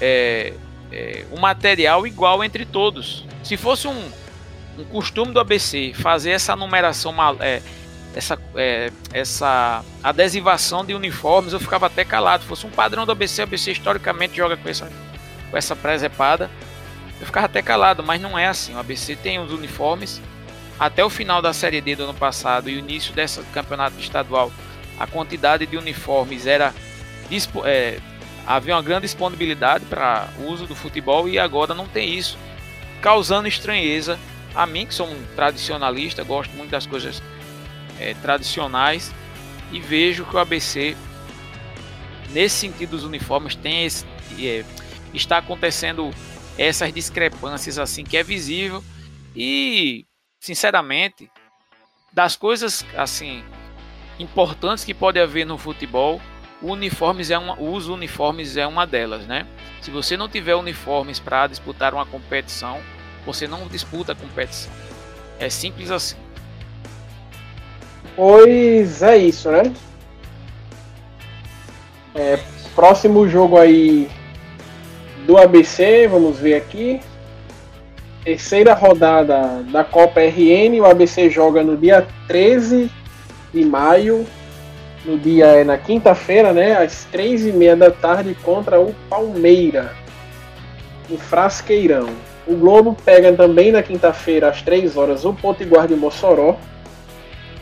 é, 0.02 0.54
é, 0.92 1.26
um 1.32 1.40
material 1.40 2.06
igual 2.06 2.44
entre 2.44 2.66
todos. 2.66 3.26
Se 3.44 3.56
fosse 3.56 3.88
um, 3.88 4.12
um 4.78 4.84
costume 4.86 5.32
do 5.32 5.40
ABC 5.40 5.94
fazer 5.94 6.32
essa 6.32 6.56
numeração, 6.56 7.16
é, 7.40 7.62
essa, 8.16 8.40
é, 8.56 8.92
essa 9.14 9.84
adesivação 10.04 10.84
de 10.84 10.94
uniformes, 10.94 11.54
eu 11.54 11.60
ficava 11.60 11.86
até 11.86 12.04
calado. 12.04 12.44
Se 12.44 12.50
fosse 12.50 12.66
um 12.66 12.72
padrão 12.72 13.06
do 13.06 13.12
ABC, 13.12 13.42
o 13.42 13.44
ABC 13.44 13.72
historicamente 13.74 14.38
joga 14.38 14.58
com 14.58 14.68
essa, 14.68 14.90
com 15.52 15.58
essa 15.58 15.76
presepada 15.76 16.50
eu 17.20 17.26
ficava 17.26 17.46
até 17.46 17.62
calado, 17.62 18.04
mas 18.04 18.22
não 18.22 18.38
é 18.38 18.48
assim. 18.48 18.76
O 18.76 18.80
ABC 18.80 19.16
tem 19.16 19.40
os 19.40 19.52
uniformes. 19.52 20.22
Até 20.78 21.04
o 21.04 21.10
final 21.10 21.42
da 21.42 21.54
Série 21.54 21.80
D 21.80 21.96
do 21.96 22.04
ano 22.04 22.14
passado 22.14 22.70
e 22.70 22.76
o 22.76 22.80
início 22.80 23.14
desse 23.14 23.42
campeonato 23.54 23.98
estadual, 24.00 24.52
a 25.00 25.08
quantidade 25.08 25.66
de 25.66 25.78
uniformes 25.78 26.46
era. 26.46 26.74
É, 27.64 28.00
havia 28.46 28.76
uma 28.76 28.82
grande 28.82 29.04
disponibilidade 29.04 29.86
para 29.86 30.28
uso 30.46 30.68
do 30.68 30.76
futebol 30.76 31.28
e 31.28 31.40
agora 31.40 31.74
não 31.74 31.88
tem 31.88 32.14
isso, 32.14 32.38
causando 33.02 33.48
estranheza 33.48 34.20
a 34.54 34.68
mim, 34.68 34.86
que 34.86 34.94
sou 34.94 35.08
um 35.08 35.24
tradicionalista, 35.36 36.24
gosto 36.24 36.56
muito 36.56 36.70
das 36.70 36.86
coisas 36.86 37.24
é, 38.00 38.14
tradicionais 38.16 39.14
e 39.72 39.80
vejo 39.80 40.26
que 40.26 40.36
o 40.36 40.40
ABC, 40.40 40.96
nesse 42.32 42.56
sentido 42.56 42.92
dos 42.92 43.04
uniformes, 43.04 43.56
tem 43.56 43.86
esse, 43.86 44.06
é, 44.40 44.64
está 45.14 45.38
acontecendo 45.38 46.12
essas 46.58 46.94
discrepâncias 46.94 47.78
assim 47.78 48.04
que 48.04 48.18
é 48.18 48.24
visível 48.24 48.84
e 49.36 50.06
sinceramente 50.40 51.30
das 52.14 52.36
coisas 52.36 52.86
assim 52.96 53.44
importantes 54.18 54.86
que 54.86 54.94
pode 54.94 55.20
haver 55.20 55.46
no 55.46 55.58
futebol 55.58 56.22
uniformes 56.62 57.30
é 57.30 57.38
uma, 57.38 57.60
os 57.62 57.88
uniformes 57.88 58.58
é 58.58 58.66
uma 58.66 58.88
delas, 58.88 59.26
né? 59.28 59.46
Se 59.82 59.92
você 59.92 60.16
não 60.16 60.30
tiver 60.30 60.56
uniformes 60.56 61.20
para 61.20 61.48
disputar 61.48 61.94
uma 61.94 62.06
competição, 62.06 62.82
você 63.26 63.48
não 63.48 63.68
disputa 63.68 64.14
a 64.14 64.16
competição. 64.16 64.72
É 65.40 65.50
simples 65.50 65.92
assim. 65.92 66.16
Pois 68.16 69.02
é 69.02 69.18
isso, 69.18 69.52
né? 69.52 69.74
É, 72.14 72.40
próximo 72.76 73.28
jogo 73.28 73.58
aí 73.58 74.10
do 75.26 75.38
ABC, 75.38 76.08
vamos 76.08 76.38
ver 76.38 76.56
aqui. 76.56 77.02
Terceira 78.24 78.74
rodada 78.74 79.64
da 79.72 79.84
Copa 79.84 80.20
RN, 80.20 80.80
o 80.80 80.86
ABC 80.86 81.30
joga 81.30 81.64
no 81.64 81.78
dia 81.78 82.08
13 82.28 82.90
de 83.54 83.66
maio, 83.66 84.26
no 85.06 85.18
dia 85.18 85.46
é 85.46 85.64
na 85.64 85.78
quinta-feira, 85.78 86.52
né, 86.52 86.76
às 86.78 87.06
três 87.06 87.46
e 87.46 87.52
meia 87.52 87.76
da 87.76 87.92
tarde 87.92 88.36
contra 88.44 88.80
o 88.80 88.94
Palmeira, 89.10 89.94
no 91.10 91.18
Frasqueirão. 91.18 92.10
O 92.48 92.56
Globo 92.56 92.96
pega 93.06 93.32
também 93.34 93.72
na 93.72 93.84
quinta-feira 93.84 94.50
às 94.50 94.62
três 94.62 94.98
horas 94.98 95.26
o 95.26 95.34
Potiguar 95.34 95.88
de 95.88 95.96
Mossoró. 95.96 96.58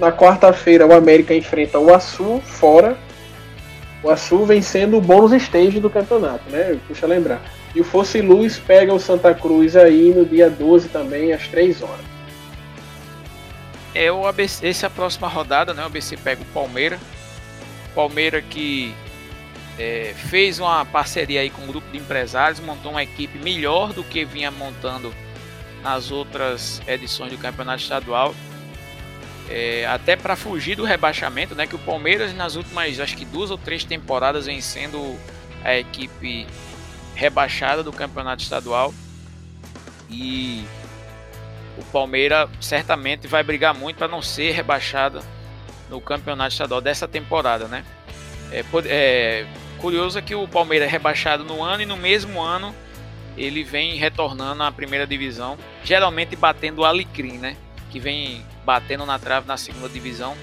Na 0.04 0.12
quarta-feira 0.12 0.86
o 0.86 0.92
América 0.92 1.34
enfrenta 1.34 1.80
o 1.80 1.94
Açu 1.94 2.42
fora 2.42 2.98
o 4.04 4.10
Açu 4.10 4.46
vencendo 4.46 4.98
o 4.98 5.02
bônus 5.02 5.32
stage 5.32 5.80
do 5.80 5.90
campeonato, 5.90 6.44
né? 6.50 6.78
Puxa 6.86 7.08
lembrar. 7.08 7.42
E 7.74 7.80
o 7.80 7.86
Fosse 7.86 8.20
Luz 8.20 8.60
pega 8.60 8.94
o 8.94 9.00
Santa 9.00 9.34
Cruz 9.34 9.78
aí 9.78 10.14
no 10.14 10.26
dia 10.26 10.50
12 10.50 10.90
também, 10.90 11.32
às 11.32 11.48
3 11.48 11.82
horas. 11.82 12.06
É 13.96 14.12
o 14.12 14.28
ABC, 14.28 14.68
essa 14.68 14.86
é 14.86 14.88
a 14.88 14.90
próxima 14.90 15.30
rodada, 15.30 15.74
né? 15.74 15.82
O 15.84 15.86
ABC 15.86 16.18
pega 16.18 16.42
o 16.42 16.46
Palmeiras. 16.48 17.00
Palmeira 17.96 18.42
que 18.42 18.94
é, 19.80 20.14
fez 20.18 20.60
uma 20.60 20.84
parceria 20.84 21.40
aí 21.40 21.50
com 21.50 21.62
um 21.62 21.68
grupo 21.68 21.90
de 21.94 21.98
empresários, 21.98 22.60
montou 22.60 22.92
uma 22.92 23.04
equipe 23.04 23.38
melhor 23.38 23.94
do 23.94 24.04
que 24.04 24.26
vinha 24.26 24.52
montando 24.52 25.14
nas 25.82 26.12
outras 26.12 26.82
edições 26.86 27.32
do 27.32 27.38
campeonato 27.38 27.84
estadual 27.84 28.36
é, 29.54 29.86
até 29.86 30.16
para 30.16 30.36
fugir 30.36 30.76
do 30.76 30.84
rebaixamento, 30.84 31.54
né? 31.54 31.68
Que 31.68 31.76
o 31.76 31.80
Palmeiras 31.80 32.34
nas 32.34 32.56
últimas, 32.56 33.00
acho 33.00 33.16
que 33.16 33.24
duas 33.24 33.52
ou 33.52 33.58
três 33.58 33.84
temporadas 33.84 34.48
vem 34.48 34.60
sendo 34.60 35.16
a 35.64 35.78
equipe 35.78 36.48
rebaixada 37.14 37.84
do 37.84 37.94
campeonato 37.94 38.42
estadual 38.42 38.92
e 40.10 40.66
o 41.78 41.84
Palmeiras 41.86 42.50
certamente 42.60 43.28
vai 43.28 43.44
brigar 43.44 43.76
muito 43.76 43.98
para 43.98 44.08
não 44.08 44.24
ser 44.24 44.54
rebaixada 44.54 45.22
no 45.88 46.02
campeonato 46.02 46.54
estadual 46.54 46.82
dessa 46.82 47.08
temporada, 47.08 47.68
né? 47.68 47.86
É, 48.52 48.64
é 48.88 49.46
curioso 49.78 50.18
é 50.18 50.22
que 50.24 50.34
o 50.34 50.48
Palmeiras 50.48 50.88
é 50.88 50.92
rebaixado 50.92 51.44
no 51.44 51.64
ano 51.64 51.84
e 51.84 51.86
no 51.86 51.96
mesmo 51.96 52.42
ano 52.42 52.74
ele 53.38 53.64
vem 53.64 53.98
retornando 53.98 54.64
à 54.64 54.72
primeira 54.72 55.06
divisão, 55.06 55.60
geralmente 55.84 56.36
batendo 56.36 56.80
o 56.82 56.86
Alecrim, 56.86 57.38
né? 57.38 57.56
Que 57.94 58.00
vem 58.00 58.44
batendo 58.66 59.06
na 59.06 59.20
trave 59.20 59.48
na 59.48 59.56
segunda 59.56 59.88
divisão. 59.88 60.36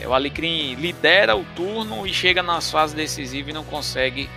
É, 0.00 0.08
o 0.08 0.14
Alecrim 0.14 0.74
lidera 0.74 1.36
o 1.36 1.44
turno 1.54 2.06
e 2.06 2.14
chega 2.14 2.42
nas 2.42 2.70
fases 2.70 2.96
decisivas 2.96 3.50
e 3.50 3.52
não 3.52 3.62
consegue 3.62 4.30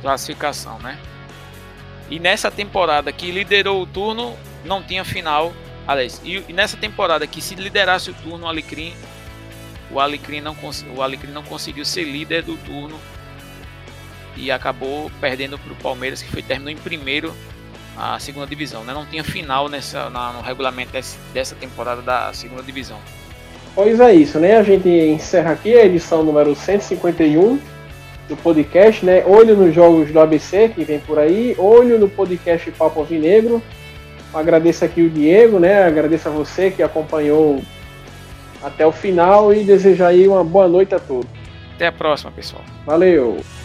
classificação, 0.00 0.78
né? 0.78 0.98
E 2.08 2.18
nessa 2.18 2.50
temporada 2.50 3.12
que 3.12 3.30
liderou 3.30 3.82
o 3.82 3.86
turno, 3.86 4.34
não 4.64 4.82
tinha 4.82 5.04
final. 5.04 5.52
Aliás, 5.86 6.18
e, 6.24 6.40
nessa 6.50 6.78
temporada 6.78 7.26
que 7.26 7.42
se 7.42 7.54
liderasse 7.54 8.10
o 8.10 8.14
turno, 8.14 8.46
o 8.46 8.48
Alecrim, 8.48 8.94
o 9.90 10.00
Alecrim 10.00 10.40
não, 10.40 10.56
o 10.96 11.02
Alecrim 11.02 11.32
não 11.32 11.42
conseguiu 11.42 11.84
ser 11.84 12.04
líder 12.04 12.42
do 12.42 12.56
turno 12.56 12.98
e 14.34 14.50
acabou 14.50 15.10
perdendo 15.20 15.58
para 15.58 15.72
o 15.72 15.76
Palmeiras, 15.76 16.22
que 16.22 16.30
foi 16.30 16.42
terminou 16.42 16.72
em 16.72 16.76
primeiro 16.76 17.36
a 17.98 18.18
segunda 18.18 18.46
divisão. 18.46 18.84
Né? 18.84 18.94
Não 18.94 19.04
tinha 19.04 19.24
final 19.24 19.68
nessa, 19.68 20.08
na, 20.08 20.32
no 20.32 20.40
regulamento 20.40 20.92
desse, 20.92 21.18
dessa 21.34 21.54
temporada 21.54 22.00
da 22.00 22.32
segunda 22.32 22.62
divisão. 22.62 22.98
Pois 23.74 24.00
é 24.00 24.14
isso, 24.14 24.38
né? 24.38 24.56
A 24.56 24.62
gente 24.62 24.88
encerra 24.88 25.52
aqui 25.52 25.76
a 25.76 25.84
edição 25.84 26.22
número 26.22 26.54
151 26.54 27.60
do 28.28 28.36
podcast, 28.36 29.04
né? 29.04 29.24
Olho 29.26 29.56
nos 29.56 29.74
jogos 29.74 30.10
do 30.10 30.20
ABC 30.20 30.68
que 30.70 30.84
vem 30.84 30.98
por 31.00 31.18
aí, 31.18 31.54
olho 31.58 31.98
no 31.98 32.08
podcast 32.08 32.70
Papo 32.72 33.04
Vinegro. 33.04 33.62
Agradeço 34.32 34.84
aqui 34.84 35.02
o 35.02 35.10
Diego, 35.10 35.58
né? 35.58 35.84
Agradeço 35.84 36.28
a 36.28 36.32
você 36.32 36.70
que 36.70 36.82
acompanhou 36.82 37.62
até 38.62 38.86
o 38.86 38.92
final 38.92 39.54
e 39.54 39.64
desejo 39.64 40.04
aí 40.04 40.26
uma 40.26 40.44
boa 40.44 40.68
noite 40.68 40.94
a 40.94 40.98
todos. 40.98 41.30
Até 41.74 41.86
a 41.86 41.92
próxima, 41.92 42.30
pessoal. 42.32 42.64
Valeu! 42.84 43.57